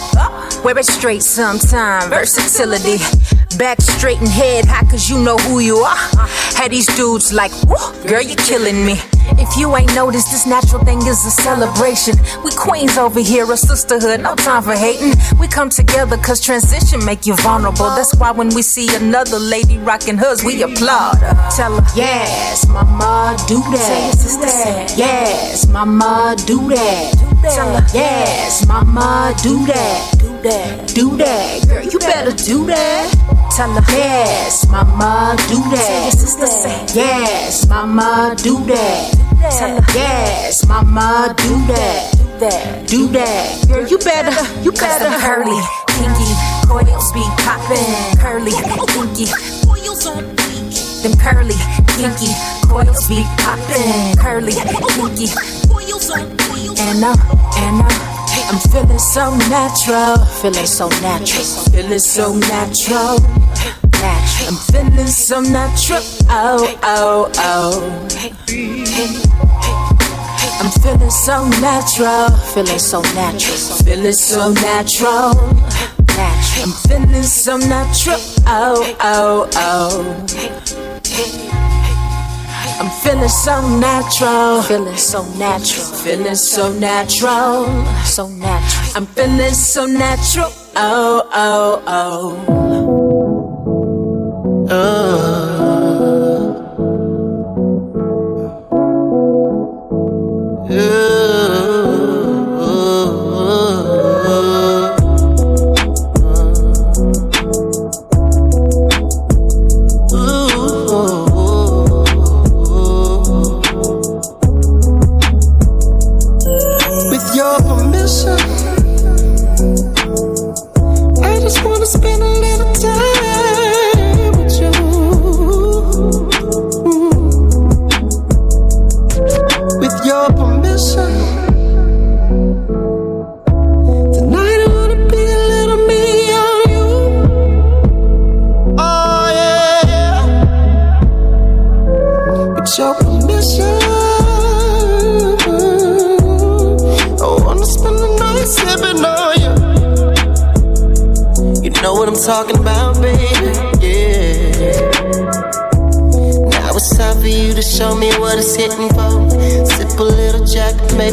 Wear 0.65 0.79
it 0.79 0.87
straight 0.87 1.23
sometime, 1.23 2.09
versatility. 2.09 2.97
Back 3.59 3.83
straight 3.83 4.19
and 4.19 4.29
head 4.29 4.65
high, 4.65 4.89
cause 4.91 5.11
you 5.11 5.19
know 5.23 5.37
who 5.37 5.59
you 5.59 5.77
are. 5.77 6.27
Had 6.57 6.71
these 6.71 6.87
dudes 6.97 7.35
like, 7.35 7.53
girl, 8.09 8.23
you're 8.23 8.37
killing 8.37 8.87
me. 8.87 8.95
If 9.37 9.59
you 9.59 9.77
ain't 9.77 9.95
noticed, 9.95 10.31
this 10.31 10.47
natural 10.47 10.83
thing 10.83 10.99
is 11.07 11.25
a 11.27 11.31
celebration. 11.31 12.15
We 12.43 12.51
queens 12.51 12.97
over 12.97 13.21
here, 13.21 13.51
a 13.53 13.57
sisterhood, 13.59 14.21
no 14.23 14.35
time 14.37 14.63
for 14.63 14.73
hating. 14.75 15.13
We 15.39 15.49
come 15.49 15.69
together 15.69 16.17
cause 16.17 16.41
transition 16.41 17.05
make 17.05 17.27
you 17.27 17.37
vulnerable. 17.37 17.91
That's 17.95 18.15
why 18.17 18.31
when 18.31 18.49
we 18.55 18.63
see 18.63 18.89
another 18.97 19.39
lady 19.39 19.77
rocking 19.77 20.17
hers, 20.17 20.43
we 20.43 20.63
applaud 20.63 21.19
her. 21.19 21.51
Tell 21.55 21.79
her, 21.79 21.87
yes, 21.95 22.67
mama, 22.67 23.37
do 23.47 23.61
that. 23.61 24.15
Yes, 24.97 25.69
mama, 25.69 26.37
do 26.47 26.69
that. 26.71 27.13
Tell 27.55 27.77
her, 27.77 27.87
yes, 27.93 28.67
mama, 28.67 29.35
do 29.43 29.67
that. 29.67 30.14
Do 30.45 30.51
that. 30.51 30.89
Do 30.95 31.17
that. 31.17 31.69
Girl, 31.69 31.83
you 31.85 31.99
better 32.01 32.33
do 32.37 32.67
that. 32.67 33.09
Tell 33.57 33.73
her, 33.73 33.81
yes, 33.97 34.69
mama, 34.69 35.37
do 35.49 35.57
that. 35.73 36.13
Yes, 36.93 37.67
mama, 37.67 38.37
do 38.37 38.61
that. 38.67 39.17
Tell 39.57 39.81
her, 39.81 39.93
yes, 39.97 40.69
mama, 40.69 41.35
do 41.39 41.49
that. 41.73 42.85
Do 42.87 43.09
that. 43.17 43.69
Girl, 43.69 43.87
you 43.89 43.97
better, 43.97 44.37
you 44.61 44.71
better. 44.73 45.09
Curly, 45.17 45.57
kinky, 45.97 46.29
coils 46.69 47.11
be 47.17 47.25
poppin'. 47.41 48.19
Curly, 48.21 48.53
kinky, 48.93 49.33
coils 49.65 50.07
on 50.07 50.25
them 51.05 51.17
curly, 51.17 51.57
kinky 51.97 52.29
coils 52.69 53.09
be 53.09 53.25
poppin'. 53.41 54.19
Curly, 54.21 54.53
kinky 54.53 55.27
coils 55.73 56.11
on 56.11 56.21
And 56.77 57.03
I'm, 57.03 57.17
and 57.57 57.83
I'm. 57.83 58.14
I'm 58.47 58.59
feeling 58.71 58.99
so 58.99 59.35
natural, 59.49 60.17
feeling 60.41 60.67
so 60.67 60.89
natural, 61.01 61.45
feeling 61.73 61.99
so 61.99 62.35
natural. 62.35 63.19
natural. 63.91 64.49
I'm 64.49 64.57
feeling 64.71 65.07
so 65.07 65.41
natural. 65.41 66.01
Oh, 66.29 66.79
oh, 66.83 67.31
oh. 67.39 67.81
I'm 70.61 70.71
feeling 70.83 71.11
so 71.11 71.49
natural, 71.61 72.29
feeling 72.53 72.79
so 72.79 73.01
natural, 73.15 73.57
feeling 73.85 74.13
so 74.13 74.53
natural. 74.53 75.35
natural. 76.17 76.63
I'm 76.63 76.73
feeling 76.87 77.23
so 77.23 77.57
natural. 77.57 78.19
Oh, 78.47 78.95
oh, 79.01 79.49
oh. 79.55 80.25
I'm 82.77 82.91
feeling 82.91 83.29
so 83.29 83.61
natural, 83.79 84.63
feeling 84.63 84.97
so 84.97 85.23
natural, 85.39 85.85
feeling 86.03 86.35
so 86.35 86.73
natural, 86.73 87.67
so 88.05 88.27
natural. 88.29 88.97
I'm 88.97 89.07
feeling 89.07 89.55
so 89.55 89.87
natural. 89.87 90.51
Oh, 90.77 91.23
oh, 91.33 91.83
oh. 91.87 92.35
Oh. 94.71 95.64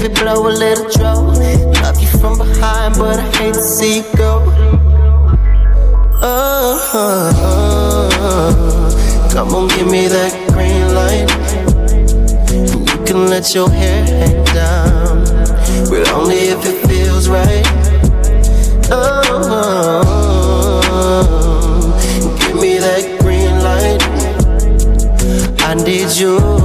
Maybe 0.01 0.13
blow 0.13 0.47
a 0.47 0.49
little 0.49 0.89
draw. 0.89 1.13
Love 1.13 1.99
you 2.01 2.07
from 2.19 2.37
behind, 2.37 2.95
but 2.97 3.19
I 3.19 3.21
hate 3.37 3.53
to 3.53 3.61
see 3.61 3.97
you 3.97 4.03
go. 4.15 4.43
Oh, 6.23 6.91
oh, 6.93 8.09
oh. 8.21 9.29
come 9.33 9.49
on, 9.55 9.67
give 9.69 9.87
me 9.87 10.07
that 10.07 10.33
green 10.53 10.93
light. 10.93 11.29
You 12.51 13.05
can 13.05 13.27
let 13.29 13.53
your 13.53 13.69
hair 13.69 14.05
hang 14.05 14.43
down, 14.45 15.23
but 15.89 16.09
only 16.11 16.49
if 16.49 16.65
it 16.65 16.87
feels 16.87 17.27
right. 17.27 17.65
Oh, 18.91 19.21
oh. 20.83 21.19
Give 22.39 22.55
me 22.61 22.77
that 22.77 23.19
green 23.21 23.61
light. 23.63 24.01
I 25.63 25.75
need 25.75 26.11
you 26.17 26.60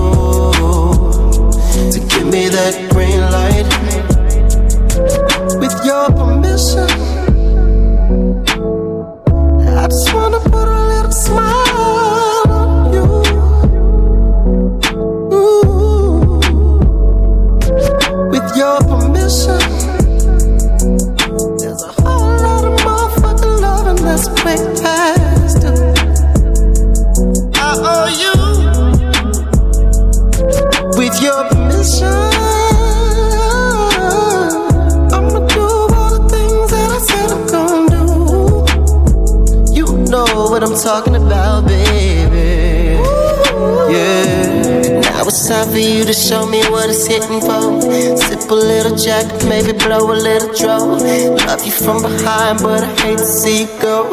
to 46.07 46.13
show 46.13 46.47
me 46.47 46.63
what 46.71 46.89
it's 46.89 47.05
hitting 47.07 47.41
for. 47.41 47.81
Sip 48.17 48.49
a 48.51 48.55
little 48.55 48.95
jack, 48.97 49.27
maybe 49.49 49.73
blow 49.73 50.13
a 50.13 50.15
little 50.15 50.55
draw. 50.55 50.79
Love 50.79 51.65
you 51.67 51.73
from 51.73 52.01
behind, 52.01 52.61
but 52.63 52.85
I 52.85 52.95
hate 53.01 53.19
to 53.19 53.27
see 53.27 53.63
you 53.63 53.69
go. 53.81 54.07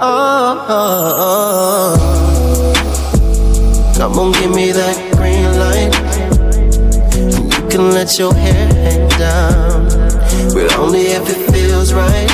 Oh, 0.00 0.66
oh, 0.68 1.96
oh. 1.96 2.74
come 3.96 4.18
on, 4.18 4.32
give 4.32 4.50
me 4.52 4.72
that 4.72 4.96
green 5.16 5.58
light. 5.62 5.94
You 7.54 7.68
can 7.68 7.92
let 7.92 8.18
your 8.18 8.34
hair 8.34 8.66
hang 8.74 9.08
down, 9.10 9.88
but 10.54 10.76
only 10.76 11.12
if 11.18 11.28
it 11.28 11.52
feels 11.52 11.92
right. 11.94 12.30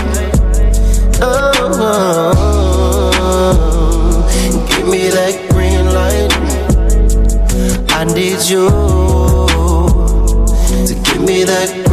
Oh, 1.21 1.53
need 8.15 8.43
you 8.51 8.69
to 10.87 10.95
give 11.05 11.21
me 11.23 11.45
that 11.45 11.92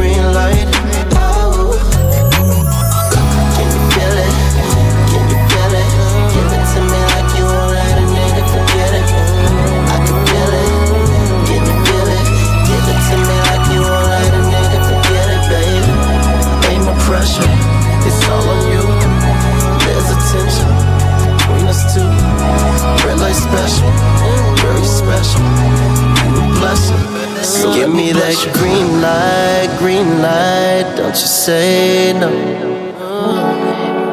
green 27.64 28.16
light. 28.16 28.24
I 28.24 28.30
need 28.30 28.46
you 28.46 28.52
green 28.54 29.02
light, 29.02 29.70
green 29.80 30.22
light, 30.22 30.88
don't 30.96 31.18
you 31.24 31.28
say 31.28 32.14
no. 32.14 32.30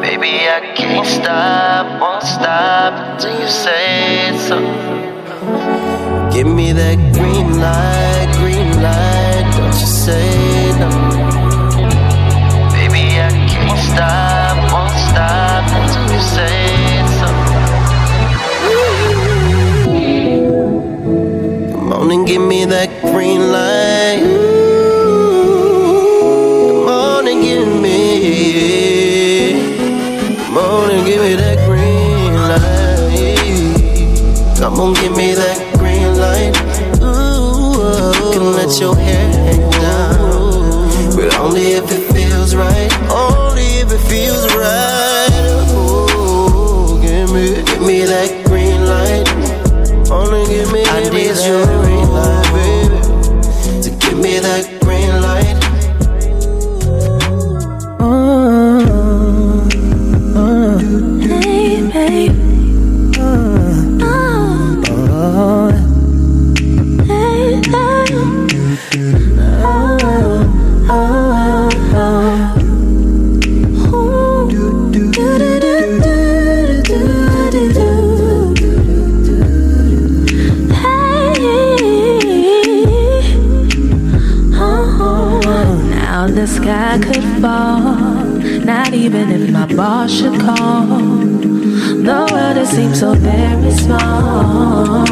Baby, 0.01 0.47
I 0.49 0.73
can't 0.75 1.05
stop, 1.05 2.01
won't 2.01 2.23
stop 2.23 2.93
until 3.13 3.39
you 3.39 3.47
say 3.47 4.37
so. 4.47 4.57
Give 6.31 6.47
me 6.47 6.71
that 6.73 6.97
green 7.13 7.59
light, 7.59 8.29
green 8.39 8.71
light, 8.81 9.45
don't 9.57 9.79
you 9.79 9.87
say 9.87 10.71
no. 10.79 10.89
Baby, 12.71 13.03
I 13.19 13.29
can't 13.51 13.79
stop, 13.79 14.26
give 22.37 22.47
me 22.47 22.65
that 22.65 22.89
green 23.01 23.51
light. 23.51 24.21
Come 26.85 26.87
on 26.87 27.27
and 27.27 27.41
give 27.41 27.67
me. 27.81 29.53
Come 30.45 30.57
on 30.57 30.91
and 30.91 31.03
give 31.07 31.21
me 31.23 31.33
that 31.33 31.57
green 31.67 32.33
light. 32.35 33.79
Come 34.59 34.79
on, 34.79 34.93
give 34.93 35.16
me 35.16 35.16
the 86.37 86.45
sky 86.45 86.99
could 87.01 87.23
fall, 87.41 87.95
not 88.63 88.93
even 88.93 89.31
if 89.31 89.49
my 89.49 89.65
boss 89.73 90.11
should 90.11 90.39
call. 90.39 90.85
The 90.85 92.29
world 92.31 92.57
it 92.57 92.67
seems 92.67 92.99
so 92.99 93.15
very 93.15 93.71
small. 93.71 95.03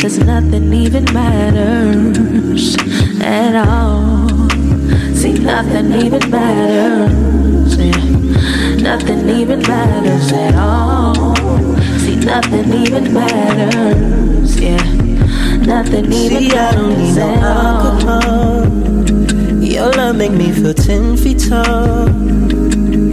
Cause 0.00 0.18
nothing 0.18 0.72
even 0.72 1.04
matters 1.14 2.76
at 3.20 3.54
all. 3.54 4.26
See, 5.14 5.34
nothing 5.34 5.92
even 5.92 6.28
matters. 6.30 7.76
Yeah. 7.76 8.04
Nothing 8.82 9.28
even 9.28 9.60
matters 9.60 10.32
at 10.32 10.56
all. 10.56 11.36
See, 12.02 12.16
nothing 12.16 12.74
even 12.74 13.14
matters. 13.14 14.60
Yeah. 14.60 14.82
Nothing 15.58 16.12
even 16.12 16.38
See, 16.42 16.56
I 16.56 16.72
don't 16.72 16.98
need 16.98 17.14
matters 17.14 17.16
no 17.18 17.22
at 17.22 17.44
all. 17.44 17.86
alcohol. 17.86 19.21
Your 19.82 19.90
love 19.94 20.14
make 20.14 20.30
me 20.30 20.52
feel 20.52 20.72
ten 20.74 21.16
feet 21.16 21.40
tall. 21.48 22.04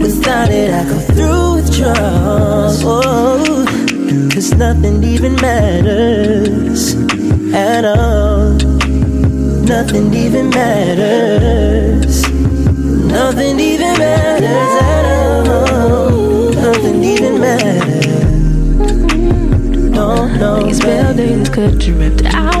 Without 0.04 0.50
it, 0.50 0.70
I 0.72 0.84
go 0.84 0.98
through 1.00 1.54
withdrawals. 1.56 2.84
Oh, 2.84 3.66
Cause 4.32 4.54
nothing 4.54 5.02
even 5.02 5.34
matters 5.34 6.94
at 7.52 7.84
all. 7.84 8.50
Nothing 9.66 10.14
even 10.14 10.50
matters. 10.50 12.22
Nothing 12.28 13.58
even 13.58 13.98
matters 13.98 14.74
at 14.80 15.48
all. 15.48 16.52
Nothing 16.52 17.02
even 17.02 17.40
matters. 17.40 18.06
No, 19.90 20.28
no, 20.36 20.62
These 20.62 20.78
buildings 20.78 21.48
could 21.48 21.80
drift 21.80 22.26
out. 22.26 22.59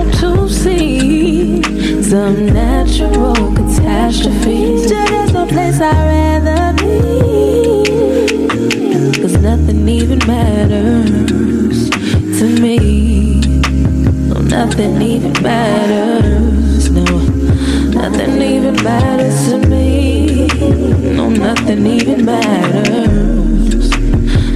Some 2.10 2.46
natural 2.46 3.54
catastrophe. 3.54 4.82
Still, 4.82 5.06
there's 5.06 5.32
no 5.32 5.46
place 5.46 5.80
I'd 5.80 6.42
rather 6.42 6.72
be. 6.76 7.84
Cause 9.22 9.36
nothing 9.36 9.88
even 9.88 10.18
matters 10.26 11.88
to 12.40 12.46
me. 12.60 13.40
No, 14.26 14.40
nothing 14.40 15.00
even 15.00 15.40
matters. 15.40 16.90
No, 16.90 17.04
nothing 17.92 18.42
even 18.42 18.74
matters 18.82 19.48
to 19.50 19.58
me. 19.68 20.48
No, 21.14 21.28
nothing 21.28 21.86
even 21.86 22.24
matters. 22.24 23.90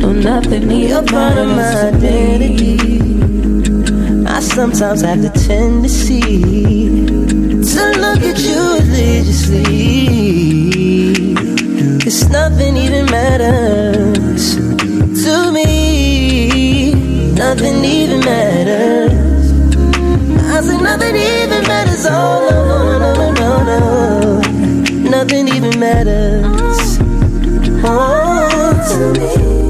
No, 0.01 0.11
nothing 0.11 0.73
even 0.73 1.07
part 1.07 1.39
of 1.39 1.47
my 1.47 1.55
matters 1.55 2.01
to 2.01 2.09
identity. 2.09 2.75
I 4.27 4.41
sometimes 4.41 5.03
have 5.03 5.23
the 5.23 5.31
tendency 5.31 6.21
to 7.07 7.24
look 8.05 8.23
at 8.23 8.39
you 8.41 8.61
religiously. 8.79 9.65
Cause 12.03 12.29
nothing 12.29 12.77
even 12.77 13.07
matters 13.07 14.57
to 15.25 15.53
me. 15.53 16.95
Nothing 17.33 17.85
even 17.85 18.21
matters. 18.21 19.53
I 20.55 20.61
said 20.61 20.83
nothing 20.83 21.17
even 21.17 21.63
matters. 21.67 22.07
Oh, 22.09 22.47
no, 22.51 22.59
no, 22.71 22.79
no, 22.99 23.11
no, 23.33 23.51
no, 23.65 23.81
no. 23.81 25.11
Nothing 25.11 25.49
even 25.49 25.79
matters. 25.81 26.99
Oh, 27.87 28.73
to 28.89 29.21
me. 29.21 29.64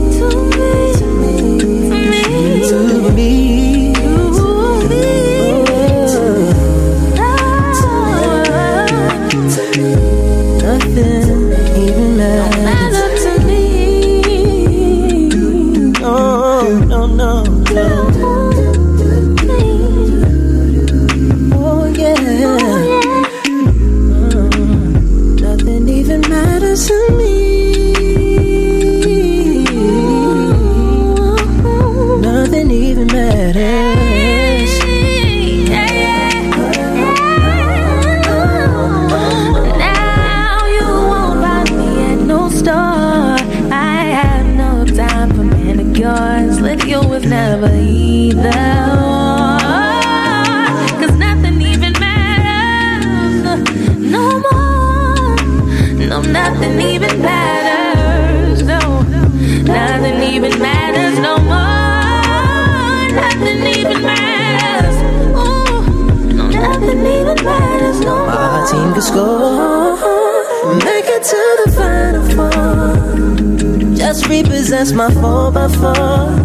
Repossess 74.84 74.92
my 74.92 75.10
4 75.20 75.52
by 75.52 75.68
4 75.68 75.92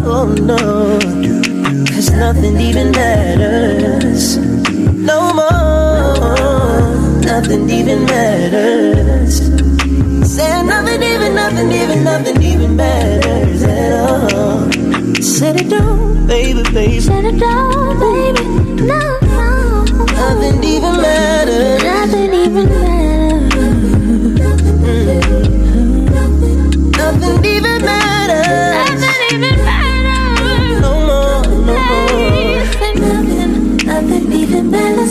Oh 0.06 0.34
no. 0.40 0.98
Cause 1.86 2.10
nothing 2.10 2.58
even 2.60 2.90
matters. 2.92 4.38
No 4.38 5.32
more. 5.34 7.20
Nothing 7.20 7.68
even 7.70 8.04
matters. 8.04 9.36
Say 10.30 10.62
nothing 10.62 11.02
even, 11.02 11.34
nothing 11.34 11.72
even, 11.72 12.04
nothing 12.04 12.42
even 12.42 12.76
matters 12.76 13.62
at 13.62 13.92
all. 14.08 14.72
Set 15.22 15.60
it 15.60 15.68
down, 15.68 16.26
baby, 16.26 16.62
baby. 16.72 17.00
Set 17.00 17.24
it 17.24 17.38
down, 17.38 17.98
baby. 17.98 18.44
No, 18.84 19.18
no. 19.22 19.84
Nothing 20.14 20.64
even 20.64 20.92
matters. 21.00 21.82
Nothing 21.82 22.19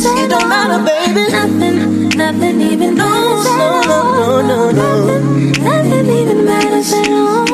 even. 0.05 0.17
It 0.17 0.29
don't 0.29 0.47
matter, 0.49 0.83
baby. 0.83 1.31
Nothing, 1.31 2.09
nothing 2.09 2.61
even 2.61 2.95
matters. 2.95 3.45
No, 3.45 3.81
no, 3.81 4.41
no, 4.41 4.41
no, 4.41 4.71
no. 4.71 5.19
Nothing, 5.19 5.63
nothing 5.63 6.07
even 6.19 6.45
matters 6.45 6.93
at 6.93 7.09
all. 7.09 7.45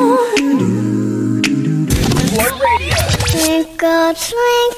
Twinkle, 3.30 4.14
twinkle, 4.14 4.75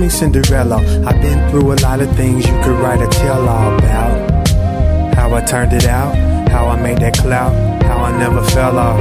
me 0.00 0.08
Cinderella. 0.08 0.78
I've 1.06 1.20
been 1.20 1.50
through 1.50 1.72
a 1.72 1.78
lot 1.82 2.00
of 2.00 2.10
things 2.16 2.46
you 2.46 2.54
could 2.62 2.78
write 2.80 3.02
a 3.02 3.08
tell 3.08 3.46
all 3.46 3.78
about. 3.78 4.48
How 5.14 5.34
I 5.34 5.42
turned 5.42 5.74
it 5.74 5.84
out, 5.84 6.16
how 6.48 6.68
I 6.68 6.80
made 6.80 6.98
that 6.98 7.18
clout, 7.18 7.52
how 7.82 7.98
I 7.98 8.18
never 8.18 8.42
fell 8.42 8.78
off. 8.78 8.98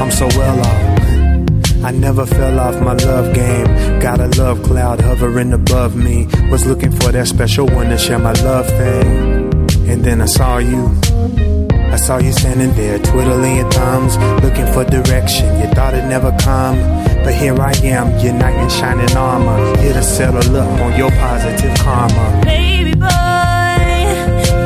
I'm 0.00 0.10
so 0.10 0.26
well 0.36 0.58
off. 0.58 1.84
I 1.84 1.92
never 1.92 2.26
fell 2.26 2.58
off 2.58 2.80
my 2.82 2.94
love 2.94 3.34
game. 3.34 4.00
Got 4.00 4.20
a 4.20 4.26
love 4.42 4.62
cloud 4.64 5.00
hovering 5.00 5.52
above 5.52 5.94
me. 5.94 6.26
Was 6.50 6.66
looking 6.66 6.90
for 6.90 7.12
that 7.12 7.28
special 7.28 7.66
one 7.66 7.90
to 7.90 7.98
share 7.98 8.18
my 8.18 8.32
love 8.42 8.66
thing. 8.66 9.52
And 9.88 10.04
then 10.04 10.22
I 10.22 10.26
saw 10.26 10.58
you. 10.58 11.03
I 11.94 11.96
saw 11.96 12.18
you 12.18 12.32
standing 12.32 12.74
there, 12.74 12.98
twiddling 12.98 13.54
your 13.54 13.70
thumbs, 13.70 14.16
looking 14.42 14.66
for 14.72 14.82
direction. 14.84 15.46
You 15.60 15.68
thought 15.74 15.94
it'd 15.94 16.10
never 16.10 16.32
come, 16.40 16.76
but 17.22 17.32
here 17.32 17.54
I 17.54 17.70
am, 17.84 18.18
your 18.18 18.32
knight 18.32 18.60
in 18.60 18.68
shining 18.68 19.16
armor, 19.16 19.76
here 19.76 19.92
to 19.92 20.02
settle 20.02 20.56
up 20.56 20.80
on 20.80 20.98
your 20.98 21.12
positive 21.12 21.72
karma. 21.78 22.40
Baby 22.44 22.94
boy, 22.94 23.06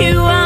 you 0.03 0.21
are 0.21 0.38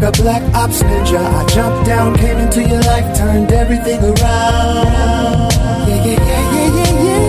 Like 0.00 0.18
a 0.18 0.22
black 0.22 0.42
ops 0.54 0.82
ninja, 0.82 1.20
I 1.20 1.44
jumped 1.48 1.84
down, 1.86 2.16
came 2.16 2.38
into 2.38 2.62
your 2.66 2.80
life, 2.80 3.14
turned 3.18 3.52
everything 3.52 4.02
around. 4.02 4.16
Yeah, 5.86 5.88
yeah, 5.88 6.16
yeah, 6.16 6.54
yeah, 6.56 6.72
yeah, 7.04 7.28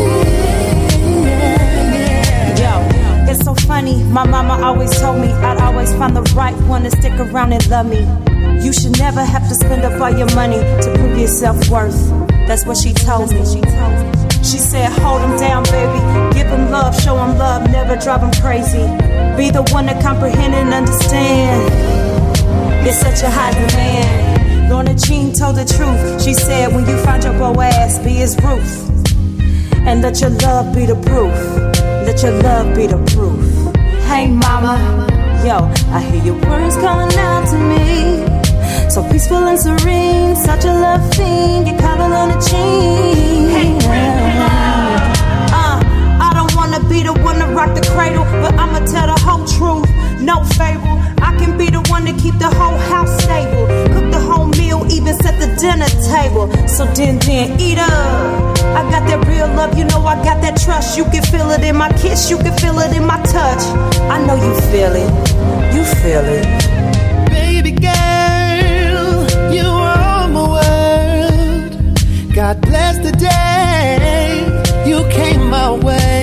yeah. 2.55 3.27
Yo, 3.27 3.29
it's 3.29 3.43
so 3.43 3.53
funny. 3.67 4.01
My 4.05 4.25
mama 4.25 4.63
always 4.65 4.97
told 5.01 5.19
me 5.19 5.27
I'd 5.33 5.59
always 5.59 5.93
find 5.95 6.15
the 6.15 6.21
right 6.33 6.55
one 6.69 6.83
to 6.83 6.91
stick 6.91 7.11
around 7.19 7.51
and 7.51 7.67
love 7.69 7.87
me. 7.87 8.07
You 8.65 8.71
should 8.71 8.97
never 8.97 9.21
have 9.21 9.49
to 9.49 9.55
spend 9.55 9.83
up 9.83 9.99
all 9.99 10.17
your 10.17 10.33
money 10.33 10.59
to 10.59 10.93
prove 10.95 11.17
your 11.17 11.27
self 11.27 11.67
worth. 11.69 12.09
That's 12.47 12.65
what 12.65 12.77
she 12.77 12.93
told 12.93 13.33
me. 13.33 13.43
She 13.43 13.59
told 13.59 13.99
me. 13.99 14.11
She 14.45 14.59
said, 14.59 14.89
hold 15.01 15.21
him 15.23 15.37
down, 15.37 15.63
baby. 15.65 15.99
Give 16.33 16.47
him 16.47 16.71
love, 16.71 16.95
show 17.01 17.17
him 17.17 17.37
love, 17.37 17.69
never 17.69 17.97
drive 17.97 18.21
him 18.21 18.31
crazy. 18.41 18.87
Be 19.35 19.51
the 19.51 19.63
one 19.73 19.87
to 19.87 20.01
comprehend 20.01 20.55
and 20.55 20.73
understand. 20.73 22.00
You're 22.83 22.93
such 22.93 23.21
a 23.21 23.29
high 23.29 23.53
demand. 23.53 24.69
Lorna 24.69 24.95
Jean 24.95 25.31
told 25.33 25.55
the 25.55 25.65
truth. 25.65 26.23
She 26.23 26.33
said, 26.33 26.73
when 26.73 26.87
you 26.87 26.97
find 27.03 27.23
your 27.23 27.63
ass, 27.63 27.99
be 27.99 28.09
his 28.09 28.35
roof. 28.41 28.89
And 29.85 30.01
let 30.01 30.19
your 30.19 30.31
love 30.31 30.73
be 30.73 30.85
the 30.85 30.95
proof. 30.95 31.33
Let 32.05 32.23
your 32.23 32.41
love 32.41 32.75
be 32.75 32.87
the 32.87 32.97
proof. 33.13 33.45
Hey, 34.09 34.27
mama. 34.27 35.07
Yo, 35.45 35.57
I 35.93 36.01
hear 36.01 36.23
your 36.23 36.35
words 36.49 36.75
calling 36.77 37.15
out 37.17 37.47
to 37.51 37.57
me. 37.57 38.89
So 38.89 39.07
peaceful 39.09 39.37
and 39.37 39.59
serene, 39.59 40.35
such 40.35 40.65
a 40.65 40.73
love 40.73 41.15
fiend. 41.15 41.67
You're 41.67 41.79
calling 41.79 42.11
on 42.11 42.31
a 42.31 42.41
chain. 42.41 43.79
Uh, 45.53 45.79
I 46.19 46.31
don't 46.35 46.53
wanna 46.55 46.79
be 46.89 47.03
the 47.03 47.13
one 47.13 47.37
to 47.37 47.45
rock 47.55 47.73
the 47.73 47.87
cradle, 47.93 48.25
but 48.41 48.53
I'ma 48.55 48.79
tell 48.85 49.07
the 49.07 49.21
whole 49.21 49.45
truth. 49.45 49.87
No 50.19 50.43
fable. 50.59 50.99
I 51.23 51.33
can 51.39 51.57
be 51.57 51.69
the 51.69 51.70
one 51.91 52.05
to 52.05 52.13
keep 52.13 52.35
the 52.39 52.47
whole 52.59 52.79
house 52.91 53.13
stable. 53.23 53.67
Cook 53.93 54.07
the 54.15 54.21
whole 54.27 54.47
meal, 54.59 54.81
even 54.89 55.13
set 55.23 55.35
the 55.43 55.49
dinner 55.61 55.91
table. 56.09 56.47
So 56.67 56.85
then, 56.97 57.19
then, 57.19 57.59
eat 57.59 57.77
up. 57.77 58.57
I 58.79 58.81
got 58.93 59.03
that 59.09 59.27
real 59.27 59.47
love, 59.59 59.77
you 59.77 59.83
know 59.83 60.01
I 60.05 60.15
got 60.23 60.41
that 60.41 60.55
trust. 60.63 60.97
You 60.97 61.03
can 61.05 61.23
feel 61.23 61.51
it 61.51 61.63
in 61.63 61.75
my 61.75 61.91
kiss, 62.01 62.29
you 62.31 62.37
can 62.37 62.55
feel 62.57 62.79
it 62.79 62.95
in 62.95 63.05
my 63.05 63.21
touch. 63.35 63.63
I 64.15 64.17
know 64.25 64.37
you 64.45 64.53
feel 64.71 64.93
it. 65.03 65.11
You 65.75 65.83
feel 66.01 66.25
it. 66.39 66.47
Baby 67.29 67.71
girl, 67.87 69.53
you 69.57 69.67
are 69.67 70.27
my 70.35 70.45
world. 70.55 71.71
God 72.33 72.61
bless 72.61 72.95
the 73.05 73.11
day 73.11 74.47
you 74.89 74.99
came 75.09 75.49
my 75.49 75.71
way. 75.71 76.20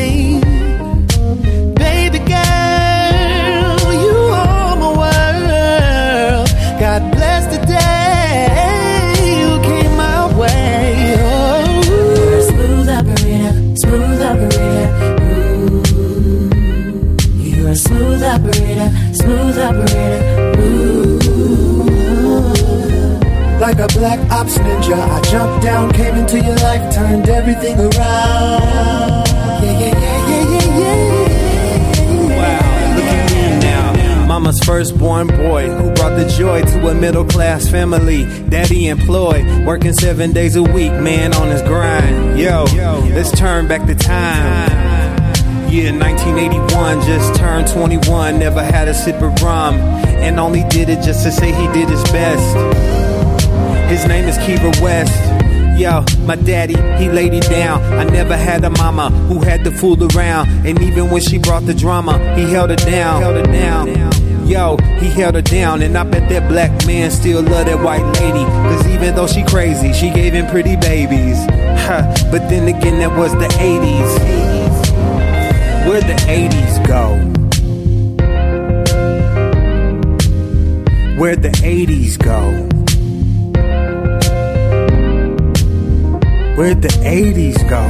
Operator. 19.68 20.60
Ooh. 20.60 21.18
Like 23.60 23.78
a 23.80 23.88
black 23.88 24.18
ops 24.30 24.56
ninja, 24.58 24.96
I 24.96 25.20
jumped 25.30 25.62
down, 25.64 25.92
came 25.92 26.14
into 26.14 26.40
your 26.40 26.56
life, 26.56 26.94
turned 26.94 27.28
everything 27.28 27.76
around. 27.78 29.26
Yeah, 29.60 29.72
yeah, 29.72 29.94
yeah, 29.98 30.28
yeah, 30.28 30.78
yeah, 30.78 31.08
Wow, 32.38 32.94
look 32.96 33.04
at 33.04 33.30
me 33.32 33.42
now. 33.60 34.26
Mama's 34.26 34.60
firstborn 34.60 35.26
boy 35.26 35.68
who 35.68 35.92
brought 35.92 36.16
the 36.16 36.28
joy 36.38 36.62
to 36.62 36.88
a 36.88 36.94
middle 36.94 37.24
class 37.24 37.68
family. 37.68 38.24
Daddy 38.48 38.86
employed, 38.86 39.44
working 39.66 39.92
seven 39.92 40.32
days 40.32 40.56
a 40.56 40.62
week, 40.62 40.92
man 40.92 41.34
on 41.34 41.48
his 41.48 41.62
grind. 41.62 42.38
Yo, 42.38 42.64
let's 43.12 43.32
turn 43.32 43.66
back 43.68 43.86
the 43.86 43.96
time. 43.96 44.87
Yeah, 45.70 45.92
1981, 45.92 47.02
just 47.02 47.38
turned 47.38 47.68
21, 47.68 48.38
never 48.38 48.62
had 48.62 48.88
a 48.88 48.94
sip 48.94 49.20
of 49.20 49.42
rum, 49.42 49.74
and 49.74 50.40
only 50.40 50.64
did 50.64 50.88
it 50.88 51.02
just 51.02 51.22
to 51.24 51.30
say 51.30 51.52
he 51.52 51.66
did 51.74 51.90
his 51.90 52.02
best. 52.04 52.56
His 53.90 54.06
name 54.06 54.24
is 54.24 54.38
Kiva 54.38 54.72
West. 54.82 55.14
Yo, 55.78 56.04
my 56.24 56.36
daddy, 56.36 56.74
he 57.02 57.10
laid 57.10 57.34
it 57.34 57.44
down. 57.50 57.82
I 57.92 58.04
never 58.04 58.36
had 58.36 58.64
a 58.64 58.70
mama 58.70 59.10
who 59.10 59.40
had 59.40 59.62
to 59.64 59.70
fool 59.70 60.02
around. 60.16 60.48
And 60.66 60.80
even 60.82 61.10
when 61.10 61.20
she 61.20 61.38
brought 61.38 61.66
the 61.66 61.74
drama, 61.74 62.18
he 62.34 62.50
held 62.50 62.70
her 62.70 62.76
down. 62.76 63.22
Held 63.22 63.36
her 63.36 63.52
down. 63.52 64.48
Yo, 64.48 64.78
he 64.98 65.08
held 65.08 65.36
her 65.36 65.42
down. 65.42 65.82
And 65.82 65.96
I 65.96 66.02
bet 66.02 66.28
that 66.30 66.48
black 66.48 66.86
man 66.86 67.10
still 67.10 67.42
love 67.42 67.66
that 67.66 67.84
white 67.84 68.04
lady. 68.20 68.44
Cause 68.44 68.86
even 68.88 69.14
though 69.14 69.26
she 69.26 69.44
crazy, 69.44 69.92
she 69.92 70.10
gave 70.10 70.32
him 70.32 70.46
pretty 70.46 70.76
babies. 70.76 71.38
But 71.88 72.50
then 72.50 72.68
again, 72.68 72.98
that 72.98 73.16
was 73.16 73.32
the 73.32 73.48
80s 73.48 74.67
where 75.88 76.02
the 76.02 76.12
80s 76.12 76.86
go. 76.86 77.16
Where 81.18 81.34
the 81.34 81.48
80s 81.48 82.18
go. 82.22 82.52
Where 86.56 86.74
the 86.74 86.88
80s 86.88 87.68
go? 87.70 87.82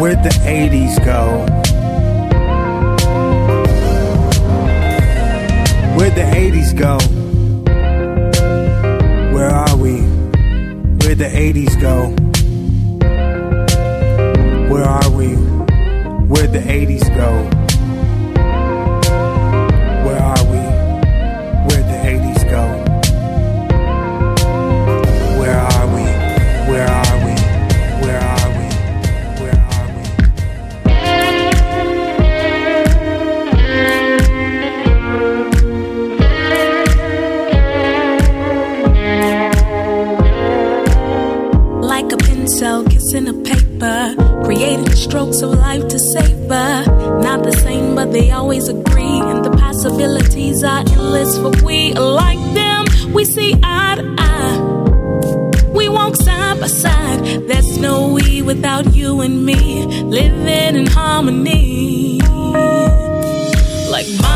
Where 0.00 0.16
the 0.16 0.30
80s 0.42 1.04
go? 1.04 1.46
Where 5.96 6.10
the 6.10 6.22
80s 6.22 6.76
go? 6.76 6.98
Where 9.32 9.50
are 9.50 9.76
we? 9.76 10.00
Where'd 10.98 11.18
the 11.18 11.26
80s 11.26 11.80
go? 11.80 12.23
Where 14.74 14.88
are 14.88 15.10
we? 15.12 15.36
Where'd 16.26 16.50
the 16.50 16.58
80s 16.58 17.06
go? 17.16 17.53
Created 44.54 44.96
strokes 44.96 45.42
of 45.42 45.50
life 45.50 45.88
to 45.88 45.98
savor. 45.98 46.84
Not 47.20 47.42
the 47.42 47.50
same, 47.50 47.96
but 47.96 48.12
they 48.12 48.30
always 48.30 48.68
agree. 48.68 49.18
And 49.30 49.44
the 49.44 49.50
possibilities 49.50 50.62
are 50.62 50.78
endless, 50.78 51.36
for 51.38 51.50
we 51.64 51.92
like 51.94 52.38
them. 52.54 52.84
We 53.12 53.24
see 53.24 53.54
eye 53.64 53.96
to 53.96 54.14
eye. 54.16 55.70
We 55.74 55.88
walk 55.88 56.14
side 56.14 56.60
by 56.60 56.68
side. 56.68 57.48
There's 57.48 57.78
no 57.78 58.12
we 58.12 58.42
without 58.42 58.94
you 58.94 59.22
and 59.22 59.44
me. 59.44 59.86
Living 60.04 60.76
in 60.76 60.86
harmony. 60.86 62.20
Like 63.90 64.06
my 64.20 64.33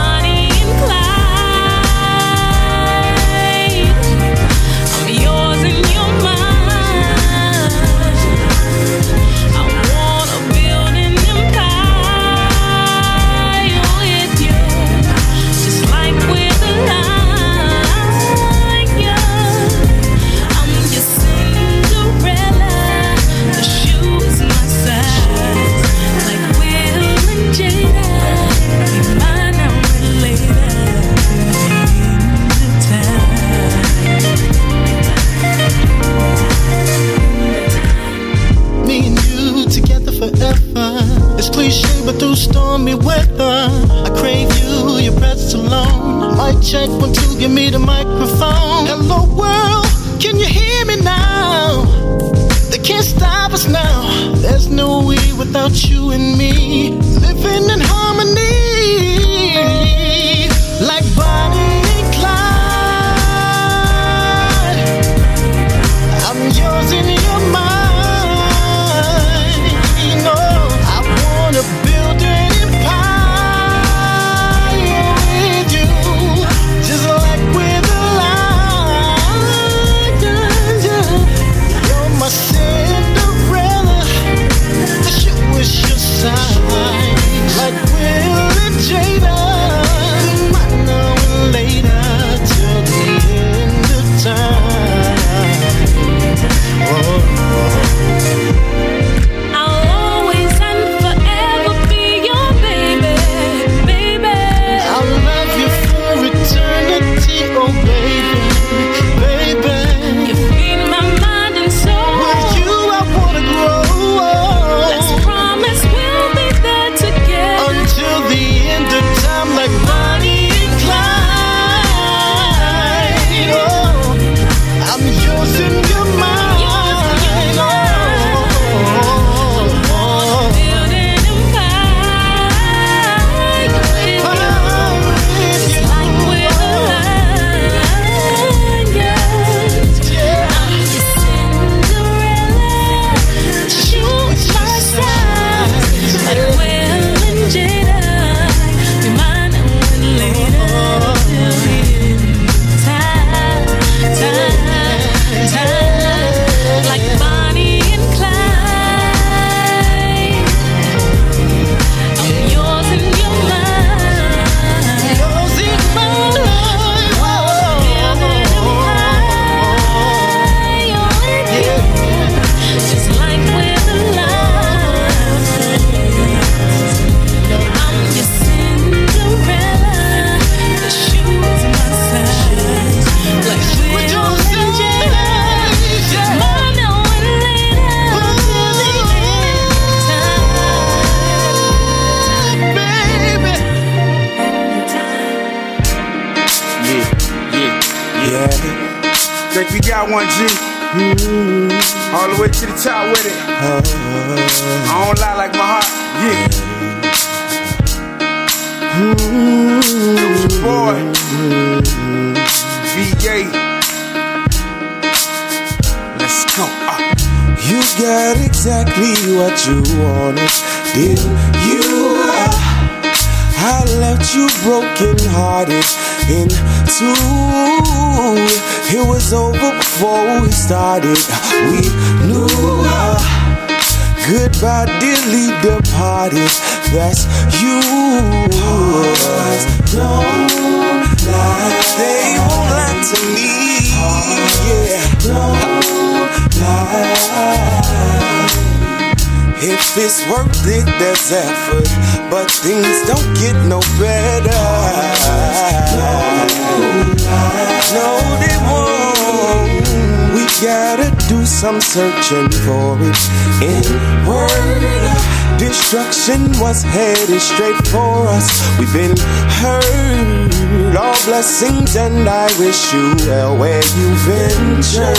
headed 266.91 267.41
straight 267.41 267.87
for 267.89 268.27
us. 268.29 268.49
We've 268.79 268.93
been 268.93 269.17
hurt, 269.61 270.97
all 270.97 271.17
blessings, 271.25 271.97
and 271.97 272.29
I 272.29 272.47
wish 272.59 272.93
you 272.93 273.15
well 273.27 273.57
where 273.57 273.83
you 273.97 274.09
venture. 274.27 275.15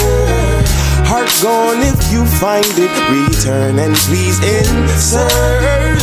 Heart 1.10 1.30
gone 1.42 1.82
if 1.82 2.12
you 2.12 2.26
find 2.26 2.66
it. 2.78 2.94
Return 3.10 3.80
and 3.80 3.96
please 3.96 4.38
insert. 4.44 5.32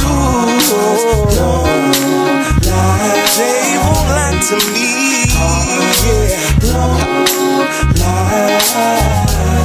Ooh, 0.03 0.59
don't 1.35 1.71
lie. 2.67 3.23
They 3.39 3.79
won't 3.83 4.09
lie 4.11 4.39
to 4.51 4.57
me. 4.75 4.91
Yeah, 6.07 6.35
don't 6.61 7.67
lie. 8.01 9.56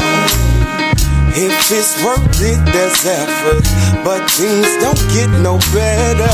If 1.34 1.72
it's 1.72 2.03
worth 2.03 2.42
it, 2.42 2.60
there's 2.74 3.06
effort, 3.06 3.64
but 4.03 4.30
things 4.32 4.68
don't 4.84 5.00
get 5.16 5.30
no 5.40 5.58
better. 5.72 6.27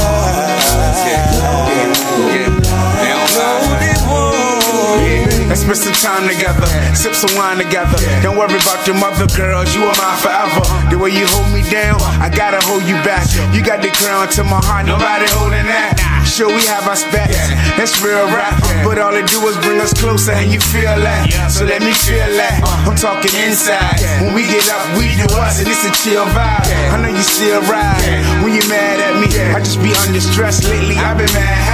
Let's 5.48 5.61
spend 5.61 5.77
some 5.77 5.93
time 5.93 6.27
together, 6.27 6.66
sip 6.95 7.14
some 7.14 7.35
wine 7.38 7.58
together. 7.58 7.98
Don't 8.24 8.38
worry 8.38 8.58
about 8.58 8.85
them 8.85 9.03
other 9.03 9.27
girls, 9.38 9.76
you 9.76 9.84
are 9.84 9.95
mine 9.95 10.17
forever. 10.17 10.66
The 10.90 10.98
way 10.98 11.11
you 11.11 11.27
hold 11.27 11.53
me 11.53 11.61
down, 11.69 12.01
I 12.19 12.30
gotta 12.34 12.59
hold 12.66 12.84
you 12.84 12.95
back. 13.06 13.30
You 13.53 13.64
got 13.64 13.82
the 13.82 13.90
crown 13.90 14.30
to 14.30 14.43
my 14.43 14.59
heart, 14.66 14.88
nobody 14.88 15.30
holding 15.30 15.67
that. 15.67 16.17
Sure, 16.38 16.53
we 16.53 16.61
have 16.69 16.85
our 16.85 16.95
spats, 16.95 17.49
that's 17.82 17.98
real 18.06 18.30
rap. 18.30 18.61
But 18.85 19.01
all 19.01 19.17
it 19.17 19.25
do 19.25 19.41
is 19.49 19.57
bring 19.66 19.82
us 19.82 19.90
closer, 19.90 20.38
and 20.38 20.53
you 20.53 20.59
feel 20.59 20.93
that. 21.01 21.25
So 21.49 21.66
let 21.66 21.82
me 21.82 21.90
feel 21.98 22.30
that. 22.38 22.61
Uh. 22.61 22.85
I'm 22.85 22.93
talking 22.93 23.33
inside. 23.41 23.98
When 24.22 24.38
we 24.38 24.45
get 24.45 24.69
up, 24.69 24.85
we 25.01 25.17
do 25.17 25.25
us, 25.33 25.57
and 25.57 25.66
it's 25.66 25.82
a 25.82 25.90
chill 25.98 26.30
vibe. 26.38 26.93
I 26.93 27.01
know 27.01 27.09
you 27.09 27.25
still 27.25 27.66
ride. 27.66 28.22
When 28.45 28.53
you 28.53 28.61
mad 28.69 29.01
at 29.01 29.17
me, 29.17 29.33
I 29.49 29.57
just 29.66 29.82
be 29.82 29.90
under 30.06 30.22
stress 30.22 30.61
lately. 30.69 30.93
I've 31.01 31.17
been 31.17 31.25
mad 31.33 31.67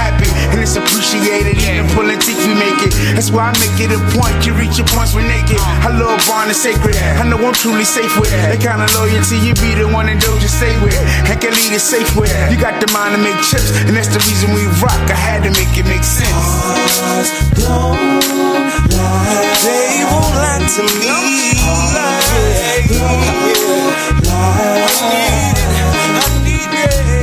and 0.54 0.62
it's 0.62 0.78
appreciated. 0.78 1.58
Even 1.58 1.90
pulling 1.92 2.18
teeth, 2.22 2.38
we 2.46 2.54
make 2.54 2.78
it. 2.86 2.94
That's 3.18 3.34
why 3.34 3.50
I 3.50 3.52
make 3.58 3.74
it 3.82 3.90
a 3.90 3.98
point. 4.14 4.46
You 4.46 4.54
reach 4.54 4.78
your 4.78 4.86
points 4.86 5.12
when 5.12 5.26
naked. 5.26 5.58
I 5.58 5.90
love 5.90 6.22
bond 6.30 6.50
is 6.50 6.62
sacred. 6.62 6.94
I 7.18 7.26
know 7.26 7.42
I'm 7.42 7.52
truly 7.52 7.84
safe 7.84 8.14
with 8.16 8.30
that 8.30 8.62
kind 8.62 8.80
of 8.80 8.88
loyalty. 8.94 9.42
You 9.42 9.52
be 9.58 9.74
the 9.74 9.90
one 9.90 10.06
that 10.06 10.22
don't 10.22 10.38
just 10.38 10.62
stay 10.62 10.78
with. 10.78 10.94
I 11.26 11.34
can 11.34 11.50
lead 11.50 11.74
it 11.74 11.82
safe 11.82 12.14
with. 12.14 12.30
You 12.48 12.56
got 12.56 12.78
the 12.78 12.86
mind 12.94 13.18
to 13.18 13.20
make 13.20 13.36
chips, 13.42 13.74
and 13.90 13.98
that's 13.98 14.08
the 14.14 14.22
reason 14.30 14.54
we 14.54 14.62
rock. 14.78 15.02
I 15.10 15.18
had 15.18 15.42
to 15.42 15.50
make 15.58 15.74
it 15.74 15.90
make 15.90 16.06
sense. 16.06 16.30
Don't 17.58 17.98
lie. 18.94 19.58
They 19.66 20.06
won't 20.06 20.38
lie 20.38 20.62
to 20.62 20.82
me. 20.86 21.10
Lie. 21.10 22.14
Yeah, 22.94 23.18
lie. 24.22 25.53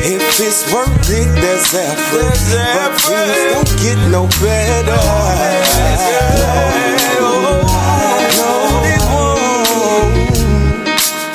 I 0.01 0.09
need 0.09 0.15
it. 0.15 0.21
If 0.21 0.39
it's 0.39 0.73
worth 0.73 1.09
it, 1.09 1.30
there's 1.41 1.73
effort. 1.73 2.33
But 2.51 3.01
things 3.01 3.38
don't 3.53 3.71
get 3.81 3.97
no 4.09 4.27
better. 4.41 4.97
No, 7.17 7.30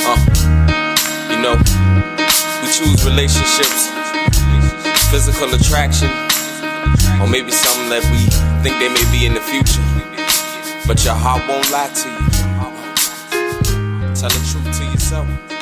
won't. 0.02 0.22
You 1.30 1.38
know, 1.42 1.56
we 2.62 2.66
choose 2.72 3.04
relationships, 3.04 3.90
physical 5.10 5.54
attraction, 5.54 6.10
or 7.20 7.28
maybe 7.28 7.52
something 7.52 7.88
that 7.90 8.02
we 8.10 8.26
think 8.62 8.78
they 8.80 8.88
may 8.88 9.04
be 9.12 9.26
in 9.26 9.34
the 9.34 9.40
future. 9.40 9.82
But 10.86 11.04
your 11.04 11.14
heart 11.14 11.42
won't 11.48 11.70
lie 11.70 11.88
to 11.88 12.08
you. 12.08 12.26
Tell 14.14 14.30
the 14.30 14.40
truth 14.50 14.78
to 14.78 14.84
yourself. 14.84 15.55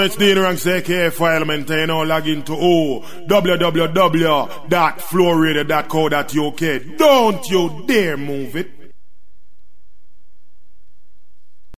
it's 0.00 0.16
Dean 0.16 0.38
Ranks 0.38 0.66
aka 0.66 1.10
Filementer, 1.10 1.80
you 1.80 1.86
know, 1.86 2.02
log 2.02 2.26
into 2.26 2.54
oh, 2.54 3.04
Don't 6.96 7.48
you 7.50 7.84
dare 7.86 8.16
move 8.16 8.56
it. 8.56 8.73